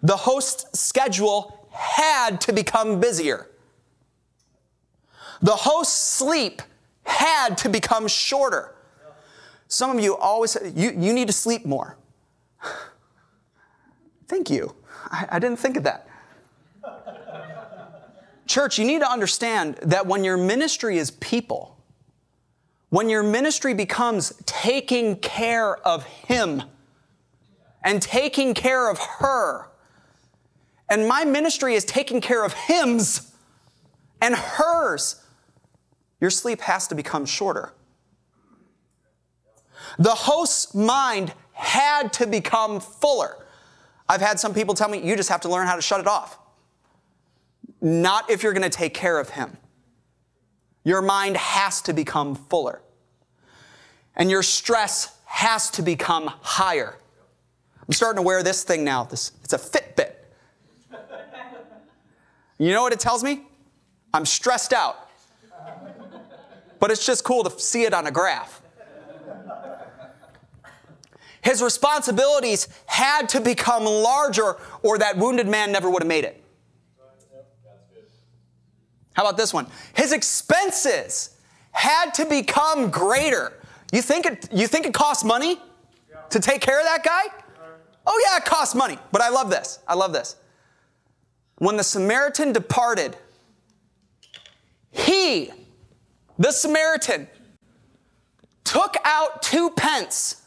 the 0.02 0.16
host's 0.16 0.80
schedule 0.80 1.68
had 1.72 2.42
to 2.42 2.54
become 2.54 3.00
busier. 3.00 3.48
The 5.42 5.56
host's 5.56 6.00
sleep 6.00 6.62
had 7.04 7.58
to 7.60 7.70
become 7.70 8.08
shorter. 8.08 8.76
Some 9.68 9.96
of 9.96 10.04
you 10.04 10.16
always 10.16 10.58
you, 10.76 10.92
you 10.92 11.14
need 11.14 11.28
to 11.28 11.34
sleep 11.34 11.66
more. 11.66 11.98
Thank 14.28 14.50
you. 14.50 14.76
I, 15.06 15.28
I 15.34 15.40
didn't 15.40 15.60
think 15.60 15.78
of 15.78 15.84
that. 15.84 16.08
Church, 18.48 18.80
you 18.80 18.86
need 18.86 19.02
to 19.02 19.10
understand 19.10 19.76
that 19.84 20.08
when 20.08 20.24
your 20.24 20.36
ministry 20.36 20.98
is 20.98 21.12
people, 21.12 21.78
when 22.90 23.08
your 23.08 23.22
ministry 23.22 23.76
becomes 23.76 24.34
taking 24.48 25.18
care 25.18 25.78
of 25.88 26.04
Him 26.04 26.64
and 27.84 28.02
taking 28.02 28.56
care 28.56 28.90
of 28.90 28.98
her, 28.98 29.70
and 30.90 31.08
my 31.08 31.24
ministry 31.26 31.76
is 31.76 31.86
taking 31.86 32.22
care 32.22 32.44
of 32.44 32.54
him's 32.54 33.32
and 34.22 34.36
hers. 34.36 35.24
your 36.20 36.30
sleep 36.30 36.60
has 36.62 36.88
to 36.88 36.96
become 36.96 37.26
shorter. 37.26 37.74
The 39.98 40.14
host's 40.14 40.74
mind 40.74 41.34
had 41.54 42.12
to 42.14 42.28
become 42.28 42.80
fuller. 42.80 43.46
I've 44.08 44.22
had 44.22 44.40
some 44.40 44.54
people 44.54 44.74
tell 44.74 44.90
me, 44.90 45.02
you 45.02 45.16
just 45.16 45.30
have 45.30 45.42
to 45.42 45.50
learn 45.50 45.68
how 45.68 45.76
to 45.76 45.82
shut 45.82 46.00
it 46.00 46.08
off. 46.08 46.38
Not 47.82 48.30
if 48.30 48.44
you're 48.44 48.54
going 48.54 48.70
to 48.70 48.70
take 48.70 48.94
care 48.94 49.20
of 49.20 49.30
him. 49.30 49.58
Your 50.84 51.02
mind 51.02 51.38
has 51.38 51.82
to 51.84 51.94
become 51.94 52.36
fuller. 52.36 52.82
And 54.16 54.30
your 54.30 54.44
stress 54.44 55.18
has 55.26 55.70
to 55.72 55.82
become 55.82 56.28
higher. 56.42 56.98
I'm 57.88 57.94
starting 57.94 58.18
to 58.18 58.26
wear 58.26 58.44
this 58.44 58.64
thing 58.64 58.84
now. 58.84 59.04
This, 59.04 59.32
it's 59.44 59.54
a 59.54 59.58
Fitbit. 59.58 60.14
You 62.60 62.74
know 62.74 62.84
what 62.84 62.94
it 62.94 63.00
tells 63.00 63.24
me? 63.24 63.42
I'm 64.14 64.26
stressed 64.26 64.74
out. 64.74 65.10
But 66.80 66.92
it's 66.92 67.06
just 67.06 67.24
cool 67.24 67.44
to 67.44 67.60
see 67.60 67.84
it 67.84 67.94
on 67.94 68.06
a 68.06 68.12
graph. 68.12 68.62
His 71.42 71.62
responsibilities 71.62 72.68
had 72.86 73.30
to 73.30 73.40
become 73.40 73.86
larger, 73.86 74.58
or 74.84 74.98
that 74.98 75.18
wounded 75.18 75.48
man 75.48 75.72
never 75.72 75.90
would 75.90 76.04
have 76.04 76.08
made 76.08 76.26
it. 76.26 76.44
How 79.14 79.24
about 79.24 79.38
this 79.38 79.54
one? 79.54 79.68
His 79.96 80.12
expenses 80.12 81.38
had 81.72 82.14
to 82.16 82.26
become 82.26 82.90
greater. 82.90 83.54
You 83.92 84.02
think 84.02 84.26
it, 84.26 84.50
you 84.52 84.68
think 84.68 84.86
it 84.86 84.94
costs 84.94 85.24
money 85.24 85.60
to 86.30 86.40
take 86.40 86.62
care 86.62 86.80
of 86.80 86.86
that 86.86 87.04
guy? 87.04 87.24
Oh, 88.06 88.28
yeah, 88.28 88.38
it 88.38 88.46
costs 88.46 88.76
money. 88.76 88.98
But 89.12 89.22
I 89.22 89.30
love 89.30 89.50
this. 89.50 89.80
I 89.88 89.94
love 89.94 90.14
this. 90.14 90.36
When 91.60 91.76
the 91.76 91.84
Samaritan 91.84 92.54
departed, 92.54 93.18
he, 94.92 95.52
the 96.38 96.52
Samaritan, 96.52 97.28
took 98.64 98.96
out 99.04 99.42
two 99.42 99.70
pence 99.72 100.42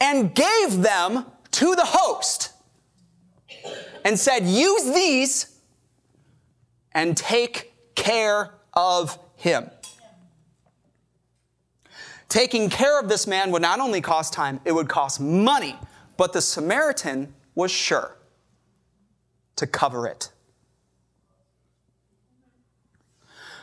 and 0.00 0.34
gave 0.34 0.80
them 0.80 1.26
to 1.52 1.74
the 1.76 1.84
host 1.84 2.52
and 4.06 4.18
said, 4.18 4.46
Use 4.46 4.84
these 4.84 5.60
and 6.92 7.14
take 7.14 7.74
care 7.94 8.54
of 8.72 9.18
him. 9.36 9.68
Taking 12.30 12.70
care 12.70 12.98
of 12.98 13.10
this 13.10 13.26
man 13.26 13.50
would 13.50 13.60
not 13.60 13.80
only 13.80 14.00
cost 14.00 14.32
time, 14.32 14.60
it 14.64 14.72
would 14.72 14.88
cost 14.88 15.20
money, 15.20 15.76
but 16.16 16.32
the 16.32 16.40
Samaritan 16.40 17.34
was 17.54 17.70
sure 17.70 18.16
to 19.60 19.66
cover 19.66 20.06
it. 20.06 20.30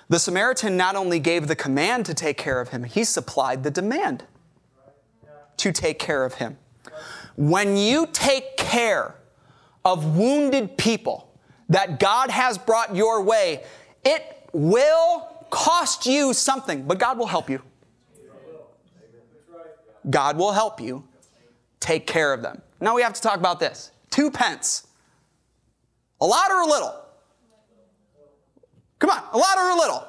The 0.10 0.20
Samaritan 0.20 0.78
not 0.78 0.95
only 0.95 1.20
gave 1.20 1.48
the 1.48 1.56
command 1.56 2.06
to 2.06 2.14
take 2.14 2.38
care 2.38 2.62
of 2.62 2.70
him, 2.70 2.84
he 2.84 3.04
supplied 3.04 3.64
the 3.64 3.72
demand 3.72 4.24
to 5.58 5.72
take 5.72 5.98
care 5.98 6.24
of 6.24 6.36
him. 6.36 6.58
When 7.36 7.76
you 7.76 8.08
take 8.14 8.58
care 8.58 9.16
of 9.84 10.16
wounded 10.16 10.78
people 10.78 11.34
that 11.70 12.00
God 12.00 12.30
has 12.30 12.60
brought 12.60 12.95
your 12.95 13.24
way, 13.24 13.64
it 14.06 14.50
will 14.54 15.45
cost 15.50 16.06
you 16.06 16.32
something, 16.32 16.84
but 16.84 17.00
God 17.00 17.18
will 17.18 17.26
help 17.26 17.50
you. 17.50 17.62
God 20.12 20.38
will 20.38 20.52
help 20.52 20.80
you 20.80 21.04
take 21.80 22.06
care 22.06 22.34
of 22.34 22.43
them. 22.43 22.62
Now 22.80 22.95
we 22.95 23.02
have 23.02 23.14
to 23.14 23.22
talk 23.22 23.38
about 23.38 23.60
this. 23.60 23.91
Two 24.12 24.30
pence. 24.30 24.86
A 26.22 26.26
lot 26.26 26.51
or 26.51 26.61
a 26.61 26.65
little? 26.65 26.95
Come 28.99 29.11
on, 29.11 29.24
a 29.32 29.38
lot 29.38 29.57
or 29.57 29.70
a 29.70 29.76
little? 29.76 30.07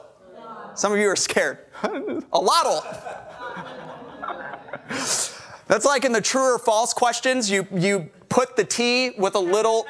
Some 0.74 0.92
of 0.92 0.98
you 0.98 1.09
are 1.09 1.16
scared. 1.16 1.59
a 2.32 2.38
lot. 2.38 3.18
That's 5.66 5.84
like 5.84 6.04
in 6.04 6.12
the 6.12 6.20
true 6.20 6.54
or 6.54 6.59
false 6.59 6.94
questions, 6.94 7.50
you, 7.50 7.66
you 7.74 8.09
put 8.28 8.56
the 8.56 8.64
T 8.64 9.11
with 9.18 9.34
a 9.34 9.40
little 9.40 9.86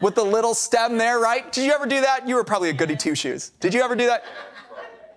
with 0.00 0.16
the 0.16 0.24
little 0.24 0.52
stem 0.52 0.98
there, 0.98 1.20
right? 1.20 1.50
Did 1.52 1.64
you 1.64 1.72
ever 1.72 1.86
do 1.86 2.00
that? 2.00 2.28
You 2.28 2.34
were 2.34 2.44
probably 2.44 2.70
a 2.70 2.72
goody 2.72 2.96
two 2.96 3.14
shoes. 3.14 3.50
Did 3.60 3.72
you 3.72 3.82
ever 3.82 3.94
do 3.94 4.06
that? 4.06 4.24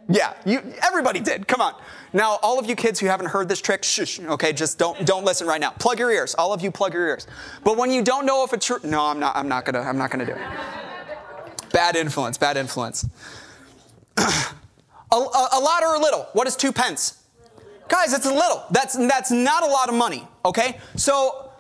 Yeah, 0.07 0.35
you, 0.45 0.61
everybody 0.83 1.19
did. 1.19 1.47
Come 1.47 1.59
on. 1.59 1.73
Now, 2.15 2.39
all 2.41 2.57
of 2.57 2.65
you 2.65 2.77
kids 2.77 2.97
who 2.97 3.07
haven't 3.07 3.27
heard 3.27 3.49
this 3.49 3.59
trick, 3.59 3.83
shush, 3.83 4.21
okay, 4.21 4.53
just 4.53 4.79
don't 4.79 5.05
don't 5.05 5.25
listen 5.25 5.45
right 5.47 5.59
now. 5.59 5.71
Plug 5.71 5.99
your 5.99 6.09
ears. 6.11 6.33
All 6.35 6.53
of 6.53 6.61
you 6.61 6.71
plug 6.71 6.93
your 6.93 7.05
ears. 7.09 7.27
But 7.61 7.75
when 7.75 7.91
you 7.91 8.01
don't 8.01 8.25
know 8.25 8.45
if 8.45 8.53
it's 8.53 8.65
true, 8.65 8.79
no, 8.85 9.05
I'm 9.05 9.19
not 9.19 9.35
I'm 9.35 9.49
not 9.49 9.65
to 9.65 9.79
I'm 9.79 9.97
not 9.97 10.11
to 10.11 10.25
do 10.25 10.31
it. 10.31 11.71
Bad 11.73 11.97
influence, 11.97 12.37
bad 12.37 12.55
influence. 12.55 13.05
a, 14.17 14.23
a, 15.11 15.49
a 15.53 15.59
lot 15.59 15.83
or 15.83 15.95
a 15.95 15.99
little? 15.99 16.25
What 16.31 16.47
is 16.47 16.55
two 16.55 16.71
pence? 16.71 17.21
Guys, 17.89 18.13
it's 18.13 18.25
a 18.25 18.33
little. 18.33 18.63
That's, 18.71 18.95
that's 18.95 19.29
not 19.29 19.63
a 19.63 19.67
lot 19.67 19.89
of 19.89 19.95
money, 19.95 20.25
okay? 20.45 20.79
So, 20.95 21.51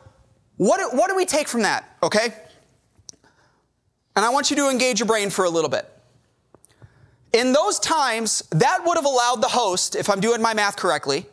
what 0.55 0.95
what 0.95 1.09
do 1.09 1.17
we 1.17 1.25
take 1.25 1.49
from 1.49 1.63
that, 1.63 1.97
okay? 2.01 2.33
And 4.15 4.23
I 4.25 4.29
want 4.29 4.49
you 4.49 4.55
to 4.55 4.69
engage 4.69 4.99
your 5.01 5.07
brain 5.07 5.29
for 5.29 5.43
a 5.43 5.49
little 5.49 5.69
bit. 5.69 5.94
In 7.35 7.51
those 7.51 7.79
times, 7.79 8.43
that 8.51 8.85
would 8.85 8.95
have 8.95 9.03
allowed 9.03 9.41
the 9.41 9.49
host, 9.49 9.97
if 9.97 10.09
I'm 10.09 10.21
doing 10.21 10.41
my 10.41 10.53
math 10.53 10.77
correctly, 10.77 11.25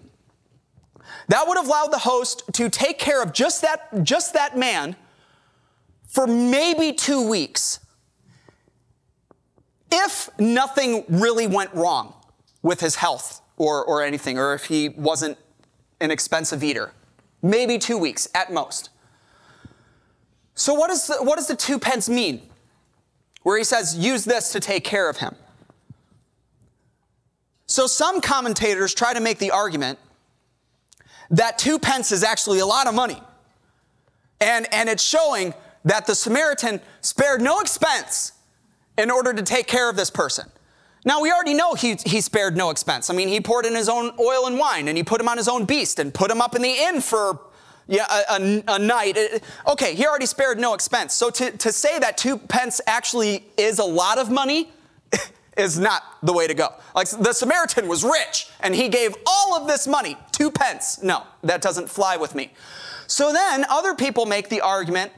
that 1.29 1.47
would 1.47 1.57
have 1.57 1.69
allowed 1.69 1.93
the 1.93 1.99
host 1.99 2.43
to 2.55 2.69
take 2.69 2.99
care 2.99 3.23
of 3.23 3.33
just 3.33 3.63
that, 3.63 4.03
just 4.03 4.33
that 4.33 4.59
man 4.59 4.97
for 6.09 6.27
maybe 6.27 6.93
two 6.93 7.29
weeks. 7.29 7.79
If 9.93 10.29
nothing 10.41 11.05
really 11.09 11.47
went 11.47 11.73
wrong 11.73 12.15
with 12.63 12.81
his 12.81 12.97
health 12.97 13.41
or, 13.57 13.85
or 13.85 14.03
anything, 14.03 14.41
or 14.41 14.55
if 14.55 14.65
he 14.65 14.89
wasn't 14.89 15.39
an 16.01 16.11
expensive 16.11 16.65
eater. 16.65 16.93
Maybe 17.43 17.79
two 17.79 17.97
weeks 17.97 18.27
at 18.35 18.53
most. 18.53 18.91
So, 20.57 20.75
what, 20.75 20.91
is 20.91 21.07
the, 21.07 21.19
what 21.19 21.37
does 21.37 21.47
the 21.47 21.55
two 21.55 21.79
pence 21.79 22.09
mean? 22.09 22.43
Where 23.45 23.57
he 23.57 23.63
says, 23.63 23.97
use 23.97 24.25
this 24.25 24.51
to 24.51 24.59
take 24.59 24.83
care 24.83 25.09
of 25.09 25.19
him. 25.19 25.37
So, 27.73 27.87
some 27.87 28.21
commentators 28.21 28.93
try 28.93 29.15
to 29.15 29.21
make 29.21 29.39
the 29.39 29.51
argument 29.51 29.99
that 31.31 31.57
two 31.57 31.79
pence 31.79 32.13
is 32.13 32.23
actually 32.23 32.59
a 32.59 32.67
lot 32.67 32.87
of 32.87 32.95
money. 32.95 33.19
And, 34.43 34.67
and 34.75 34.91
it's 34.91 35.03
showing 35.03 35.55
that 35.87 36.05
the 36.05 36.15
Samaritan 36.15 36.83
spared 37.01 37.41
no 37.41 37.61
expense 37.61 38.33
in 38.99 39.11
order 39.11 39.33
to 39.33 39.43
take 39.43 39.69
care 39.69 39.89
of 39.89 39.97
this 39.97 40.11
person. 40.11 40.51
Now, 41.07 41.23
we 41.23 41.33
already 41.33 41.55
know 41.55 41.73
he, 41.73 41.97
he 42.05 42.21
spared 42.21 42.59
no 42.59 42.69
expense. 42.69 43.09
I 43.09 43.15
mean, 43.15 43.29
he 43.29 43.41
poured 43.41 43.65
in 43.65 43.75
his 43.75 43.89
own 43.89 44.13
oil 44.21 44.47
and 44.47 44.59
wine, 44.59 44.89
and 44.89 44.99
he 44.99 45.03
put 45.03 45.19
him 45.19 45.27
on 45.27 45.39
his 45.39 45.49
own 45.49 45.65
beast, 45.65 45.99
and 45.99 46.13
put 46.13 46.31
him 46.31 46.43
up 46.43 46.55
in 46.55 46.61
the 46.61 46.75
inn 46.75 47.01
for 47.01 47.41
yeah, 47.89 48.05
a, 48.29 48.35
a, 48.35 48.65
a 48.75 48.79
night. 48.79 49.17
Uh, 49.17 49.71
okay, 49.71 49.95
he 49.95 50.07
already 50.07 50.27
spared 50.27 50.61
no 50.61 50.75
expense. 50.75 51.15
So 51.15 51.31
to, 51.31 51.51
to 51.57 51.73
say 51.73 51.99
that 52.01 52.19
two 52.19 52.37
pence 52.37 52.83
actually 52.87 53.47
is 53.57 53.79
a 53.79 53.85
lot 53.85 54.19
of 54.19 54.31
money 54.31 54.71
is 55.57 55.79
not 55.79 56.03
the 56.23 56.33
way 56.33 56.47
to 56.47 56.55
go. 56.55 56.69
Like 56.95 57.11
the 57.11 57.33
Samaritan 57.33 57.89
was 57.89 58.05
rich, 58.05 58.49
and 58.61 58.75
he 58.75 58.89
gave 58.89 59.15
all 59.27 59.55
of 59.55 59.67
this 59.67 59.87
money, 59.87 60.17
two 60.33 60.51
pence. 60.51 61.03
No, 61.03 61.25
that 61.43 61.61
doesn't 61.61 61.91
fly 61.91 62.17
with 62.17 62.35
me. 62.35 62.53
So 63.07 63.33
then 63.33 63.67
other 63.69 63.95
people 63.95 64.27
make 64.27 64.49
the 64.49 64.61
argument 64.61 65.13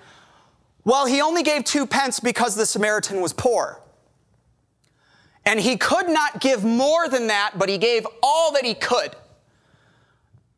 well, 0.84 1.06
he 1.06 1.22
only 1.22 1.42
gave 1.42 1.64
two 1.64 1.86
pence 1.86 2.20
because 2.20 2.54
the 2.54 2.66
Samaritan 2.66 3.20
was 3.20 3.32
poor. 3.32 3.80
And 5.46 5.58
he 5.58 5.76
could 5.76 6.08
not 6.08 6.40
give 6.40 6.64
more 6.64 7.08
than 7.08 7.26
that, 7.28 7.54
but 7.58 7.68
he 7.68 7.78
gave 7.78 8.06
all 8.22 8.52
that 8.52 8.64
he 8.64 8.74
could. 8.74 9.16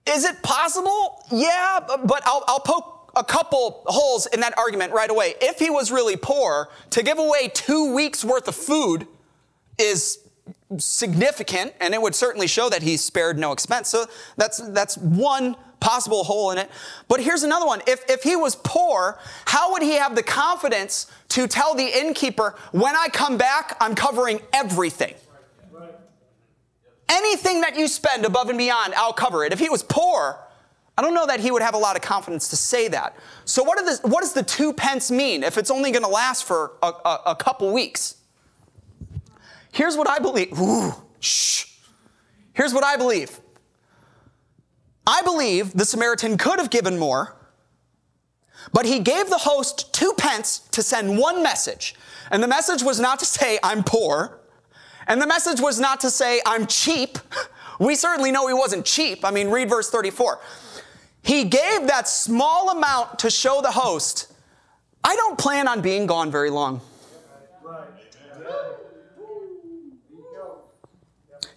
Is 0.08 0.24
it 0.24 0.42
possible? 0.42 1.24
Yeah, 1.30 1.80
but 1.80 2.22
I'll, 2.24 2.44
I'll 2.46 2.60
poke 2.60 3.12
a 3.16 3.24
couple 3.24 3.82
holes 3.86 4.26
in 4.26 4.40
that 4.40 4.56
argument 4.58 4.92
right 4.92 5.10
away. 5.10 5.34
If 5.40 5.58
he 5.58 5.70
was 5.70 5.90
really 5.90 6.16
poor, 6.16 6.68
to 6.90 7.02
give 7.02 7.18
away 7.18 7.48
two 7.52 7.94
weeks 7.94 8.24
worth 8.24 8.46
of 8.46 8.54
food 8.54 9.06
is 9.78 10.18
significant, 10.78 11.74
and 11.80 11.94
it 11.94 12.00
would 12.00 12.14
certainly 12.14 12.46
show 12.46 12.68
that 12.68 12.82
he 12.82 12.96
spared 12.96 13.38
no 13.38 13.52
expense. 13.52 13.88
So 13.88 14.06
that's, 14.36 14.58
that's 14.58 14.96
one 14.98 15.56
possible 15.80 16.24
hole 16.24 16.50
in 16.50 16.58
it. 16.58 16.70
But 17.08 17.20
here's 17.20 17.42
another 17.42 17.66
one. 17.66 17.82
If, 17.86 18.08
if 18.10 18.22
he 18.22 18.36
was 18.36 18.56
poor, 18.56 19.18
how 19.44 19.72
would 19.72 19.82
he 19.82 19.94
have 19.94 20.14
the 20.16 20.22
confidence 20.22 21.10
to 21.30 21.46
tell 21.46 21.74
the 21.74 21.86
innkeeper, 21.86 22.56
when 22.72 22.96
I 22.96 23.08
come 23.08 23.36
back, 23.36 23.76
I'm 23.80 23.94
covering 23.94 24.40
everything? 24.52 25.14
Anything 27.08 27.60
that 27.60 27.76
you 27.76 27.86
spend 27.86 28.24
above 28.24 28.48
and 28.48 28.58
beyond, 28.58 28.94
I'll 28.94 29.12
cover 29.12 29.44
it. 29.44 29.52
If 29.52 29.60
he 29.60 29.68
was 29.68 29.84
poor, 29.84 30.40
I 30.98 31.02
don't 31.02 31.14
know 31.14 31.26
that 31.26 31.40
he 31.40 31.50
would 31.50 31.62
have 31.62 31.74
a 31.74 31.78
lot 31.78 31.94
of 31.94 32.02
confidence 32.02 32.48
to 32.48 32.56
say 32.56 32.88
that. 32.88 33.14
So, 33.44 33.62
what, 33.62 33.78
the, 33.78 34.08
what 34.08 34.22
does 34.22 34.32
the 34.32 34.42
two 34.42 34.72
pence 34.72 35.10
mean 35.10 35.44
if 35.44 35.56
it's 35.56 35.70
only 35.70 35.92
going 35.92 36.02
to 36.02 36.08
last 36.08 36.44
for 36.44 36.72
a, 36.82 36.86
a, 36.86 37.20
a, 37.26 37.36
couple 37.36 37.72
weeks? 37.72 38.16
Here's 39.76 39.94
what 39.94 40.08
I 40.08 40.18
believe. 40.18 40.58
Ooh, 40.58 40.90
shh. 41.20 41.66
Here's 42.54 42.72
what 42.72 42.82
I 42.82 42.96
believe 42.96 43.38
I 45.06 45.20
believe 45.20 45.74
the 45.74 45.84
Samaritan 45.84 46.38
could 46.38 46.58
have 46.58 46.70
given 46.70 46.98
more, 46.98 47.36
but 48.72 48.86
he 48.86 49.00
gave 49.00 49.28
the 49.28 49.36
host 49.36 49.92
two 49.92 50.14
pence 50.16 50.60
to 50.70 50.82
send 50.82 51.18
one 51.18 51.42
message. 51.42 51.94
And 52.30 52.42
the 52.42 52.48
message 52.48 52.82
was 52.82 52.98
not 52.98 53.18
to 53.18 53.26
say, 53.26 53.58
I'm 53.62 53.84
poor, 53.84 54.40
And 55.08 55.20
the 55.20 55.26
message 55.26 55.60
was 55.60 55.78
not 55.78 56.00
to 56.00 56.10
say, 56.10 56.40
I'm 56.46 56.66
cheap. 56.66 57.18
We 57.78 57.94
certainly 57.96 58.32
know 58.32 58.48
he 58.48 58.54
wasn't 58.54 58.86
cheap. 58.86 59.26
I 59.26 59.30
mean, 59.30 59.50
read 59.50 59.68
verse 59.68 59.90
34. 59.90 60.40
He 61.22 61.44
gave 61.44 61.86
that 61.88 62.08
small 62.08 62.70
amount 62.70 63.18
to 63.18 63.28
show 63.28 63.60
the 63.60 63.72
host, 63.72 64.32
I 65.04 65.14
don't 65.14 65.38
plan 65.38 65.68
on 65.68 65.82
being 65.82 66.06
gone 66.06 66.30
very 66.30 66.48
long. 66.48 66.80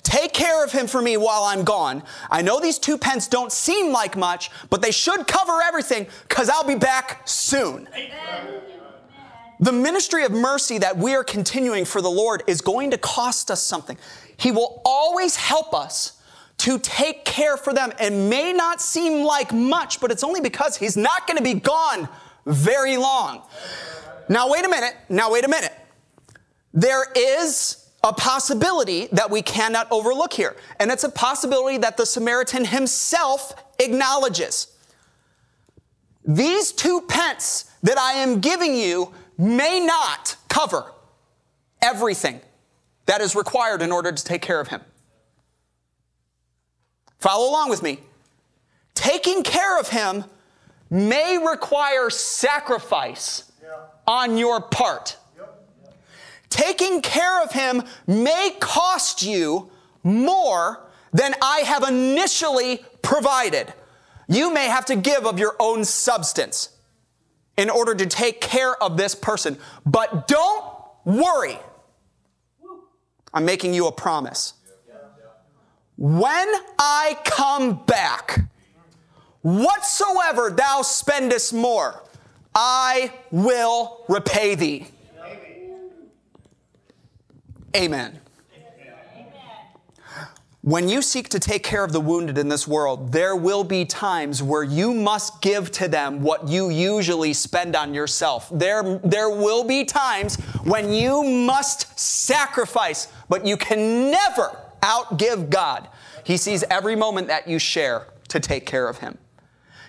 Take 0.03 0.33
care 0.33 0.63
of 0.63 0.71
him 0.71 0.87
for 0.87 1.01
me 1.01 1.17
while 1.17 1.43
I'm 1.43 1.63
gone. 1.63 2.03
I 2.31 2.41
know 2.41 2.59
these 2.59 2.79
two 2.79 2.97
pence 2.97 3.27
don't 3.27 3.51
seem 3.51 3.91
like 3.91 4.15
much, 4.15 4.49
but 4.69 4.81
they 4.81 4.91
should 4.91 5.27
cover 5.27 5.61
everything 5.61 6.07
because 6.27 6.49
I'll 6.49 6.63
be 6.63 6.75
back 6.75 7.27
soon. 7.27 7.87
Amen. 7.93 8.61
The 9.61 9.73
ministry 9.73 10.23
of 10.23 10.31
mercy 10.31 10.77
that 10.77 10.97
we 10.97 11.15
are 11.15 11.23
continuing 11.23 11.83
for 11.83 12.01
the 12.01 12.09
Lord 12.09 12.43
is 12.47 12.61
going 12.61 12.91
to 12.91 12.97
cost 12.97 13.51
us 13.51 13.61
something. 13.61 13.97
He 14.37 14.51
will 14.51 14.81
always 14.85 15.35
help 15.35 15.73
us 15.73 16.21
to 16.59 16.79
take 16.79 17.25
care 17.25 17.57
for 17.57 17.73
them. 17.73 17.91
It 17.99 18.13
may 18.13 18.53
not 18.53 18.81
seem 18.81 19.25
like 19.25 19.53
much, 19.53 19.99
but 19.99 20.11
it's 20.11 20.23
only 20.23 20.39
because 20.39 20.77
He's 20.77 20.95
not 20.95 21.27
going 21.27 21.37
to 21.37 21.43
be 21.43 21.55
gone 21.55 22.07
very 22.45 22.95
long. 22.95 23.43
Now, 24.29 24.49
wait 24.49 24.65
a 24.65 24.69
minute. 24.69 24.95
Now, 25.09 25.29
wait 25.29 25.43
a 25.43 25.49
minute. 25.49 25.73
There 26.73 27.05
is 27.15 27.88
a 28.03 28.13
possibility 28.13 29.07
that 29.11 29.29
we 29.29 29.41
cannot 29.41 29.91
overlook 29.91 30.33
here. 30.33 30.55
And 30.79 30.89
it's 30.91 31.03
a 31.03 31.09
possibility 31.09 31.77
that 31.79 31.97
the 31.97 32.05
Samaritan 32.05 32.65
himself 32.65 33.53
acknowledges. 33.79 34.67
These 36.25 36.71
two 36.71 37.01
pence 37.01 37.71
that 37.83 37.97
I 37.97 38.13
am 38.13 38.39
giving 38.39 38.75
you 38.75 39.13
may 39.37 39.79
not 39.79 40.35
cover 40.47 40.91
everything 41.81 42.41
that 43.05 43.21
is 43.21 43.35
required 43.35 43.81
in 43.81 43.91
order 43.91 44.11
to 44.11 44.23
take 44.23 44.41
care 44.41 44.59
of 44.59 44.67
him. 44.67 44.81
Follow 47.19 47.49
along 47.49 47.69
with 47.69 47.83
me. 47.83 47.99
Taking 48.93 49.43
care 49.43 49.79
of 49.79 49.89
him 49.89 50.25
may 50.89 51.37
require 51.37 52.09
sacrifice 52.09 53.51
on 54.07 54.37
your 54.37 54.61
part. 54.61 55.17
Taking 56.49 57.01
care 57.01 57.43
of 57.43 57.51
him 57.51 57.83
may 58.07 58.55
cost 58.59 59.23
you 59.23 59.71
more 60.03 60.87
than 61.13 61.35
I 61.41 61.59
have 61.59 61.83
initially 61.87 62.83
provided. 63.01 63.73
You 64.27 64.53
may 64.53 64.67
have 64.67 64.85
to 64.85 64.95
give 64.95 65.25
of 65.25 65.39
your 65.39 65.55
own 65.59 65.85
substance 65.85 66.69
in 67.57 67.69
order 67.69 67.93
to 67.95 68.05
take 68.05 68.41
care 68.41 68.81
of 68.81 68.97
this 68.97 69.15
person. 69.15 69.57
But 69.85 70.27
don't 70.27 70.63
worry. 71.05 71.57
I'm 73.33 73.45
making 73.45 73.73
you 73.73 73.87
a 73.87 73.91
promise. 73.91 74.53
When 75.97 76.47
I 76.79 77.17
come 77.25 77.83
back, 77.85 78.39
whatsoever 79.41 80.49
thou 80.49 80.81
spendest 80.81 81.53
more, 81.53 82.03
I 82.55 83.11
will 83.31 84.05
repay 84.07 84.55
thee. 84.55 84.87
Amen. 87.75 88.19
When 90.61 90.89
you 90.89 91.01
seek 91.01 91.29
to 91.29 91.39
take 91.39 91.63
care 91.63 91.85
of 91.85 91.93
the 91.93 92.01
wounded 92.01 92.37
in 92.37 92.49
this 92.49 92.67
world, 92.67 93.13
there 93.13 93.33
will 93.33 93.63
be 93.63 93.85
times 93.85 94.43
where 94.43 94.63
you 94.63 94.93
must 94.93 95.41
give 95.41 95.71
to 95.71 95.87
them 95.87 96.21
what 96.21 96.49
you 96.49 96.69
usually 96.69 97.31
spend 97.31 97.77
on 97.77 97.93
yourself. 97.93 98.49
There, 98.51 98.99
there 99.03 99.29
will 99.29 99.63
be 99.63 99.85
times 99.85 100.35
when 100.65 100.91
you 100.91 101.23
must 101.23 101.97
sacrifice, 101.97 103.07
but 103.29 103.45
you 103.45 103.55
can 103.55 104.11
never 104.11 104.59
outgive 104.81 105.49
God. 105.49 105.87
He 106.25 106.35
sees 106.35 106.63
every 106.69 106.95
moment 106.95 107.27
that 107.29 107.47
you 107.47 107.57
share 107.57 108.07
to 108.27 108.39
take 108.41 108.65
care 108.65 108.89
of 108.89 108.97
Him. 108.97 109.17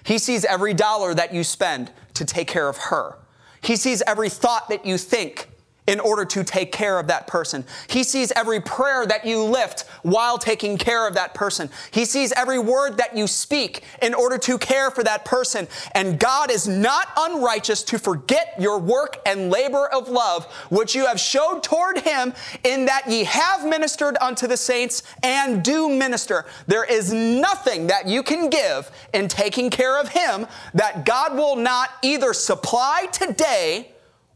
He 0.04 0.18
sees 0.18 0.44
every 0.44 0.72
dollar 0.72 1.14
that 1.14 1.34
you 1.34 1.42
spend 1.42 1.90
to 2.14 2.24
take 2.24 2.46
care 2.46 2.68
of 2.68 2.76
her. 2.76 3.18
He 3.60 3.76
sees 3.76 4.02
every 4.06 4.28
thought 4.28 4.68
that 4.68 4.86
you 4.86 4.96
think 4.96 5.49
in 5.90 5.98
order 5.98 6.24
to 6.24 6.44
take 6.44 6.70
care 6.70 7.00
of 7.00 7.08
that 7.08 7.26
person. 7.26 7.64
He 7.88 8.04
sees 8.04 8.30
every 8.36 8.60
prayer 8.60 9.04
that 9.06 9.26
you 9.26 9.42
lift 9.42 9.80
while 10.02 10.38
taking 10.38 10.78
care 10.78 11.08
of 11.08 11.14
that 11.14 11.34
person. 11.34 11.68
He 11.90 12.04
sees 12.04 12.30
every 12.32 12.60
word 12.60 12.96
that 12.98 13.16
you 13.16 13.26
speak 13.26 13.82
in 14.00 14.14
order 14.14 14.38
to 14.38 14.56
care 14.56 14.92
for 14.92 15.02
that 15.02 15.24
person. 15.24 15.66
And 15.96 16.20
God 16.20 16.52
is 16.52 16.68
not 16.68 17.08
unrighteous 17.18 17.82
to 17.84 17.98
forget 17.98 18.54
your 18.56 18.78
work 18.78 19.16
and 19.26 19.50
labor 19.50 19.88
of 19.88 20.08
love, 20.08 20.44
which 20.70 20.94
you 20.94 21.06
have 21.06 21.18
showed 21.18 21.64
toward 21.64 21.98
him 21.98 22.34
in 22.62 22.84
that 22.84 23.10
ye 23.10 23.24
have 23.24 23.66
ministered 23.66 24.16
unto 24.20 24.46
the 24.46 24.56
saints 24.56 25.02
and 25.24 25.64
do 25.64 25.88
minister. 25.88 26.46
There 26.68 26.84
is 26.84 27.12
nothing 27.12 27.88
that 27.88 28.06
you 28.06 28.22
can 28.22 28.48
give 28.48 28.92
in 29.12 29.26
taking 29.26 29.70
care 29.70 30.00
of 30.00 30.10
him 30.10 30.46
that 30.72 31.04
God 31.04 31.34
will 31.34 31.56
not 31.56 31.90
either 32.02 32.32
supply 32.32 33.08
today 33.10 33.90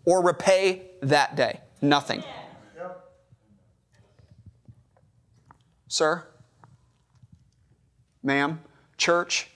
or 0.04 0.22
repay 0.22 0.82
that 1.08 1.36
day? 1.36 1.60
Nothing. 1.80 2.22
Sir, 5.88 6.26
ma'am, 8.22 8.60
church, 8.96 9.48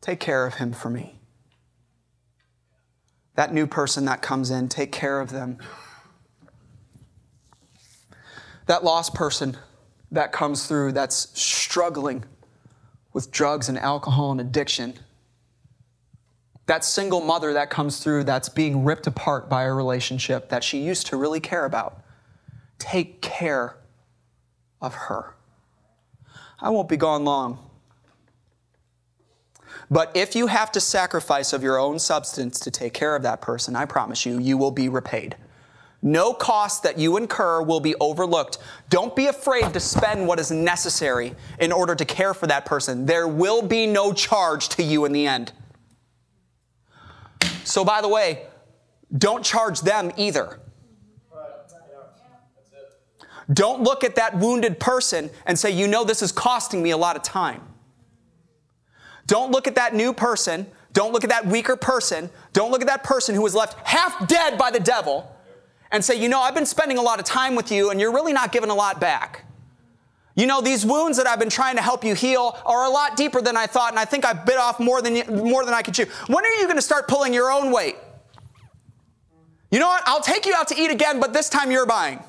take 0.00 0.18
care 0.18 0.46
of 0.46 0.54
him 0.54 0.72
for 0.72 0.90
me. 0.90 1.20
That 3.36 3.54
new 3.54 3.68
person 3.68 4.04
that 4.06 4.20
comes 4.20 4.50
in, 4.50 4.68
take 4.68 4.90
care 4.90 5.20
of 5.20 5.30
them. 5.30 5.58
That 8.66 8.82
lost 8.82 9.14
person 9.14 9.56
that 10.10 10.32
comes 10.32 10.66
through 10.66 10.92
that's 10.92 11.38
struggling 11.40 12.24
with 13.12 13.30
drugs 13.30 13.68
and 13.68 13.78
alcohol 13.78 14.32
and 14.32 14.40
addiction 14.40 14.94
that 16.68 16.84
single 16.84 17.22
mother 17.22 17.54
that 17.54 17.70
comes 17.70 17.98
through 17.98 18.24
that's 18.24 18.50
being 18.50 18.84
ripped 18.84 19.06
apart 19.06 19.48
by 19.48 19.64
a 19.64 19.72
relationship 19.72 20.50
that 20.50 20.62
she 20.62 20.78
used 20.78 21.06
to 21.06 21.16
really 21.16 21.40
care 21.40 21.64
about. 21.64 22.02
Take 22.78 23.22
care 23.22 23.78
of 24.80 24.94
her. 24.94 25.34
I 26.60 26.68
won't 26.68 26.88
be 26.88 26.98
gone 26.98 27.24
long. 27.24 27.58
But 29.90 30.14
if 30.14 30.36
you 30.36 30.46
have 30.46 30.70
to 30.72 30.80
sacrifice 30.80 31.54
of 31.54 31.62
your 31.62 31.78
own 31.78 31.98
substance 31.98 32.60
to 32.60 32.70
take 32.70 32.92
care 32.92 33.16
of 33.16 33.22
that 33.22 33.40
person, 33.40 33.74
I 33.74 33.86
promise 33.86 34.26
you, 34.26 34.38
you 34.38 34.58
will 34.58 34.70
be 34.70 34.90
repaid. 34.90 35.36
No 36.02 36.34
cost 36.34 36.82
that 36.82 36.98
you 36.98 37.16
incur 37.16 37.62
will 37.62 37.80
be 37.80 37.94
overlooked. 37.96 38.58
Don't 38.90 39.16
be 39.16 39.26
afraid 39.26 39.72
to 39.72 39.80
spend 39.80 40.26
what 40.26 40.38
is 40.38 40.50
necessary 40.50 41.34
in 41.60 41.72
order 41.72 41.94
to 41.94 42.04
care 42.04 42.34
for 42.34 42.46
that 42.46 42.66
person. 42.66 43.06
There 43.06 43.26
will 43.26 43.62
be 43.62 43.86
no 43.86 44.12
charge 44.12 44.68
to 44.70 44.82
you 44.82 45.06
in 45.06 45.12
the 45.12 45.26
end. 45.26 45.52
So, 47.68 47.84
by 47.84 48.00
the 48.00 48.08
way, 48.08 48.46
don't 49.16 49.44
charge 49.44 49.82
them 49.82 50.10
either. 50.16 50.58
Don't 53.52 53.82
look 53.82 54.04
at 54.04 54.14
that 54.16 54.36
wounded 54.38 54.80
person 54.80 55.30
and 55.46 55.58
say, 55.58 55.70
you 55.70 55.86
know, 55.86 56.02
this 56.02 56.22
is 56.22 56.32
costing 56.32 56.82
me 56.82 56.90
a 56.90 56.96
lot 56.96 57.16
of 57.16 57.22
time. 57.22 57.62
Don't 59.26 59.52
look 59.52 59.66
at 59.66 59.74
that 59.74 59.94
new 59.94 60.14
person. 60.14 60.66
Don't 60.94 61.12
look 61.12 61.24
at 61.24 61.30
that 61.30 61.46
weaker 61.46 61.76
person. 61.76 62.30
Don't 62.54 62.70
look 62.70 62.80
at 62.80 62.86
that 62.86 63.04
person 63.04 63.34
who 63.34 63.42
was 63.42 63.54
left 63.54 63.86
half 63.86 64.26
dead 64.26 64.56
by 64.56 64.70
the 64.70 64.80
devil 64.80 65.34
and 65.90 66.02
say, 66.02 66.18
you 66.20 66.28
know, 66.28 66.40
I've 66.40 66.54
been 66.54 66.66
spending 66.66 66.96
a 66.96 67.02
lot 67.02 67.18
of 67.18 67.26
time 67.26 67.54
with 67.54 67.70
you 67.70 67.90
and 67.90 68.00
you're 68.00 68.12
really 68.12 68.32
not 68.32 68.50
giving 68.50 68.70
a 68.70 68.74
lot 68.74 68.98
back. 68.98 69.44
You 70.38 70.46
know, 70.46 70.60
these 70.60 70.86
wounds 70.86 71.18
that 71.18 71.26
I've 71.26 71.40
been 71.40 71.50
trying 71.50 71.74
to 71.74 71.82
help 71.82 72.04
you 72.04 72.14
heal 72.14 72.56
are 72.64 72.84
a 72.84 72.88
lot 72.88 73.16
deeper 73.16 73.42
than 73.42 73.56
I 73.56 73.66
thought, 73.66 73.90
and 73.90 73.98
I 73.98 74.04
think 74.04 74.24
I 74.24 74.32
bit 74.32 74.56
off 74.56 74.78
more 74.78 75.02
than, 75.02 75.14
more 75.34 75.64
than 75.64 75.74
I 75.74 75.82
could 75.82 75.94
chew. 75.94 76.06
When 76.28 76.44
are 76.44 76.54
you 76.60 76.66
going 76.66 76.76
to 76.76 76.82
start 76.82 77.08
pulling 77.08 77.34
your 77.34 77.50
own 77.50 77.72
weight? 77.72 77.96
You 79.72 79.80
know 79.80 79.88
what? 79.88 80.04
I'll 80.06 80.20
take 80.20 80.46
you 80.46 80.54
out 80.54 80.68
to 80.68 80.80
eat 80.80 80.92
again, 80.92 81.18
but 81.18 81.32
this 81.32 81.48
time 81.48 81.72
you're 81.72 81.86
buying. 81.86 82.22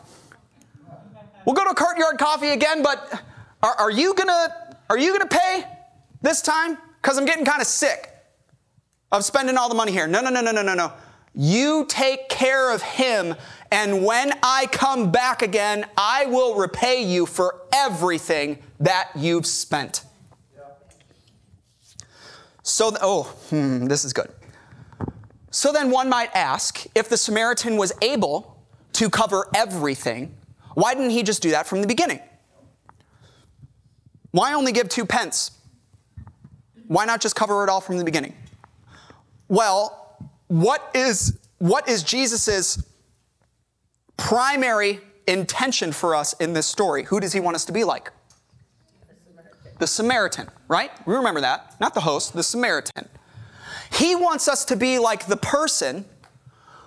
We'll 1.46 1.54
go 1.54 1.64
to 1.68 1.76
Courtyard 1.76 2.18
Coffee 2.18 2.50
again, 2.50 2.82
but 2.82 3.22
are, 3.62 3.76
are 3.76 3.92
you 3.92 4.16
gonna 4.16 4.76
are 4.90 4.98
you 4.98 5.12
gonna 5.12 5.30
pay 5.30 5.64
this 6.24 6.42
time? 6.42 6.80
Because 7.02 7.20
I'm 7.20 7.26
getting 7.26 7.46
kind 7.46 7.62
of 7.62 7.68
sick 7.68 8.10
of 9.12 9.24
spending 9.24 9.56
all 9.56 9.70
the 9.70 9.76
money 9.76 9.92
here. 9.92 10.08
No, 10.08 10.22
no, 10.22 10.32
no, 10.32 10.42
no, 10.42 10.52
no, 10.52 10.64
no, 10.64 10.74
no. 10.74 10.94
You 11.34 11.86
take 11.88 12.30
care 12.30 12.74
of 12.74 12.82
him 12.82 13.36
and 13.72 14.04
when 14.04 14.34
I 14.42 14.66
come 14.72 15.12
back 15.12 15.42
again, 15.42 15.86
I 15.96 16.26
will 16.26 16.56
repay 16.56 17.04
you 17.04 17.26
for 17.26 17.62
everything 17.72 18.60
that 18.80 19.10
you've 19.16 19.46
spent. 19.46 20.04
So, 22.64 22.96
oh, 23.02 23.24
hmm, 23.50 23.86
this 23.86 24.06
is 24.06 24.14
good. 24.14 24.32
So 25.52 25.72
then 25.72 25.90
one 25.90 26.10
might 26.10 26.30
ask 26.36 26.86
if 26.96 27.10
the 27.10 27.18
Samaritan 27.18 27.78
was 27.78 27.92
able 28.02 28.64
to 28.94 29.10
cover 29.10 29.48
everything, 29.56 30.36
why 30.74 30.94
didn't 30.94 31.10
he 31.12 31.24
just 31.24 31.42
do 31.42 31.52
that 31.52 31.68
from 31.68 31.82
the 31.82 31.88
beginning? 31.88 32.20
Why 34.32 34.54
only 34.54 34.72
give 34.72 34.90
two 34.90 35.06
pence? 35.06 35.52
Why 36.88 37.06
not 37.06 37.22
just 37.22 37.36
cover 37.36 37.64
it 37.64 37.70
all 37.70 37.82
from 37.82 37.98
the 37.98 38.04
beginning? 38.04 38.36
Well, 39.48 39.99
what 40.50 40.92
is, 40.94 41.40
what 41.60 41.88
is 41.88 42.04
Jesus's 42.04 42.86
primary 44.18 45.00
intention 45.28 45.92
for 45.92 46.16
us 46.16 46.34
in 46.34 46.54
this 46.54 46.68
story. 46.68 47.04
Who 47.04 47.20
does 47.20 47.32
he 47.32 47.40
want 47.40 47.56
us 47.56 47.66
to 47.66 47.72
be 47.72 47.84
like? 47.84 48.12
The 49.78 49.88
Samaritan, 49.88 50.50
right? 50.68 50.92
We 51.08 51.16
remember 51.16 51.42
that. 51.42 51.80
Not 51.80 51.94
the 51.94 52.02
host, 52.02 52.34
the 52.34 52.44
Samaritan. 52.44 53.08
He 53.94 54.16
wants 54.16 54.48
us 54.48 54.66
to 54.66 54.76
be 54.76 55.00
like 55.00 55.28
the 55.28 55.38
person 55.38 56.04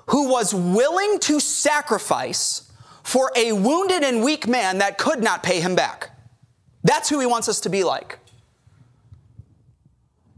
who 0.06 0.28
was 0.28 0.52
willing 0.52 1.18
to 1.20 1.40
sacrifice 1.40 2.70
for 3.02 3.32
a 3.34 3.52
wounded 3.52 4.02
and 4.02 4.22
weak 4.22 4.46
man 4.46 4.78
that 4.78 4.98
could 4.98 5.22
not 5.22 5.42
pay 5.42 5.60
him 5.60 5.74
back. 5.74 6.10
That's 6.84 7.08
who 7.08 7.20
he 7.20 7.26
wants 7.26 7.48
us 7.48 7.60
to 7.60 7.68
be 7.68 7.82
like. 7.82 8.18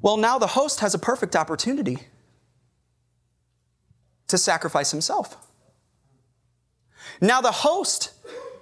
Well, 0.00 0.18
now 0.18 0.38
the 0.38 0.46
host 0.46 0.80
has 0.80 0.94
a 0.94 0.98
perfect 0.98 1.34
opportunity 1.34 1.98
to 4.34 4.38
sacrifice 4.38 4.90
himself. 4.90 5.36
Now 7.20 7.40
the 7.40 7.52
host 7.52 8.12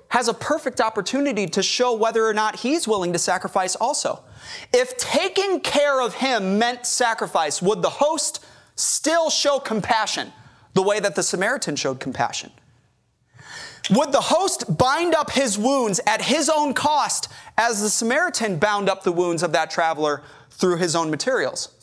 has 0.08 0.28
a 0.28 0.34
perfect 0.34 0.82
opportunity 0.82 1.46
to 1.46 1.62
show 1.62 1.96
whether 1.96 2.26
or 2.26 2.34
not 2.34 2.56
he's 2.56 2.86
willing 2.86 3.14
to 3.14 3.18
sacrifice 3.18 3.74
also. 3.74 4.22
If 4.74 4.98
taking 4.98 5.60
care 5.60 6.02
of 6.02 6.12
him 6.12 6.58
meant 6.58 6.84
sacrifice, 6.84 7.62
would 7.62 7.80
the 7.80 7.88
host 7.88 8.44
still 8.76 9.30
show 9.30 9.58
compassion 9.58 10.30
the 10.74 10.82
way 10.82 11.00
that 11.00 11.14
the 11.14 11.22
Samaritan 11.22 11.76
showed 11.76 11.98
compassion? 11.98 12.50
Would 13.90 14.12
the 14.12 14.20
host 14.20 14.76
bind 14.76 15.14
up 15.14 15.30
his 15.30 15.58
wounds 15.58 15.98
at 16.06 16.20
his 16.20 16.50
own 16.50 16.74
cost 16.74 17.32
as 17.56 17.80
the 17.80 17.88
Samaritan 17.88 18.58
bound 18.58 18.90
up 18.90 19.02
the 19.02 19.12
wounds 19.12 19.42
of 19.42 19.52
that 19.52 19.70
traveler 19.70 20.22
through 20.50 20.76
his 20.76 20.94
own 20.94 21.10
materials? 21.10 21.81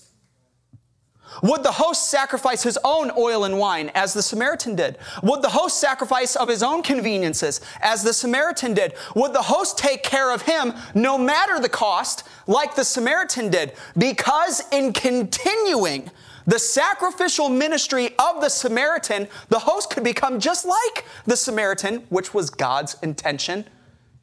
Would 1.43 1.63
the 1.63 1.71
host 1.71 2.09
sacrifice 2.09 2.63
his 2.63 2.77
own 2.84 3.11
oil 3.17 3.43
and 3.43 3.57
wine 3.57 3.91
as 3.95 4.13
the 4.13 4.21
Samaritan 4.21 4.75
did? 4.75 4.97
Would 5.23 5.41
the 5.41 5.49
host 5.49 5.80
sacrifice 5.80 6.36
of 6.36 6.47
his 6.47 6.63
own 6.63 6.84
conveniences 6.84 7.61
as 7.82 8.03
the 8.03 8.13
Samaritan 8.13 8.73
did? 8.73 8.93
Would 9.15 9.34
the 9.34 9.41
host 9.41 9.77
take 9.77 10.03
care 10.03 10.34
of 10.34 10.43
him 10.43 10.73
no 10.93 11.17
matter 11.17 11.59
the 11.59 11.69
cost 11.69 12.27
like 12.47 12.75
the 12.75 12.84
Samaritan 12.84 13.49
did? 13.49 13.73
Because 13.97 14.63
in 14.71 14.93
continuing 14.93 16.09
the 16.47 16.59
sacrificial 16.59 17.47
ministry 17.47 18.15
of 18.17 18.41
the 18.41 18.49
Samaritan, 18.49 19.27
the 19.49 19.59
host 19.59 19.91
could 19.91 20.03
become 20.03 20.39
just 20.39 20.65
like 20.65 21.05
the 21.25 21.38
Samaritan, 21.38 22.05
which 22.09 22.34
was 22.34 22.49
God's 22.49 22.97
intention 23.03 23.65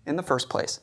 in 0.07 0.17
the 0.17 0.23
first 0.23 0.49
place. 0.49 0.81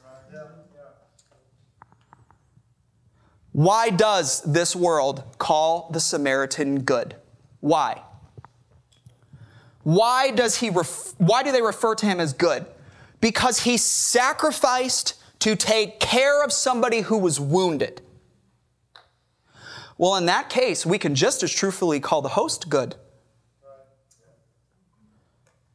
Why 3.54 3.92
does 3.92 4.42
this 4.42 4.76
world 4.76 5.24
call 5.38 5.90
the 5.92 6.00
Samaritan 6.00 6.82
good? 6.82 7.16
Why? 7.60 8.02
Why 9.84 10.32
does 10.32 10.58
he 10.58 10.72
ref- 10.72 11.14
why 11.20 11.44
do 11.44 11.52
they 11.52 11.62
refer 11.62 11.94
to 11.96 12.06
him 12.06 12.20
as 12.20 12.34
good? 12.34 12.66
Because 13.22 13.62
he 13.62 13.78
sacrificed 13.78 15.22
to 15.40 15.56
take 15.56 16.00
care 16.00 16.44
of 16.44 16.52
somebody 16.52 17.02
who 17.02 17.18
was 17.18 17.40
wounded. 17.40 18.02
Well, 20.00 20.16
in 20.16 20.26
that 20.26 20.50
case, 20.50 20.86
we 20.86 20.98
can 20.98 21.14
just 21.14 21.44
as 21.44 21.54
truthfully 21.54 22.00
call 22.00 22.24
the 22.24 22.30
host 22.30 22.70
good. 22.70 22.96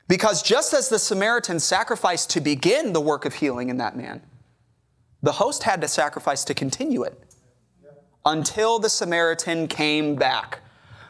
Because 0.08 0.42
just 0.42 0.74
as 0.74 0.88
the 0.88 0.98
Samaritan 0.98 1.60
sacrificed 1.60 2.30
to 2.30 2.40
begin 2.40 2.92
the 2.92 3.00
work 3.00 3.24
of 3.24 3.34
healing 3.34 3.68
in 3.68 3.76
that 3.76 3.96
man, 3.96 4.22
the 5.22 5.32
host 5.32 5.62
had 5.62 5.80
to 5.82 5.88
sacrifice 5.88 6.44
to 6.44 6.54
continue 6.54 7.02
it 7.04 7.27
until 8.28 8.78
the 8.78 8.88
Samaritan 8.88 9.66
came 9.66 10.14
back. 10.14 10.60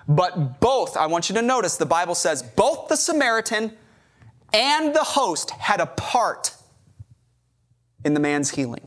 But 0.06 0.60
both, 0.60 0.96
I 0.96 1.06
want 1.06 1.28
you 1.28 1.34
to 1.34 1.42
notice, 1.42 1.76
the 1.76 1.84
Bible 1.84 2.14
says 2.14 2.42
both 2.42 2.88
the 2.88 2.96
Samaritan 2.96 3.72
and 4.52 4.94
the 4.94 5.02
host 5.02 5.50
had 5.50 5.80
a 5.80 5.86
part 5.86 6.54
in 8.04 8.14
the 8.14 8.20
man's 8.20 8.50
healing. 8.50 8.86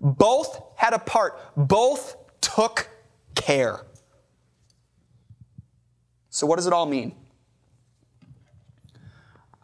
Both 0.00 0.60
had 0.76 0.94
a 0.94 0.98
part, 0.98 1.38
both 1.56 2.16
took 2.40 2.88
care. 3.34 3.84
So, 6.30 6.46
what 6.46 6.56
does 6.56 6.66
it 6.66 6.72
all 6.72 6.86
mean? 6.86 7.14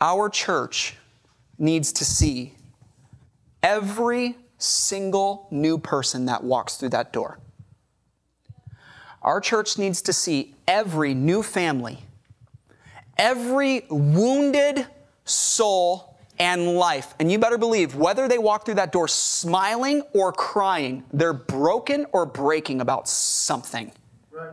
Our 0.00 0.28
church 0.28 0.96
needs 1.58 1.92
to 1.94 2.04
see 2.04 2.54
every 3.62 4.36
single 4.58 5.48
new 5.50 5.78
person 5.78 6.26
that 6.26 6.44
walks 6.44 6.76
through 6.76 6.90
that 6.90 7.12
door. 7.12 7.40
Our 9.26 9.40
church 9.40 9.76
needs 9.76 10.00
to 10.02 10.12
see 10.12 10.54
every 10.68 11.12
new 11.12 11.42
family, 11.42 12.04
every 13.18 13.84
wounded 13.90 14.86
soul 15.24 16.16
and 16.38 16.76
life. 16.76 17.14
And 17.18 17.30
you 17.30 17.40
better 17.40 17.58
believe, 17.58 17.96
whether 17.96 18.28
they 18.28 18.38
walk 18.38 18.64
through 18.64 18.74
that 18.74 18.92
door 18.92 19.08
smiling 19.08 20.02
or 20.14 20.32
crying, 20.32 21.02
they're 21.12 21.32
broken 21.32 22.06
or 22.12 22.24
breaking 22.24 22.80
about 22.80 23.08
something. 23.08 23.90
Right. 24.30 24.52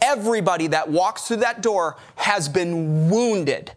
Everybody 0.00 0.68
that 0.68 0.88
walks 0.88 1.26
through 1.26 1.38
that 1.38 1.62
door 1.62 1.96
has 2.14 2.48
been 2.48 3.10
wounded 3.10 3.72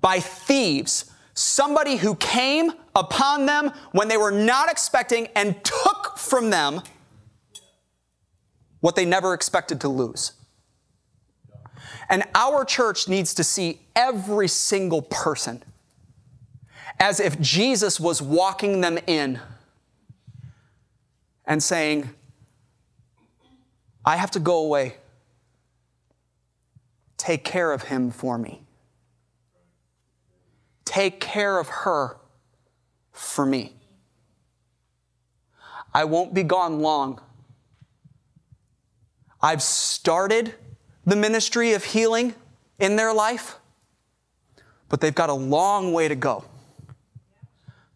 by 0.00 0.18
thieves, 0.18 1.12
somebody 1.34 1.94
who 1.94 2.16
came 2.16 2.72
upon 2.96 3.46
them 3.46 3.72
when 3.92 4.08
they 4.08 4.16
were 4.16 4.32
not 4.32 4.68
expecting 4.68 5.28
and 5.36 5.62
took 5.62 6.18
from 6.18 6.50
them 6.50 6.82
what 8.82 8.96
they 8.96 9.04
never 9.06 9.32
expected 9.32 9.80
to 9.80 9.88
lose. 9.88 10.32
And 12.10 12.24
our 12.34 12.64
church 12.64 13.08
needs 13.08 13.32
to 13.34 13.44
see 13.44 13.80
every 13.94 14.48
single 14.48 15.02
person 15.02 15.62
as 16.98 17.20
if 17.20 17.40
Jesus 17.40 18.00
was 18.00 18.20
walking 18.20 18.80
them 18.80 18.98
in 19.06 19.40
and 21.46 21.62
saying, 21.62 22.10
I 24.04 24.16
have 24.16 24.32
to 24.32 24.40
go 24.40 24.64
away. 24.64 24.96
Take 27.16 27.44
care 27.44 27.70
of 27.70 27.84
him 27.84 28.10
for 28.10 28.36
me. 28.36 28.62
Take 30.84 31.20
care 31.20 31.60
of 31.60 31.68
her 31.68 32.16
for 33.12 33.46
me. 33.46 33.74
I 35.94 36.02
won't 36.04 36.34
be 36.34 36.42
gone 36.42 36.80
long 36.80 37.20
I've 39.42 39.62
started 39.62 40.54
the 41.04 41.16
ministry 41.16 41.72
of 41.72 41.84
healing 41.84 42.34
in 42.78 42.96
their 42.96 43.12
life, 43.12 43.56
but 44.88 45.00
they've 45.00 45.14
got 45.14 45.30
a 45.30 45.34
long 45.34 45.92
way 45.92 46.06
to 46.06 46.14
go. 46.14 46.44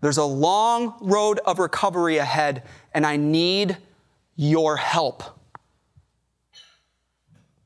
There's 0.00 0.18
a 0.18 0.24
long 0.24 0.94
road 1.00 1.38
of 1.46 1.58
recovery 1.58 2.18
ahead, 2.18 2.64
and 2.92 3.06
I 3.06 3.16
need 3.16 3.76
your 4.34 4.76
help. 4.76 5.22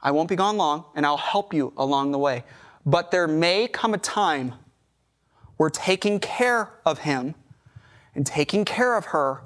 I 0.03 0.11
won't 0.11 0.28
be 0.28 0.37
gone 0.37 0.57
long, 0.57 0.85
and 0.95 1.05
I'll 1.05 1.16
help 1.16 1.53
you 1.53 1.72
along 1.76 2.12
the 2.12 2.18
way. 2.18 2.45
But 2.87 3.11
there 3.11 3.28
may 3.28 3.66
come 3.66 3.95
a 3.95 3.99
time 3.99 4.55
where 5.57 5.70
taking 5.70 6.20
care 6.20 6.70
of 6.87 7.01
him 7.01 7.35
and 8.14 8.26
taking 8.26 8.64
care 8.64 8.97
of 8.97 9.07
her 9.07 9.43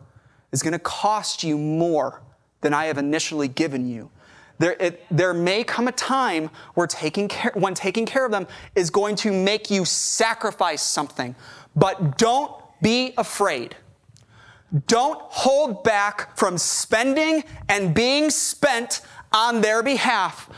is 0.52 0.62
going 0.62 0.72
to 0.72 0.78
cost 0.78 1.42
you 1.42 1.58
more 1.58 2.22
than 2.60 2.72
I 2.72 2.86
have 2.86 2.98
initially 2.98 3.48
given 3.48 3.88
you. 3.88 4.10
There, 4.58 4.76
it, 4.78 5.04
there 5.10 5.34
may 5.34 5.64
come 5.64 5.88
a 5.88 5.92
time 5.92 6.50
where 6.74 6.86
taking 6.86 7.28
care, 7.28 7.52
when 7.54 7.74
taking 7.74 8.06
care 8.06 8.24
of 8.24 8.30
them 8.30 8.46
is 8.74 8.90
going 8.90 9.16
to 9.16 9.32
make 9.32 9.70
you 9.70 9.84
sacrifice 9.84 10.82
something. 10.82 11.34
But 11.74 12.18
don't 12.18 12.52
be 12.80 13.14
afraid. 13.18 13.76
Don't 14.86 15.20
hold 15.22 15.84
back 15.84 16.36
from 16.36 16.58
spending 16.58 17.44
and 17.68 17.94
being 17.94 18.30
spent 18.30 19.00
on 19.32 19.60
their 19.60 19.82
behalf 19.82 20.48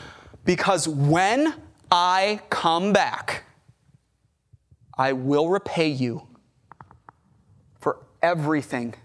because 0.45 0.87
when 0.87 1.53
I 1.91 2.41
come 2.49 2.93
back, 2.93 3.43
I 4.97 5.13
will 5.13 5.49
repay 5.49 5.89
you 5.89 6.27
for 7.79 8.05
everything 8.21 8.95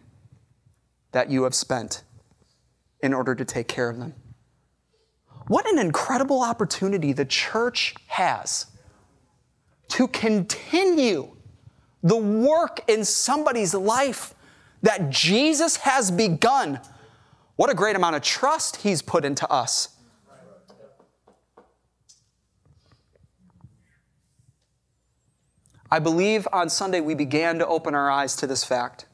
that 1.12 1.30
you 1.30 1.42
have 1.42 1.54
spent 1.54 2.02
in 3.00 3.12
order 3.12 3.34
to 3.34 3.44
take 3.44 3.68
care 3.68 3.90
of 3.90 3.98
them. 3.98 4.14
What 5.52 5.70
an 5.70 5.78
incredible 5.78 6.40
opportunity 6.40 7.12
the 7.12 7.26
church 7.26 7.94
has 8.06 8.68
to 9.88 10.08
continue 10.08 11.36
the 12.02 12.16
work 12.16 12.80
in 12.88 13.04
somebody's 13.04 13.74
life 13.74 14.32
that 14.80 15.10
Jesus 15.10 15.76
has 15.76 16.10
begun. 16.10 16.80
What 17.56 17.68
a 17.68 17.74
great 17.74 17.96
amount 17.96 18.16
of 18.16 18.22
trust 18.22 18.76
he's 18.76 19.02
put 19.02 19.26
into 19.26 19.46
us. 19.52 19.90
I 25.90 25.98
believe 25.98 26.48
on 26.50 26.70
Sunday 26.70 27.02
we 27.02 27.14
began 27.14 27.58
to 27.58 27.66
open 27.66 27.94
our 27.94 28.10
eyes 28.10 28.36
to 28.36 28.46
this 28.46 28.64
fact. 28.64 29.04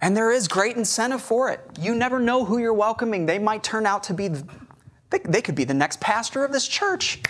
And 0.00 0.16
there 0.16 0.30
is 0.30 0.46
great 0.46 0.76
incentive 0.76 1.20
for 1.20 1.50
it. 1.50 1.60
You 1.80 1.96
never 1.96 2.20
know 2.20 2.44
who 2.44 2.58
you're 2.58 2.72
welcoming. 2.72 3.26
They 3.26 3.40
might 3.40 3.64
turn 3.64 3.84
out 3.84 4.04
to 4.04 4.14
be, 4.14 4.30
they, 5.10 5.18
they 5.20 5.42
could 5.42 5.54
be 5.54 5.64
the 5.64 5.74
next 5.74 6.00
pastor 6.00 6.44
of 6.44 6.52
this 6.52 6.66
church. 6.66 7.20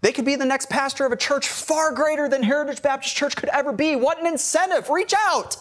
They 0.00 0.12
could 0.12 0.24
be 0.24 0.36
the 0.36 0.46
next 0.46 0.70
pastor 0.70 1.04
of 1.04 1.12
a 1.12 1.16
church 1.16 1.48
far 1.48 1.92
greater 1.92 2.28
than 2.28 2.42
Heritage 2.42 2.80
Baptist 2.80 3.14
Church 3.14 3.36
could 3.36 3.50
ever 3.50 3.72
be. 3.72 3.96
What 3.96 4.18
an 4.18 4.26
incentive! 4.26 4.88
Reach 4.88 5.12
out. 5.26 5.56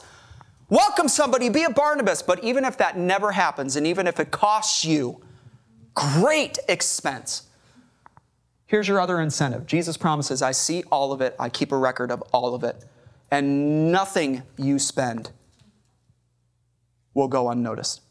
Welcome 0.69 1.09
somebody, 1.09 1.49
be 1.49 1.63
a 1.63 1.69
Barnabas. 1.69 2.21
But 2.21 2.43
even 2.43 2.63
if 2.63 2.77
that 2.77 2.97
never 2.97 3.33
happens, 3.33 3.75
and 3.75 3.85
even 3.85 4.07
if 4.07 4.19
it 4.19 4.31
costs 4.31 4.85
you 4.85 5.21
great 5.93 6.57
expense, 6.69 7.47
here's 8.65 8.87
your 8.87 9.01
other 9.01 9.19
incentive. 9.19 9.65
Jesus 9.65 9.97
promises, 9.97 10.41
I 10.41 10.51
see 10.51 10.83
all 10.91 11.11
of 11.11 11.19
it, 11.19 11.35
I 11.39 11.49
keep 11.49 11.73
a 11.73 11.77
record 11.77 12.11
of 12.11 12.21
all 12.31 12.55
of 12.55 12.63
it, 12.63 12.85
and 13.31 13.91
nothing 13.91 14.43
you 14.57 14.79
spend 14.79 15.31
will 17.13 17.27
go 17.27 17.49
unnoticed. 17.49 18.01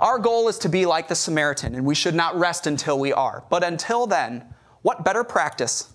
Our 0.00 0.18
goal 0.18 0.48
is 0.48 0.58
to 0.58 0.68
be 0.68 0.86
like 0.86 1.08
the 1.08 1.14
Samaritan, 1.14 1.74
and 1.74 1.84
we 1.84 1.94
should 1.94 2.14
not 2.14 2.38
rest 2.38 2.66
until 2.66 2.98
we 2.98 3.12
are. 3.12 3.44
But 3.50 3.64
until 3.64 4.06
then, 4.06 4.44
what 4.82 5.04
better 5.04 5.24
practice? 5.24 5.92